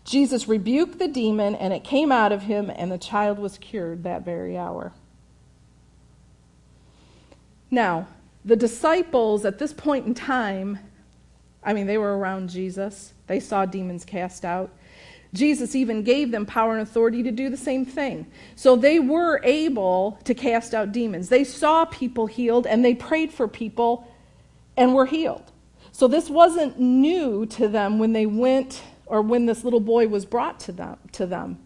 Jesus 0.04 0.48
rebuked 0.48 1.00
the 1.00 1.08
demon, 1.08 1.56
and 1.56 1.72
it 1.72 1.84
came 1.84 2.12
out 2.12 2.32
of 2.32 2.44
him, 2.44 2.72
and 2.76 2.92
the 2.92 2.98
child 2.98 3.40
was 3.40 3.58
cured 3.58 4.04
that 4.04 4.26
very 4.26 4.58
hour. 4.58 4.94
Now, 7.72 8.08
the 8.44 8.56
disciples 8.56 9.46
at 9.46 9.58
this 9.58 9.74
point 9.74 10.06
in 10.06 10.14
time 10.14 10.80
I 11.66 11.74
mean, 11.74 11.88
they 11.88 11.98
were 11.98 12.16
around 12.16 12.50
Jesus, 12.50 13.14
they 13.28 13.39
saw 13.39 13.65
demons 13.65 14.05
cast 14.05 14.45
out. 14.45 14.71
Jesus 15.34 15.76
even 15.76 16.03
gave 16.03 16.32
them 16.32 16.45
power 16.45 16.73
and 16.73 16.82
authority 16.82 17.21
to 17.23 17.32
do 17.32 17.49
the 17.49 17.57
same 17.57 17.86
thing. 17.86 18.26
So 18.55 18.76
they 18.76 18.99
were 18.99 19.41
able 19.43 20.17
to 20.23 20.34
cast 20.34 20.73
out 20.73 20.91
demons. 20.91 21.30
They 21.30 21.43
saw 21.43 21.86
people 21.86 22.28
healed 22.28 22.65
and 22.65 22.84
they 22.84 22.95
prayed 22.95 23.34
for 23.34 23.47
people 23.47 24.07
and 24.78 24.93
were 24.93 25.05
healed. 25.05 25.51
So 25.91 26.07
this 26.07 26.30
wasn't 26.30 26.80
new 26.80 27.45
to 27.47 27.67
them 27.67 27.99
when 27.99 28.13
they 28.13 28.26
went 28.26 28.82
or 29.05 29.21
when 29.21 29.45
this 29.45 29.63
little 29.63 29.80
boy 29.80 30.07
was 30.07 30.26
brought 30.26 30.59
to 30.61 30.71
them 30.71 30.97
to 31.13 31.26
them. 31.26 31.59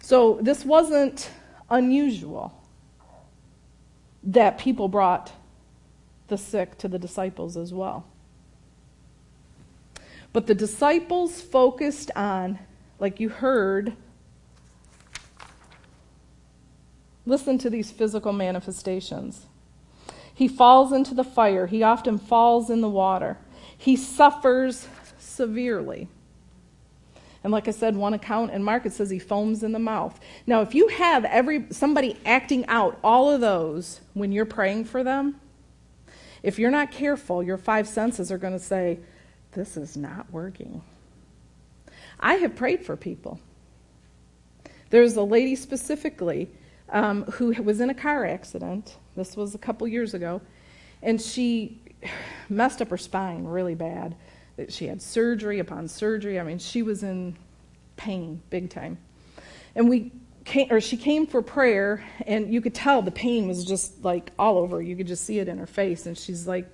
So 0.00 0.38
this 0.40 0.64
wasn't 0.64 1.30
unusual 1.68 2.54
that 4.24 4.58
people 4.58 4.88
brought 4.88 5.32
the 6.28 6.38
sick 6.38 6.78
to 6.78 6.88
the 6.88 6.98
disciples 6.98 7.56
as 7.56 7.72
well. 7.74 8.06
But 10.38 10.46
the 10.46 10.54
disciples 10.54 11.40
focused 11.40 12.12
on, 12.14 12.60
like 13.00 13.18
you 13.18 13.28
heard, 13.28 13.94
listen 17.26 17.58
to 17.58 17.68
these 17.68 17.90
physical 17.90 18.32
manifestations. 18.32 19.46
He 20.32 20.46
falls 20.46 20.92
into 20.92 21.12
the 21.12 21.24
fire, 21.24 21.66
he 21.66 21.82
often 21.82 22.18
falls 22.18 22.70
in 22.70 22.82
the 22.82 22.88
water, 22.88 23.36
he 23.76 23.96
suffers 23.96 24.86
severely. 25.18 26.06
And 27.42 27.52
like 27.52 27.66
I 27.66 27.72
said, 27.72 27.96
one 27.96 28.14
account 28.14 28.52
in 28.52 28.62
Mark 28.62 28.86
it 28.86 28.92
says 28.92 29.10
he 29.10 29.18
foams 29.18 29.64
in 29.64 29.72
the 29.72 29.80
mouth. 29.80 30.20
Now, 30.46 30.60
if 30.60 30.72
you 30.72 30.86
have 30.86 31.24
every 31.24 31.66
somebody 31.72 32.16
acting 32.24 32.64
out 32.66 32.96
all 33.02 33.28
of 33.28 33.40
those 33.40 34.02
when 34.14 34.30
you're 34.30 34.44
praying 34.44 34.84
for 34.84 35.02
them, 35.02 35.40
if 36.44 36.60
you're 36.60 36.70
not 36.70 36.92
careful, 36.92 37.42
your 37.42 37.58
five 37.58 37.88
senses 37.88 38.30
are 38.30 38.38
going 38.38 38.52
to 38.52 38.60
say, 38.60 39.00
This 39.52 39.76
is 39.76 39.96
not 39.96 40.30
working. 40.32 40.82
I 42.20 42.34
have 42.34 42.56
prayed 42.56 42.84
for 42.84 42.96
people. 42.96 43.40
There's 44.90 45.16
a 45.16 45.22
lady 45.22 45.56
specifically 45.56 46.48
um, 46.90 47.24
who 47.24 47.52
was 47.62 47.80
in 47.80 47.90
a 47.90 47.94
car 47.94 48.24
accident. 48.24 48.96
This 49.16 49.36
was 49.36 49.54
a 49.54 49.58
couple 49.58 49.86
years 49.86 50.14
ago. 50.14 50.40
And 51.02 51.20
she 51.20 51.80
messed 52.48 52.82
up 52.82 52.88
her 52.90 52.96
spine 52.96 53.44
really 53.44 53.74
bad. 53.74 54.16
She 54.68 54.86
had 54.86 55.00
surgery 55.00 55.58
upon 55.58 55.88
surgery. 55.88 56.40
I 56.40 56.42
mean, 56.42 56.58
she 56.58 56.82
was 56.82 57.02
in 57.02 57.36
pain 57.96 58.42
big 58.50 58.70
time. 58.70 58.98
And 59.74 59.88
we 59.88 60.10
came, 60.44 60.72
or 60.72 60.80
she 60.80 60.96
came 60.96 61.26
for 61.26 61.42
prayer, 61.42 62.04
and 62.26 62.52
you 62.52 62.60
could 62.60 62.74
tell 62.74 63.02
the 63.02 63.10
pain 63.10 63.46
was 63.46 63.64
just 63.64 64.04
like 64.04 64.32
all 64.38 64.58
over. 64.58 64.82
You 64.82 64.96
could 64.96 65.06
just 65.06 65.24
see 65.24 65.38
it 65.38 65.48
in 65.48 65.58
her 65.58 65.66
face, 65.66 66.06
and 66.06 66.18
she's 66.18 66.46
like 66.48 66.66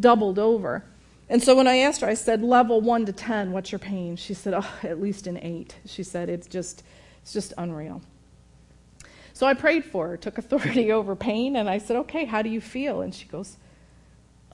doubled 0.00 0.38
over. 0.38 0.84
And 1.32 1.42
so 1.42 1.56
when 1.56 1.66
I 1.66 1.78
asked 1.78 2.02
her, 2.02 2.06
I 2.06 2.12
said, 2.12 2.42
level 2.42 2.82
one 2.82 3.06
to 3.06 3.12
ten, 3.12 3.52
what's 3.52 3.72
your 3.72 3.78
pain? 3.78 4.16
She 4.16 4.34
said, 4.34 4.52
oh, 4.52 4.70
at 4.82 5.00
least 5.00 5.26
an 5.26 5.38
eight. 5.38 5.74
She 5.86 6.02
said, 6.02 6.28
it's 6.28 6.46
just, 6.46 6.82
it's 7.22 7.32
just 7.32 7.54
unreal. 7.56 8.02
So 9.32 9.46
I 9.46 9.54
prayed 9.54 9.82
for 9.82 10.08
her, 10.08 10.18
took 10.18 10.36
authority 10.36 10.92
over 10.98 11.16
pain, 11.16 11.56
and 11.56 11.70
I 11.70 11.78
said, 11.78 11.96
okay, 11.96 12.26
how 12.26 12.42
do 12.42 12.50
you 12.50 12.60
feel? 12.60 13.00
And 13.00 13.14
she 13.14 13.24
goes, 13.24 13.56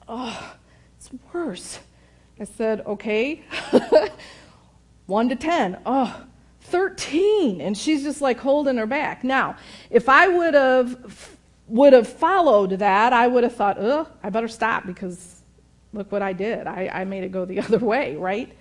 oh, 0.07 0.55
it's 0.97 1.09
worse. 1.33 1.79
I 2.39 2.45
said, 2.45 2.79
okay, 2.85 3.43
one 5.05 5.27
to 5.27 5.35
ten. 5.35 5.79
Oh, 5.85 6.23
13 6.61 7.61
and 7.61 7.75
she's 7.75 8.03
just 8.03 8.21
like 8.21 8.37
holding 8.37 8.77
her 8.77 8.85
back 8.85 9.23
now 9.23 9.55
if 9.89 10.07
i 10.07 10.27
would 10.27 10.53
have 10.53 11.35
would 11.67 11.93
have 11.93 12.07
followed 12.07 12.71
that 12.71 13.11
i 13.11 13.25
would 13.25 13.43
have 13.43 13.55
thought 13.55 13.77
oh 13.79 14.07
i 14.21 14.29
better 14.29 14.47
stop 14.47 14.85
because 14.85 15.38
look 15.93 16.11
what 16.11 16.21
i 16.21 16.33
did 16.33 16.67
I, 16.67 16.89
I 16.93 17.05
made 17.05 17.23
it 17.23 17.31
go 17.31 17.45
the 17.45 17.59
other 17.65 17.79
way 17.79 18.15
right 18.15 18.55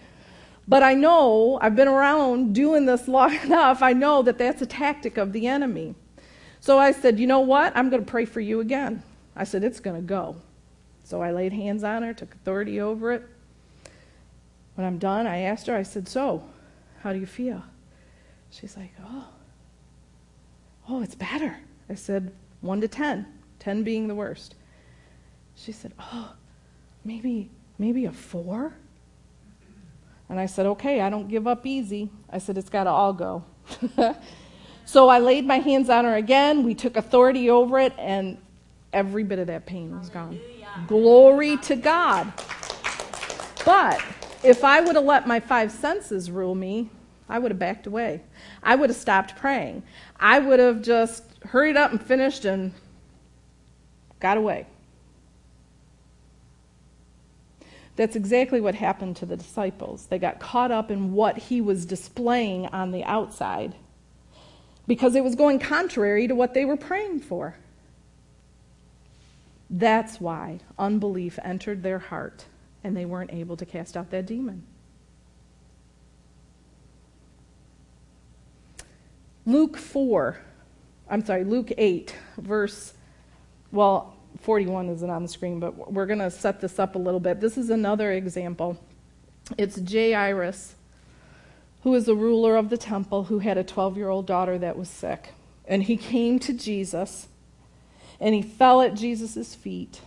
But 0.68 0.82
I 0.82 0.92
know, 0.92 1.58
I've 1.62 1.74
been 1.74 1.88
around 1.88 2.54
doing 2.54 2.84
this 2.84 3.08
long 3.08 3.34
enough, 3.44 3.82
I 3.82 3.94
know 3.94 4.22
that 4.22 4.36
that's 4.36 4.60
a 4.60 4.66
tactic 4.66 5.16
of 5.16 5.32
the 5.32 5.46
enemy. 5.46 5.94
So 6.60 6.78
I 6.78 6.92
said, 6.92 7.18
You 7.18 7.26
know 7.26 7.40
what? 7.40 7.74
I'm 7.74 7.88
going 7.88 8.04
to 8.04 8.10
pray 8.10 8.26
for 8.26 8.40
you 8.40 8.60
again. 8.60 9.02
I 9.34 9.44
said, 9.44 9.64
It's 9.64 9.80
going 9.80 9.96
to 9.96 10.02
go. 10.02 10.36
So 11.04 11.22
I 11.22 11.30
laid 11.32 11.54
hands 11.54 11.82
on 11.84 12.02
her, 12.02 12.12
took 12.12 12.34
authority 12.34 12.80
over 12.80 13.12
it. 13.12 13.22
When 14.74 14.86
I'm 14.86 14.98
done, 14.98 15.26
I 15.26 15.38
asked 15.38 15.66
her, 15.68 15.74
I 15.76 15.84
said, 15.84 16.06
So, 16.06 16.44
how 17.00 17.14
do 17.14 17.18
you 17.18 17.26
feel? 17.26 17.62
She's 18.50 18.76
like, 18.76 18.92
Oh, 19.02 19.24
oh, 20.86 21.02
it's 21.02 21.14
better. 21.14 21.56
I 21.88 21.94
said, 21.94 22.30
1 22.60 22.82
to 22.82 22.88
10, 22.88 23.26
10 23.58 23.82
being 23.84 24.06
the 24.06 24.14
worst. 24.14 24.54
She 25.54 25.72
said, 25.72 25.94
Oh, 25.98 26.34
maybe, 27.04 27.50
maybe 27.78 28.04
a 28.04 28.12
4? 28.12 28.72
And 30.28 30.38
I 30.38 30.46
said, 30.46 30.66
Okay, 30.66 31.00
I 31.00 31.10
don't 31.10 31.28
give 31.28 31.46
up 31.46 31.66
easy. 31.66 32.10
I 32.30 32.38
said, 32.38 32.58
It's 32.58 32.68
got 32.68 32.84
to 32.84 32.90
all 32.90 33.12
go. 33.12 33.44
so 34.84 35.08
I 35.08 35.18
laid 35.18 35.46
my 35.46 35.58
hands 35.58 35.88
on 35.90 36.04
her 36.04 36.16
again. 36.16 36.64
We 36.64 36.74
took 36.74 36.96
authority 36.96 37.50
over 37.50 37.78
it, 37.78 37.94
and 37.98 38.38
every 38.92 39.24
bit 39.24 39.38
of 39.38 39.46
that 39.46 39.66
pain 39.66 39.96
was 39.98 40.08
gone. 40.08 40.38
Glory 40.86 41.56
to 41.58 41.76
God. 41.76 42.32
But 43.64 44.02
if 44.42 44.64
I 44.64 44.80
would 44.80 44.96
have 44.96 45.04
let 45.04 45.26
my 45.26 45.40
five 45.40 45.72
senses 45.72 46.30
rule 46.30 46.54
me, 46.54 46.90
I 47.28 47.38
would 47.38 47.50
have 47.50 47.58
backed 47.58 47.86
away. 47.86 48.22
I 48.62 48.74
would 48.76 48.90
have 48.90 48.96
stopped 48.96 49.36
praying. 49.36 49.82
I 50.18 50.38
would 50.38 50.58
have 50.58 50.80
just 50.82 51.24
hurried 51.44 51.76
up 51.76 51.90
and 51.90 52.02
finished 52.02 52.44
and 52.44 52.72
got 54.20 54.38
away. 54.38 54.66
That's 57.98 58.14
exactly 58.14 58.60
what 58.60 58.76
happened 58.76 59.16
to 59.16 59.26
the 59.26 59.36
disciples. 59.36 60.06
They 60.06 60.20
got 60.20 60.38
caught 60.38 60.70
up 60.70 60.88
in 60.88 61.14
what 61.14 61.36
he 61.36 61.60
was 61.60 61.84
displaying 61.84 62.66
on 62.66 62.92
the 62.92 63.02
outside 63.02 63.74
because 64.86 65.16
it 65.16 65.24
was 65.24 65.34
going 65.34 65.58
contrary 65.58 66.28
to 66.28 66.34
what 66.36 66.54
they 66.54 66.64
were 66.64 66.76
praying 66.76 67.18
for. 67.18 67.56
That's 69.68 70.20
why 70.20 70.60
unbelief 70.78 71.40
entered 71.42 71.82
their 71.82 71.98
heart 71.98 72.44
and 72.84 72.96
they 72.96 73.04
weren't 73.04 73.32
able 73.32 73.56
to 73.56 73.66
cast 73.66 73.96
out 73.96 74.12
that 74.12 74.26
demon. 74.26 74.62
Luke 79.44 79.76
4, 79.76 80.38
I'm 81.10 81.26
sorry, 81.26 81.42
Luke 81.42 81.72
8, 81.76 82.14
verse, 82.36 82.92
well, 83.72 84.17
41 84.40 84.88
isn't 84.90 85.10
on 85.10 85.22
the 85.22 85.28
screen, 85.28 85.60
but 85.60 85.92
we're 85.92 86.06
going 86.06 86.20
to 86.20 86.30
set 86.30 86.60
this 86.60 86.78
up 86.78 86.94
a 86.94 86.98
little 86.98 87.20
bit. 87.20 87.40
This 87.40 87.58
is 87.58 87.70
another 87.70 88.12
example. 88.12 88.78
It's 89.56 89.80
Jairus, 89.90 90.74
who 91.82 91.94
is 91.94 92.06
the 92.06 92.14
ruler 92.14 92.56
of 92.56 92.70
the 92.70 92.76
temple, 92.76 93.24
who 93.24 93.40
had 93.40 93.58
a 93.58 93.64
12 93.64 93.96
year 93.96 94.08
old 94.08 94.26
daughter 94.26 94.58
that 94.58 94.76
was 94.76 94.88
sick. 94.88 95.32
And 95.66 95.82
he 95.82 95.96
came 95.96 96.38
to 96.40 96.52
Jesus 96.52 97.28
and 98.20 98.34
he 98.34 98.42
fell 98.42 98.80
at 98.80 98.94
Jesus' 98.94 99.54
feet 99.54 100.00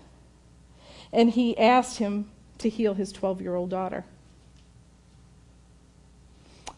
and 1.14 1.30
he 1.32 1.58
asked 1.58 1.98
him 1.98 2.30
to 2.58 2.70
heal 2.70 2.94
his 2.94 3.12
12 3.12 3.42
year 3.42 3.56
old 3.56 3.70
daughter. 3.70 4.06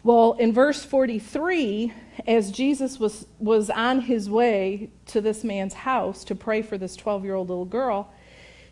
Well, 0.03 0.33
in 0.33 0.51
verse 0.51 0.83
43, 0.83 1.93
as 2.27 2.51
Jesus 2.51 2.99
was, 2.99 3.25
was 3.39 3.69
on 3.69 4.01
his 4.01 4.29
way 4.29 4.89
to 5.07 5.21
this 5.21 5.45
man's 5.45 5.73
house 5.73 6.25
to 6.25 6.35
pray 6.35 6.61
for 6.61 6.77
this 6.77 6.97
12 6.97 7.23
year 7.23 7.35
old 7.35 7.47
little 7.47 7.63
girl, 7.63 8.11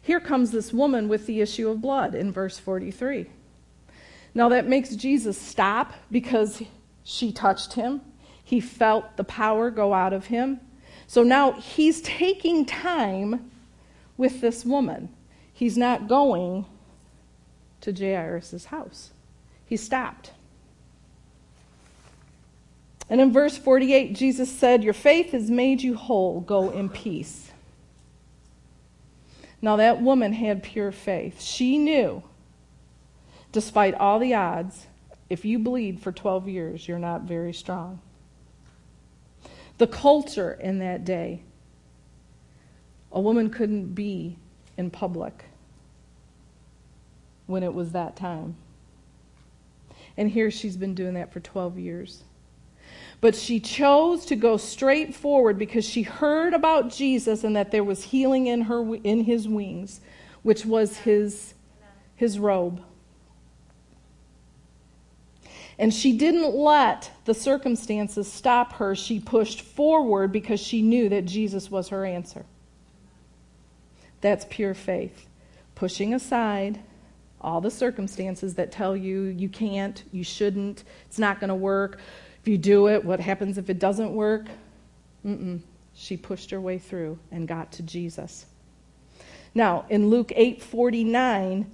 here 0.02 0.20
comes 0.20 0.52
this 0.52 0.74
woman 0.74 1.08
with 1.08 1.28
the 1.28 1.40
issue 1.40 1.70
of 1.70 1.80
blood 1.80 2.16
in 2.16 2.34
verse 2.34 2.60
43. 2.60 3.28
Now, 4.34 4.50
that 4.50 4.68
makes 4.68 4.96
Jesus 4.96 5.38
stop 5.38 5.94
because 6.10 6.64
she 7.04 7.32
touched 7.32 7.74
him. 7.74 8.02
He 8.44 8.60
felt 8.60 9.16
the 9.16 9.24
power 9.24 9.70
go 9.70 9.94
out 9.94 10.12
of 10.12 10.26
him. 10.26 10.60
So 11.08 11.24
now 11.24 11.54
he's 11.54 12.02
taking 12.02 12.66
time 12.66 13.52
with 14.18 14.42
this 14.42 14.66
woman. 14.66 15.10
He's 15.54 15.78
not 15.78 16.10
going 16.10 16.66
to 17.82 17.94
Jairus' 17.94 18.66
house. 18.66 19.12
He 19.66 19.78
stopped. 19.78 20.32
And 23.12 23.20
in 23.20 23.34
verse 23.34 23.58
48, 23.58 24.16
Jesus 24.16 24.50
said, 24.50 24.86
Your 24.86 24.94
faith 24.94 25.34
has 25.34 25.52
made 25.52 25.82
you 25.82 25.96
whole. 25.96 26.40
Go 26.40 26.70
in 26.70 26.88
peace. 26.88 27.52
Now, 29.62 29.76
that 29.76 30.02
woman 30.02 30.32
had 30.32 30.64
pure 30.64 30.94
faith. 30.94 31.42
She 31.42 31.78
knew, 31.78 32.24
despite 33.52 33.96
all 33.96 34.18
the 34.18 34.34
odds, 34.34 34.88
if 35.30 35.44
you 35.44 35.60
bleed 35.60 36.00
for 36.00 36.14
12 36.14 36.48
years, 36.48 36.88
you're 36.88 36.98
not 36.98 37.24
very 37.24 37.54
strong. 37.54 38.00
The 39.78 39.88
culture 39.88 40.54
in 40.54 40.80
that 40.80 41.04
day, 41.04 41.44
a 43.12 43.20
woman 43.20 43.50
couldn't 43.50 43.94
be 43.94 44.38
in 44.78 44.90
public 44.90 45.44
when 47.46 47.62
it 47.62 47.74
was 47.74 47.92
that 47.92 48.16
time. 48.16 48.56
And 50.16 50.30
here 50.30 50.50
she's 50.50 50.78
been 50.78 50.96
doing 50.96 51.16
that 51.16 51.34
for 51.34 51.42
12 51.42 51.78
years. 51.78 52.24
But 53.22 53.36
she 53.36 53.60
chose 53.60 54.26
to 54.26 54.36
go 54.36 54.58
straight 54.58 55.14
forward 55.14 55.60
because 55.60 55.86
she 55.86 56.02
heard 56.02 56.56
about 56.56 56.90
Jesus 56.90 57.44
and 57.44 57.56
that 57.56 57.70
there 57.70 57.84
was 57.84 58.06
healing 58.06 58.48
in 58.48 58.62
her 58.62 58.96
in 58.96 59.24
his 59.24 59.48
wings, 59.48 60.02
which 60.42 60.66
was 60.66 60.98
his 60.98 61.54
his 62.16 62.40
robe. 62.40 62.82
And 65.78 65.94
she 65.94 66.16
didn't 66.16 66.54
let 66.54 67.12
the 67.26 67.34
circumstances 67.34 68.32
stop 68.32 68.74
her. 68.74 68.96
She 68.96 69.20
pushed 69.20 69.62
forward 69.62 70.32
because 70.32 70.60
she 70.60 70.82
knew 70.82 71.10
that 71.10 71.26
Jesus 71.26 71.72
was 71.72 71.90
her 71.90 72.06
answer. 72.06 72.46
That's 74.22 74.46
pure 74.50 74.76
faith. 74.76 75.28
Pushing 75.74 76.14
aside 76.14 76.80
all 77.40 77.62
the 77.62 77.72
circumstances 77.72 78.54
that 78.56 78.72
tell 78.72 78.96
you 78.96 79.24
you 79.24 79.50
can't, 79.50 80.04
you 80.12 80.24
shouldn't, 80.24 80.84
it's 81.08 81.18
not 81.18 81.40
going 81.40 81.50
to 81.50 81.56
work, 81.56 82.00
if 82.42 82.48
you 82.48 82.58
do 82.58 82.88
it, 82.88 83.06
what 83.06 83.20
happens 83.20 83.58
if 83.58 83.70
it 83.70 83.78
doesn't 83.78 84.14
work? 84.14 84.48
Mm-mm. 85.26 85.62
She 85.94 86.18
pushed 86.18 86.50
her 86.52 86.60
way 86.60 86.80
through 86.80 87.20
and 87.32 87.48
got 87.48 87.72
to 87.74 87.84
Jesus. 87.84 88.46
Now, 89.54 89.86
in 89.90 90.10
Luke 90.10 90.32
8:49, 90.36 91.66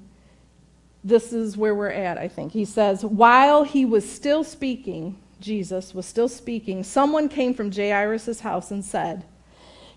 this 1.04 1.32
is 1.32 1.56
where 1.56 1.74
we're 1.74 1.90
at, 1.90 2.18
I 2.18 2.28
think. 2.28 2.52
He 2.52 2.66
says, 2.66 3.06
"While 3.06 3.64
he 3.64 3.86
was 3.86 4.10
still 4.10 4.44
speaking, 4.44 5.18
Jesus 5.40 5.94
was 5.94 6.06
still 6.06 6.28
speaking, 6.28 6.84
someone 6.84 7.30
came 7.30 7.54
from 7.54 7.72
Jairus' 7.72 8.42
house 8.42 8.72
and 8.72 8.84
said, 8.84 9.24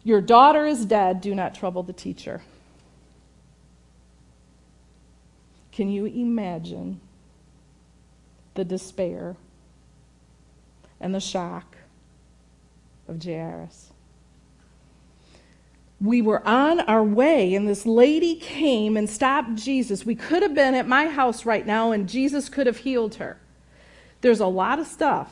"Your 0.05 0.21
daughter 0.21 0.67
is 0.67 0.85
dead, 0.85 1.21
do 1.21 1.35
not 1.35 1.55
trouble 1.55 1.83
the 1.83 1.93
teacher." 1.93 2.43
Can 5.73 5.91
you 5.91 6.05
imagine 6.05 7.01
the 8.55 8.65
despair 8.65 9.37
and 11.01 11.15
the 11.15 11.21
shock 11.21 11.77
of 13.09 13.23
Jairus. 13.23 13.91
We 16.01 16.23
were 16.23 16.47
on 16.47 16.81
our 16.81 17.03
way, 17.03 17.55
and 17.55 17.69
this 17.69 17.85
lady 17.85 18.37
came 18.37 18.97
and 18.97 19.09
stopped 19.09 19.57
Jesus. 19.57 20.07
We 20.07 20.15
could 20.15 20.43
have 20.43 20.55
been 20.55 20.75
at 20.75 20.89
my 20.89 21.09
house 21.09 21.45
right 21.45 21.67
now, 21.67 21.93
and 21.93 22.09
Jesus 22.09 22.49
could 22.49 22.67
have 22.67 22.79
healed 22.79 23.17
her. 23.17 23.39
There's 24.23 24.41
a 24.41 24.47
lot 24.47 24.79
of 24.79 24.87
stuff 24.87 25.31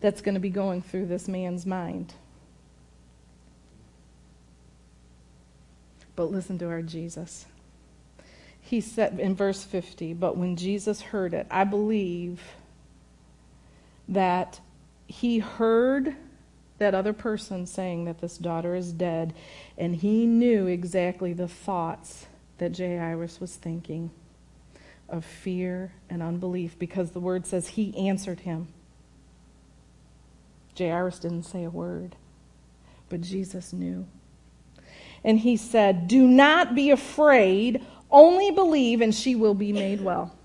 that's 0.00 0.20
going 0.20 0.34
to 0.34 0.40
be 0.40 0.50
going 0.50 0.82
through 0.82 1.06
this 1.06 1.28
man's 1.28 1.66
mind. 1.66 2.14
But 6.16 6.32
listen 6.32 6.58
to 6.58 6.68
our 6.68 6.82
Jesus. 6.82 7.46
He 8.60 8.80
said 8.80 9.20
in 9.20 9.36
verse 9.36 9.62
50, 9.64 10.14
but 10.14 10.36
when 10.36 10.56
Jesus 10.56 11.00
heard 11.00 11.32
it, 11.32 11.46
I 11.48 11.62
believe 11.62 12.42
that 14.08 14.60
he 15.08 15.38
heard 15.40 16.14
that 16.76 16.94
other 16.94 17.12
person 17.12 17.66
saying 17.66 18.04
that 18.04 18.20
this 18.20 18.38
daughter 18.38 18.76
is 18.76 18.92
dead, 18.92 19.34
and 19.76 19.96
he 19.96 20.26
knew 20.26 20.66
exactly 20.66 21.32
the 21.32 21.48
thoughts 21.48 22.26
that 22.58 22.76
Jairus 22.76 23.40
was 23.40 23.56
thinking 23.56 24.10
of 25.08 25.24
fear 25.24 25.92
and 26.10 26.22
unbelief 26.22 26.78
because 26.78 27.10
the 27.10 27.20
word 27.20 27.46
says 27.46 27.68
he 27.68 27.96
answered 27.96 28.40
him. 28.40 28.68
Jairus 30.76 31.18
didn't 31.18 31.44
say 31.44 31.64
a 31.64 31.70
word, 31.70 32.14
but 33.08 33.22
Jesus 33.22 33.72
knew. 33.72 34.06
And 35.24 35.40
he 35.40 35.56
said, 35.56 36.06
Do 36.06 36.26
not 36.28 36.74
be 36.74 36.90
afraid, 36.90 37.84
only 38.10 38.50
believe, 38.52 39.00
and 39.00 39.12
she 39.12 39.34
will 39.34 39.54
be 39.54 39.72
made 39.72 40.00
well. 40.00 40.37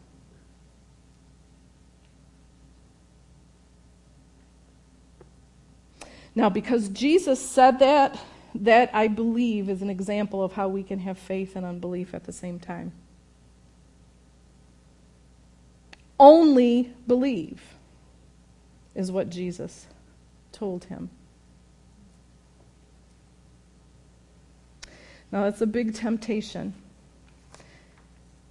Now, 6.36 6.50
because 6.50 6.90
Jesus 6.90 7.40
said 7.40 7.80
that, 7.80 8.20
that 8.56 8.90
I 8.94 9.08
believe 9.08 9.70
is 9.70 9.82
an 9.82 9.90
example 9.90 10.44
of 10.44 10.54
how 10.54 10.68
we 10.68 10.84
can 10.84 11.00
have 11.00 11.18
faith 11.18 11.56
and 11.56 11.66
unbelief 11.66 12.14
at 12.14 12.24
the 12.24 12.32
same 12.32 12.60
time. 12.60 12.92
Only 16.20 16.94
believe, 17.08 17.62
is 18.96 19.12
what 19.12 19.30
Jesus 19.30 19.88
told 20.52 20.86
him. 20.86 21.10
Now, 25.32 25.44
that's 25.44 25.62
a 25.62 25.68
big 25.68 25.96
temptation. 25.96 26.76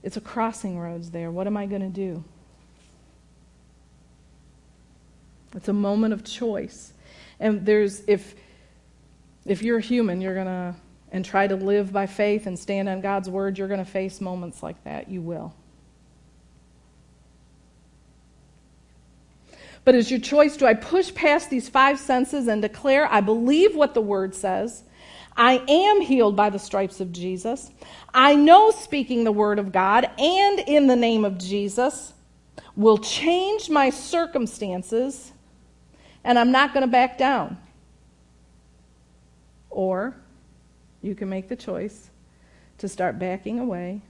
It's 0.02 0.16
a 0.16 0.20
crossing 0.20 0.78
roads 0.78 1.10
there. 1.12 1.30
What 1.30 1.46
am 1.46 1.56
I 1.56 1.66
going 1.66 1.82
to 1.82 1.88
do? 1.88 2.24
It's 5.54 5.68
a 5.68 5.72
moment 5.72 6.12
of 6.12 6.24
choice. 6.24 6.92
And 7.42 7.66
there's, 7.66 8.04
if, 8.06 8.36
if 9.44 9.62
you're 9.62 9.80
human, 9.80 10.20
you're 10.20 10.34
going 10.34 10.46
to, 10.46 10.76
and 11.10 11.24
try 11.24 11.48
to 11.48 11.56
live 11.56 11.92
by 11.92 12.06
faith 12.06 12.46
and 12.46 12.56
stand 12.56 12.88
on 12.88 13.00
God's 13.00 13.28
word, 13.28 13.58
you're 13.58 13.68
going 13.68 13.84
to 13.84 13.90
face 13.90 14.20
moments 14.20 14.62
like 14.62 14.82
that. 14.84 15.10
You 15.10 15.20
will. 15.20 15.52
But 19.84 19.96
is 19.96 20.08
your 20.08 20.20
choice 20.20 20.56
do 20.56 20.66
I 20.66 20.74
push 20.74 21.12
past 21.12 21.50
these 21.50 21.68
five 21.68 21.98
senses 21.98 22.46
and 22.46 22.62
declare 22.62 23.10
I 23.12 23.20
believe 23.20 23.74
what 23.74 23.94
the 23.94 24.00
word 24.00 24.36
says? 24.36 24.84
I 25.36 25.62
am 25.66 26.00
healed 26.00 26.36
by 26.36 26.50
the 26.50 26.60
stripes 26.60 27.00
of 27.00 27.10
Jesus. 27.10 27.72
I 28.14 28.36
know 28.36 28.70
speaking 28.70 29.24
the 29.24 29.32
word 29.32 29.58
of 29.58 29.72
God 29.72 30.08
and 30.16 30.60
in 30.60 30.86
the 30.86 30.94
name 30.94 31.24
of 31.24 31.38
Jesus 31.38 32.12
will 32.76 32.98
change 32.98 33.68
my 33.68 33.90
circumstances, 33.90 35.31
and 36.24 36.38
I'm 36.38 36.52
not 36.52 36.72
going 36.72 36.82
to 36.82 36.90
back 36.90 37.18
down. 37.18 37.56
Or 39.70 40.14
you 41.02 41.14
can 41.14 41.28
make 41.28 41.48
the 41.48 41.56
choice 41.56 42.10
to 42.78 42.88
start 42.88 43.18
backing 43.18 43.58
away. 43.58 44.00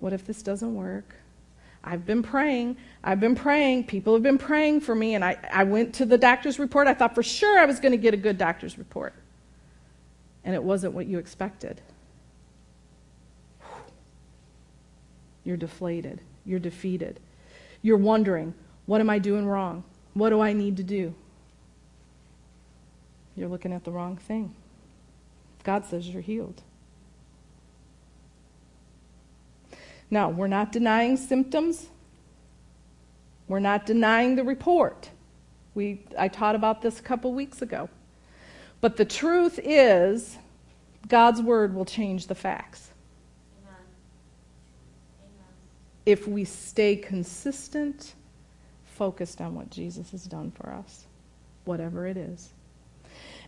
What 0.00 0.12
if 0.12 0.26
this 0.26 0.42
doesn't 0.42 0.74
work? 0.74 1.14
I've 1.82 2.06
been 2.06 2.22
praying. 2.22 2.76
I've 3.02 3.20
been 3.20 3.34
praying. 3.34 3.84
People 3.84 4.14
have 4.14 4.22
been 4.22 4.38
praying 4.38 4.80
for 4.80 4.94
me. 4.94 5.14
And 5.14 5.24
I, 5.24 5.36
I 5.52 5.64
went 5.64 5.94
to 5.96 6.06
the 6.06 6.16
doctor's 6.16 6.58
report. 6.58 6.88
I 6.88 6.94
thought 6.94 7.14
for 7.14 7.22
sure 7.22 7.58
I 7.58 7.66
was 7.66 7.78
going 7.78 7.92
to 7.92 7.98
get 7.98 8.14
a 8.14 8.16
good 8.16 8.38
doctor's 8.38 8.78
report. 8.78 9.14
And 10.44 10.54
it 10.54 10.62
wasn't 10.62 10.94
what 10.94 11.06
you 11.06 11.18
expected. 11.18 11.80
You're 15.44 15.58
deflated. 15.58 16.20
You're 16.46 16.58
defeated. 16.58 17.20
You're 17.82 17.98
wondering, 17.98 18.54
what 18.86 19.00
am 19.00 19.10
I 19.10 19.18
doing 19.18 19.46
wrong? 19.46 19.84
What 20.14 20.30
do 20.30 20.40
I 20.40 20.52
need 20.52 20.78
to 20.78 20.82
do? 20.82 21.14
You're 23.36 23.48
looking 23.48 23.72
at 23.72 23.84
the 23.84 23.90
wrong 23.90 24.16
thing. 24.16 24.54
God 25.64 25.84
says 25.86 26.08
you're 26.08 26.22
healed. 26.22 26.62
Now, 30.10 30.30
we're 30.30 30.46
not 30.46 30.70
denying 30.70 31.16
symptoms. 31.16 31.88
We're 33.48 33.58
not 33.58 33.86
denying 33.86 34.36
the 34.36 34.44
report. 34.44 35.10
We, 35.74 36.02
I 36.16 36.28
taught 36.28 36.54
about 36.54 36.82
this 36.82 37.00
a 37.00 37.02
couple 37.02 37.32
weeks 37.32 37.62
ago. 37.62 37.88
But 38.80 38.96
the 38.96 39.04
truth 39.04 39.58
is, 39.62 40.38
God's 41.08 41.42
word 41.42 41.74
will 41.74 41.84
change 41.84 42.28
the 42.28 42.34
facts. 42.34 42.90
Amen. 43.64 43.80
Amen. 45.22 45.46
If 46.06 46.28
we 46.28 46.44
stay 46.44 46.96
consistent, 46.96 48.14
focused 48.94 49.40
on 49.40 49.54
what 49.54 49.70
Jesus 49.70 50.10
has 50.12 50.24
done 50.24 50.50
for 50.50 50.70
us, 50.70 51.04
whatever 51.64 52.06
it 52.06 52.16
is. 52.16 52.52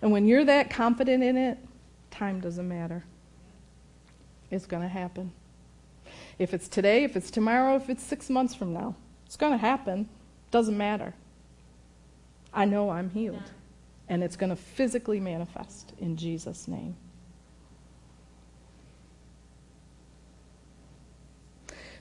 And 0.03 0.13
when 0.13 0.27
you're 0.27 0.45
that 0.45 0.71
confident 0.71 1.23
in 1.23 1.37
it, 1.37 1.59
time 2.11 2.41
doesn't 2.41 2.69
matter. 2.69 3.05
It's 4.51 4.67
going 4.67 4.83
to 4.83 4.89
happen. 4.89 5.33
If 6.39 6.53
it's 6.53 6.69
today, 6.69 7.05
if 7.05 7.17
it's 7.17 7.31
tomorrow, 7.31 7.77
if 7.77 7.89
it's 7.89 8.03
six 8.03 8.29
months 8.29 8.55
from 8.55 8.73
now, 8.73 8.95
it's 9.25 9.37
going 9.37 9.53
to 9.53 9.59
happen. 9.59 10.09
Doesn't 10.51 10.77
matter. 10.77 11.15
I 12.53 12.65
know 12.65 12.91
I'm 12.91 13.11
healed. 13.11 13.51
And 14.09 14.23
it's 14.23 14.37
going 14.37 14.51
to 14.51 14.57
physically 14.57 15.19
manifest 15.19 15.93
in 15.99 16.17
Jesus' 16.17 16.69
name. 16.69 16.97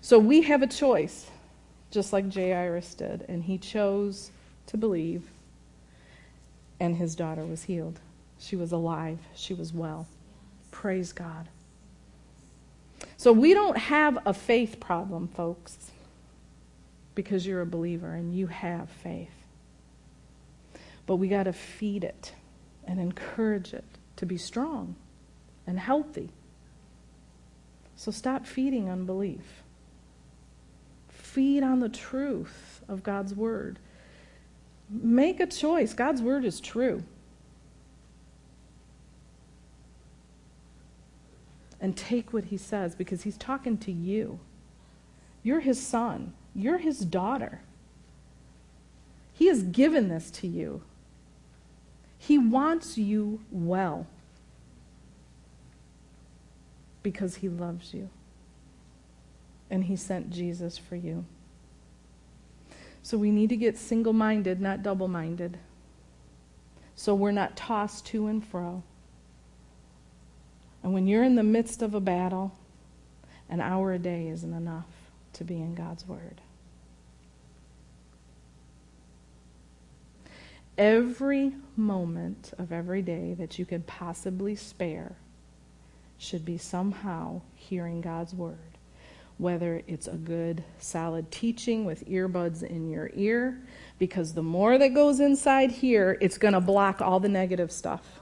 So 0.01 0.19
we 0.19 0.43
have 0.43 0.61
a 0.61 0.67
choice, 0.67 1.31
just 1.95 2.13
like 2.13 2.31
Jairus 2.31 2.93
did, 2.93 3.25
and 3.29 3.43
he 3.43 3.57
chose 3.57 4.29
to 4.67 4.77
believe, 4.77 5.23
and 6.79 6.97
his 6.97 7.15
daughter 7.15 7.43
was 7.45 7.63
healed. 7.63 7.99
She 8.37 8.57
was 8.57 8.73
alive, 8.73 9.17
she 9.33 9.53
was 9.53 9.73
well. 9.73 10.05
Praise 10.71 11.13
God. 11.13 11.47
So 13.15 13.31
we 13.31 13.53
don't 13.53 13.77
have 13.77 14.19
a 14.25 14.33
faith 14.33 14.79
problem, 14.79 15.29
folks, 15.29 15.91
because 17.15 17.47
you're 17.47 17.61
a 17.61 17.65
believer 17.65 18.13
and 18.13 18.35
you 18.35 18.47
have 18.47 18.89
faith. 18.89 19.29
But 21.05 21.15
we 21.15 21.29
got 21.29 21.43
to 21.43 21.53
feed 21.53 22.03
it 22.03 22.33
and 22.85 22.99
encourage 22.99 23.73
it 23.73 23.85
to 24.17 24.25
be 24.25 24.37
strong 24.37 24.95
and 25.65 25.79
healthy. 25.79 26.29
So 27.95 28.11
stop 28.11 28.45
feeding 28.45 28.89
unbelief. 28.89 29.63
Feed 31.35 31.63
on 31.63 31.81
the 31.81 31.89
truth 31.89 32.81
of 32.87 33.03
God's 33.03 33.35
word. 33.35 33.77
Make 34.89 35.39
a 35.39 35.45
choice. 35.45 35.93
God's 35.93 36.21
word 36.21 36.45
is 36.45 36.59
true. 36.59 37.03
and 41.85 41.95
take 41.95 42.33
what 42.33 42.45
he 42.45 42.57
says 42.57 42.95
because 42.95 43.21
he's 43.21 43.37
talking 43.37 43.77
to 43.77 43.91
you. 43.91 44.39
You're 45.43 45.59
his 45.59 45.79
son, 45.79 46.33
you're 46.55 46.79
his 46.79 47.01
daughter. 47.01 47.61
He 49.33 49.45
has 49.49 49.61
given 49.61 50.07
this 50.07 50.31
to 50.31 50.47
you. 50.47 50.81
He 52.17 52.39
wants 52.39 52.97
you 52.97 53.41
well 53.51 54.07
because 57.03 57.35
he 57.35 57.49
loves 57.49 57.93
you. 57.93 58.09
And 59.69 59.85
he 59.85 59.95
sent 59.95 60.29
Jesus 60.29 60.77
for 60.77 60.95
you. 60.95 61.25
So 63.01 63.17
we 63.17 63.31
need 63.31 63.49
to 63.49 63.57
get 63.57 63.77
single 63.77 64.13
minded, 64.13 64.61
not 64.61 64.83
double 64.83 65.07
minded. 65.07 65.57
So 66.95 67.13
we're 67.13 67.31
not 67.31 67.55
tossed 67.55 68.05
to 68.07 68.27
and 68.27 68.43
fro. 68.43 68.83
And 70.81 70.93
when 70.93 71.07
you're 71.07 71.23
in 71.23 71.35
the 71.35 71.43
midst 71.43 71.81
of 71.81 71.93
a 71.93 71.99
battle, 71.99 72.57
an 73.49 73.59
hour 73.59 73.93
a 73.93 73.99
day 73.99 74.27
isn't 74.27 74.53
enough 74.53 74.87
to 75.33 75.43
be 75.43 75.55
in 75.55 75.75
God's 75.75 76.07
Word. 76.07 76.41
Every 80.77 81.53
moment 81.77 82.53
of 82.57 82.71
every 82.71 83.01
day 83.01 83.33
that 83.35 83.57
you 83.57 83.65
could 83.65 83.87
possibly 83.87 84.55
spare 84.55 85.15
should 86.17 86.43
be 86.43 86.57
somehow 86.57 87.41
hearing 87.55 88.01
God's 88.01 88.33
Word. 88.33 88.74
Whether 89.37 89.81
it's 89.87 90.07
a 90.07 90.15
good, 90.15 90.63
solid 90.79 91.29
teaching 91.29 91.83
with 91.85 92.07
earbuds 92.07 92.63
in 92.63 92.89
your 92.89 93.11
ear, 93.13 93.61
because 93.99 94.33
the 94.33 94.43
more 94.43 94.77
that 94.77 94.93
goes 94.93 95.19
inside 95.19 95.71
here, 95.71 96.17
it's 96.21 96.37
going 96.37 96.53
to 96.53 96.61
block 96.61 97.01
all 97.01 97.19
the 97.19 97.29
negative 97.29 97.71
stuff. 97.71 98.21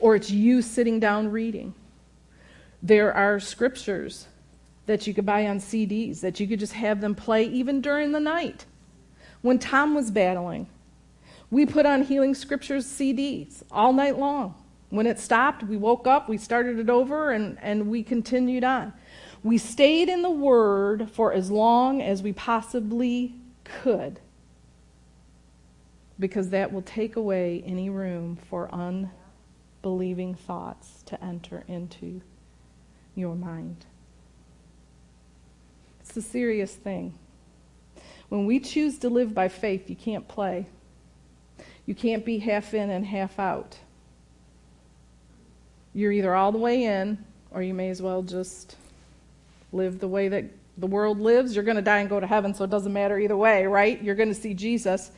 or 0.00 0.14
it's 0.14 0.30
you 0.30 0.62
sitting 0.62 1.00
down 1.00 1.30
reading. 1.30 1.74
There 2.82 3.12
are 3.12 3.40
scriptures 3.40 4.26
that 4.86 5.06
you 5.06 5.14
could 5.14 5.26
buy 5.26 5.46
on 5.46 5.58
CDs 5.58 6.20
that 6.20 6.40
you 6.40 6.46
could 6.46 6.60
just 6.60 6.72
have 6.72 7.00
them 7.00 7.14
play 7.14 7.44
even 7.44 7.80
during 7.80 8.12
the 8.12 8.20
night. 8.20 8.64
When 9.42 9.58
Tom 9.58 9.94
was 9.94 10.10
battling, 10.10 10.68
we 11.50 11.66
put 11.66 11.86
on 11.86 12.02
Healing 12.02 12.34
Scriptures 12.34 12.86
CDs 12.86 13.62
all 13.70 13.92
night 13.92 14.18
long. 14.18 14.54
When 14.90 15.06
it 15.06 15.18
stopped, 15.18 15.62
we 15.62 15.76
woke 15.76 16.06
up, 16.06 16.28
we 16.28 16.38
started 16.38 16.78
it 16.78 16.88
over, 16.88 17.30
and, 17.30 17.58
and 17.60 17.88
we 17.88 18.02
continued 18.02 18.64
on. 18.64 18.92
We 19.42 19.58
stayed 19.58 20.08
in 20.08 20.22
the 20.22 20.30
Word 20.30 21.10
for 21.10 21.32
as 21.32 21.50
long 21.50 22.00
as 22.00 22.22
we 22.22 22.32
possibly 22.32 23.34
could 23.64 24.20
because 26.18 26.50
that 26.50 26.72
will 26.72 26.82
take 26.82 27.16
away 27.16 27.62
any 27.64 27.90
room 27.90 28.36
for 28.48 28.68
unbelieving 28.74 30.34
thoughts 30.34 31.02
to 31.06 31.22
enter 31.22 31.64
into 31.68 32.20
your 33.14 33.36
mind. 33.36 33.86
It's 36.00 36.16
a 36.16 36.22
serious 36.22 36.74
thing. 36.74 37.16
When 38.28 38.46
we 38.46 38.60
choose 38.60 38.98
to 38.98 39.08
live 39.08 39.34
by 39.34 39.48
faith, 39.48 39.88
you 39.88 39.96
can't 39.96 40.26
play. 40.26 40.66
You 41.86 41.94
can't 41.94 42.24
be 42.24 42.38
half 42.38 42.74
in 42.74 42.90
and 42.90 43.06
half 43.06 43.38
out. 43.38 43.78
You're 45.98 46.12
either 46.12 46.32
all 46.32 46.52
the 46.52 46.58
way 46.58 46.84
in, 46.84 47.18
or 47.50 47.60
you 47.60 47.74
may 47.74 47.90
as 47.90 48.00
well 48.00 48.22
just 48.22 48.76
live 49.72 49.98
the 49.98 50.06
way 50.06 50.28
that 50.28 50.44
the 50.76 50.86
world 50.86 51.18
lives. 51.18 51.56
You're 51.56 51.64
going 51.64 51.74
to 51.74 51.82
die 51.82 51.98
and 51.98 52.08
go 52.08 52.20
to 52.20 52.26
heaven, 52.26 52.54
so 52.54 52.62
it 52.62 52.70
doesn't 52.70 52.92
matter 52.92 53.18
either 53.18 53.36
way, 53.36 53.66
right? 53.66 54.00
You're 54.00 54.14
going 54.14 54.28
to 54.28 54.34
see 54.34 54.54
Jesus. 54.54 55.10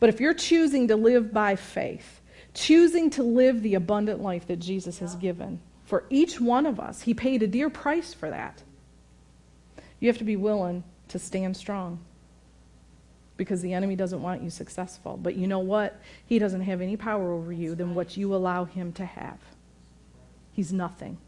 But 0.00 0.08
if 0.08 0.20
you're 0.20 0.34
choosing 0.34 0.88
to 0.88 0.96
live 0.96 1.32
by 1.32 1.54
faith, 1.54 2.20
choosing 2.54 3.08
to 3.10 3.22
live 3.22 3.62
the 3.62 3.76
abundant 3.76 4.20
life 4.20 4.48
that 4.48 4.56
Jesus 4.56 4.98
has 4.98 5.14
given, 5.14 5.60
for 5.84 6.02
each 6.10 6.40
one 6.40 6.66
of 6.66 6.80
us. 6.80 7.02
He 7.02 7.14
paid 7.14 7.44
a 7.44 7.46
dear 7.46 7.70
price 7.70 8.12
for 8.12 8.28
that. 8.28 8.64
You 10.00 10.08
have 10.08 10.18
to 10.18 10.24
be 10.24 10.34
willing 10.34 10.82
to 11.06 11.20
stand 11.20 11.56
strong 11.56 12.00
because 13.36 13.62
the 13.62 13.74
enemy 13.74 13.94
doesn't 13.94 14.20
want 14.20 14.42
you 14.42 14.50
successful. 14.50 15.16
But 15.22 15.36
you 15.36 15.46
know 15.46 15.60
what? 15.60 16.00
He 16.26 16.40
doesn't 16.40 16.62
have 16.62 16.80
any 16.80 16.96
power 16.96 17.32
over 17.32 17.52
you 17.52 17.76
than 17.76 17.94
what 17.94 18.16
you 18.16 18.34
allow 18.34 18.64
him 18.64 18.92
to 18.94 19.04
have. 19.04 19.38
He's 20.56 20.72
nothing. 20.72 21.18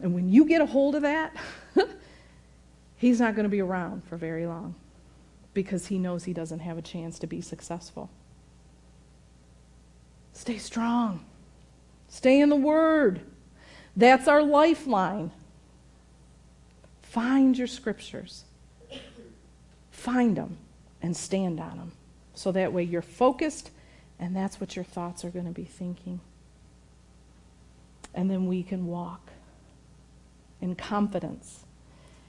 And 0.00 0.14
when 0.14 0.30
you 0.30 0.44
get 0.44 0.60
a 0.60 0.66
hold 0.66 0.94
of 0.94 1.02
that, 1.02 1.34
he's 2.96 3.18
not 3.18 3.34
going 3.34 3.42
to 3.42 3.50
be 3.50 3.60
around 3.60 4.04
for 4.04 4.16
very 4.16 4.46
long 4.46 4.76
because 5.52 5.88
he 5.88 5.98
knows 5.98 6.22
he 6.22 6.32
doesn't 6.32 6.60
have 6.60 6.78
a 6.78 6.82
chance 6.82 7.18
to 7.18 7.26
be 7.26 7.40
successful. 7.40 8.08
Stay 10.32 10.58
strong. 10.58 11.24
Stay 12.08 12.40
in 12.40 12.50
the 12.50 12.56
Word. 12.56 13.22
That's 13.96 14.28
our 14.28 14.44
lifeline. 14.44 15.32
Find 17.02 17.58
your 17.58 17.66
scriptures. 17.66 18.44
Find 19.90 20.36
them 20.36 20.56
and 21.02 21.16
stand 21.16 21.58
on 21.58 21.78
them. 21.78 21.92
So 22.34 22.52
that 22.52 22.72
way 22.72 22.84
you're 22.84 23.02
focused 23.02 23.72
and 24.22 24.36
that's 24.36 24.60
what 24.60 24.76
your 24.76 24.84
thoughts 24.84 25.24
are 25.24 25.30
going 25.30 25.46
to 25.46 25.50
be 25.50 25.64
thinking. 25.64 26.20
And 28.14 28.30
then 28.30 28.46
we 28.46 28.62
can 28.62 28.86
walk 28.86 29.30
in 30.60 30.76
confidence 30.76 31.64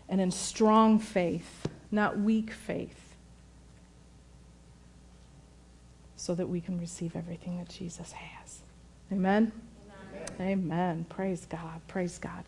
and 0.09 0.19
in 0.19 0.31
strong 0.31 0.97
faith, 0.97 1.67
not 1.91 2.17
weak 2.17 2.49
faith, 2.49 3.15
so 6.15 6.33
that 6.33 6.49
we 6.49 6.61
can 6.61 6.79
receive 6.79 7.15
everything 7.15 7.59
that 7.59 7.69
Jesus 7.69 8.11
has. 8.11 8.61
Amen? 9.11 9.51
Amen. 10.39 10.41
Amen. 10.41 11.05
Praise 11.09 11.45
God. 11.45 11.79
Praise 11.87 12.17
God. 12.17 12.43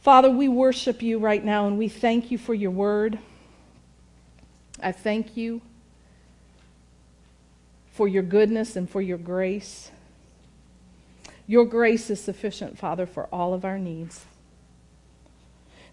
Father, 0.00 0.28
we 0.28 0.48
worship 0.48 1.02
you 1.02 1.20
right 1.20 1.44
now 1.44 1.68
and 1.68 1.78
we 1.78 1.88
thank 1.88 2.32
you 2.32 2.38
for 2.38 2.52
your 2.52 2.72
word. 2.72 3.16
I 4.82 4.90
thank 4.90 5.36
you 5.36 5.60
for 7.98 8.06
your 8.06 8.22
goodness 8.22 8.76
and 8.76 8.88
for 8.88 9.02
your 9.02 9.18
grace. 9.18 9.90
Your 11.48 11.64
grace 11.64 12.10
is 12.10 12.20
sufficient, 12.20 12.78
Father, 12.78 13.06
for 13.06 13.26
all 13.32 13.54
of 13.54 13.64
our 13.64 13.76
needs. 13.76 14.24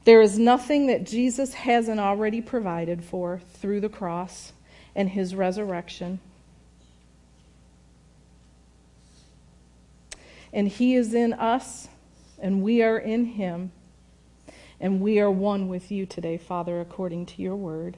There 0.03 0.21
is 0.21 0.37
nothing 0.37 0.85
that 0.85 1.03
Jesus 1.03 1.55
hasn't 1.55 1.99
already 1.99 2.41
provided 2.41 3.03
for 3.03 3.41
through 3.55 3.81
the 3.81 3.89
cross 3.89 4.53
and 4.95 5.09
his 5.09 5.33
resurrection. 5.33 6.19
And 10.53 10.67
he 10.67 10.93
is 10.93 11.15
in 11.15 11.33
us, 11.33 11.87
and 12.37 12.61
we 12.61 12.83
are 12.83 12.99
in 12.99 13.25
him. 13.25 13.71
And 14.79 15.01
we 15.01 15.19
are 15.19 15.31
one 15.31 15.69
with 15.69 15.89
you 15.89 16.05
today, 16.05 16.37
Father, 16.37 16.79
according 16.79 17.25
to 17.25 17.41
your 17.41 17.55
word. 17.55 17.97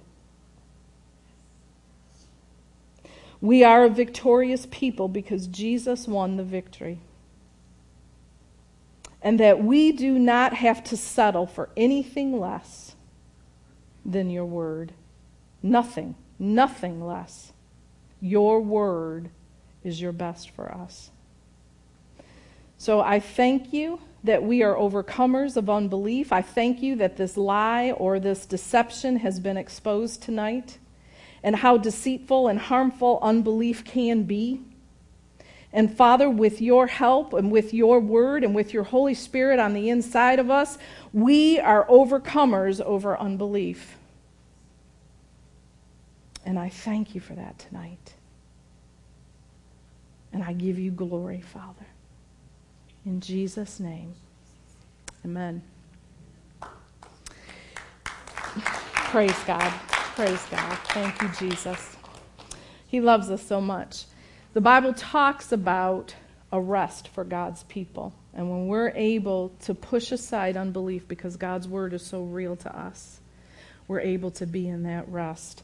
We 3.42 3.64
are 3.64 3.86
a 3.86 3.90
victorious 3.90 4.68
people 4.72 5.08
because 5.08 5.48
Jesus 5.48 6.08
won 6.08 6.38
the 6.38 6.44
victory. 6.44 7.00
And 9.22 9.40
that 9.40 9.64
we 9.64 9.92
do 9.92 10.18
not 10.18 10.54
have 10.54 10.84
to 10.86 10.98
settle 10.98 11.46
for 11.46 11.70
anything 11.76 12.40
less 12.40 12.96
than 14.06 14.30
your 14.30 14.46
word. 14.46 14.94
Nothing, 15.62 16.16
nothing 16.40 17.06
less. 17.06 17.52
Your 18.22 18.62
word 18.62 19.30
is 19.84 20.02
your 20.02 20.12
best 20.12 20.50
for 20.50 20.72
us. 20.72 21.12
So 22.78 23.02
I 23.02 23.20
thank 23.20 23.74
you 23.74 24.00
that 24.24 24.44
we 24.44 24.64
are 24.64 24.76
overcomers 24.76 25.58
of 25.58 25.70
unbelief. 25.70 26.32
I 26.32 26.42
thank 26.42 26.82
you 26.82 26.96
that 26.98 27.18
this 27.18 27.38
lie 27.38 27.92
or 27.92 28.20
this 28.20 28.46
deception 28.46 29.18
has 29.18 29.40
been 29.40 29.58
exposed 29.58 30.22
tonight 30.22 30.78
and 31.44 31.58
how 31.58 31.78
deceitful 31.78 32.48
and 32.48 32.60
harmful 32.60 33.20
unbelief 33.22 33.84
can 33.84 34.24
be. 34.24 34.62
And 35.74 35.96
Father, 35.96 36.30
with 36.30 36.62
your 36.62 36.88
help 36.88 37.34
and 37.34 37.52
with 37.52 37.74
your 37.74 38.00
word 38.00 38.44
and 38.44 38.56
with 38.56 38.74
your 38.74 38.84
Holy 38.84 39.14
Spirit 39.14 39.60
on 39.60 39.74
the 39.74 39.90
inside 39.90 40.40
of 40.40 40.50
us, 40.50 40.78
we 41.14 41.60
are 41.60 41.86
overcomers 41.88 42.82
over 42.82 43.18
unbelief. 43.18 43.98
And 46.46 46.58
I 46.58 46.70
thank 46.70 47.14
you 47.14 47.22
for 47.22 47.34
that 47.34 47.60
tonight. 47.60 48.14
And 50.32 50.44
I 50.44 50.54
give 50.54 50.80
you 50.80 50.92
glory, 50.92 51.42
Father. 51.42 51.86
In 53.06 53.20
Jesus' 53.20 53.80
name, 53.80 54.14
amen. 55.26 55.62
Praise 58.62 59.38
God. 59.46 59.97
Praise 60.18 60.43
God. 60.49 60.80
Thank 60.86 61.22
you, 61.22 61.30
Jesus. 61.38 61.95
He 62.88 63.01
loves 63.01 63.30
us 63.30 63.43
so 63.43 63.61
much. 63.61 64.05
The 64.53 64.61
Bible 64.61 64.95
talks 64.95 65.51
about 65.51 66.15
a 66.51 66.59
rest 66.59 67.09
for 67.09 67.24
God's 67.24 67.61
people. 67.65 68.15
And 68.34 68.49
when 68.49 68.65
we're 68.65 68.89
able 68.95 69.49
to 69.65 69.76
push 69.76 70.11
aside 70.11 70.57
unbelief 70.57 71.07
because 71.07 71.38
God's 71.38 71.68
word 71.68 71.93
is 71.93 72.03
so 72.03 72.24
real 72.24 72.55
to 72.55 72.76
us, 72.76 73.20
we're 73.88 73.99
able 73.99 74.32
to 74.32 74.47
be 74.47 74.68
in 74.68 74.82
that 74.86 75.07
rest. 75.07 75.61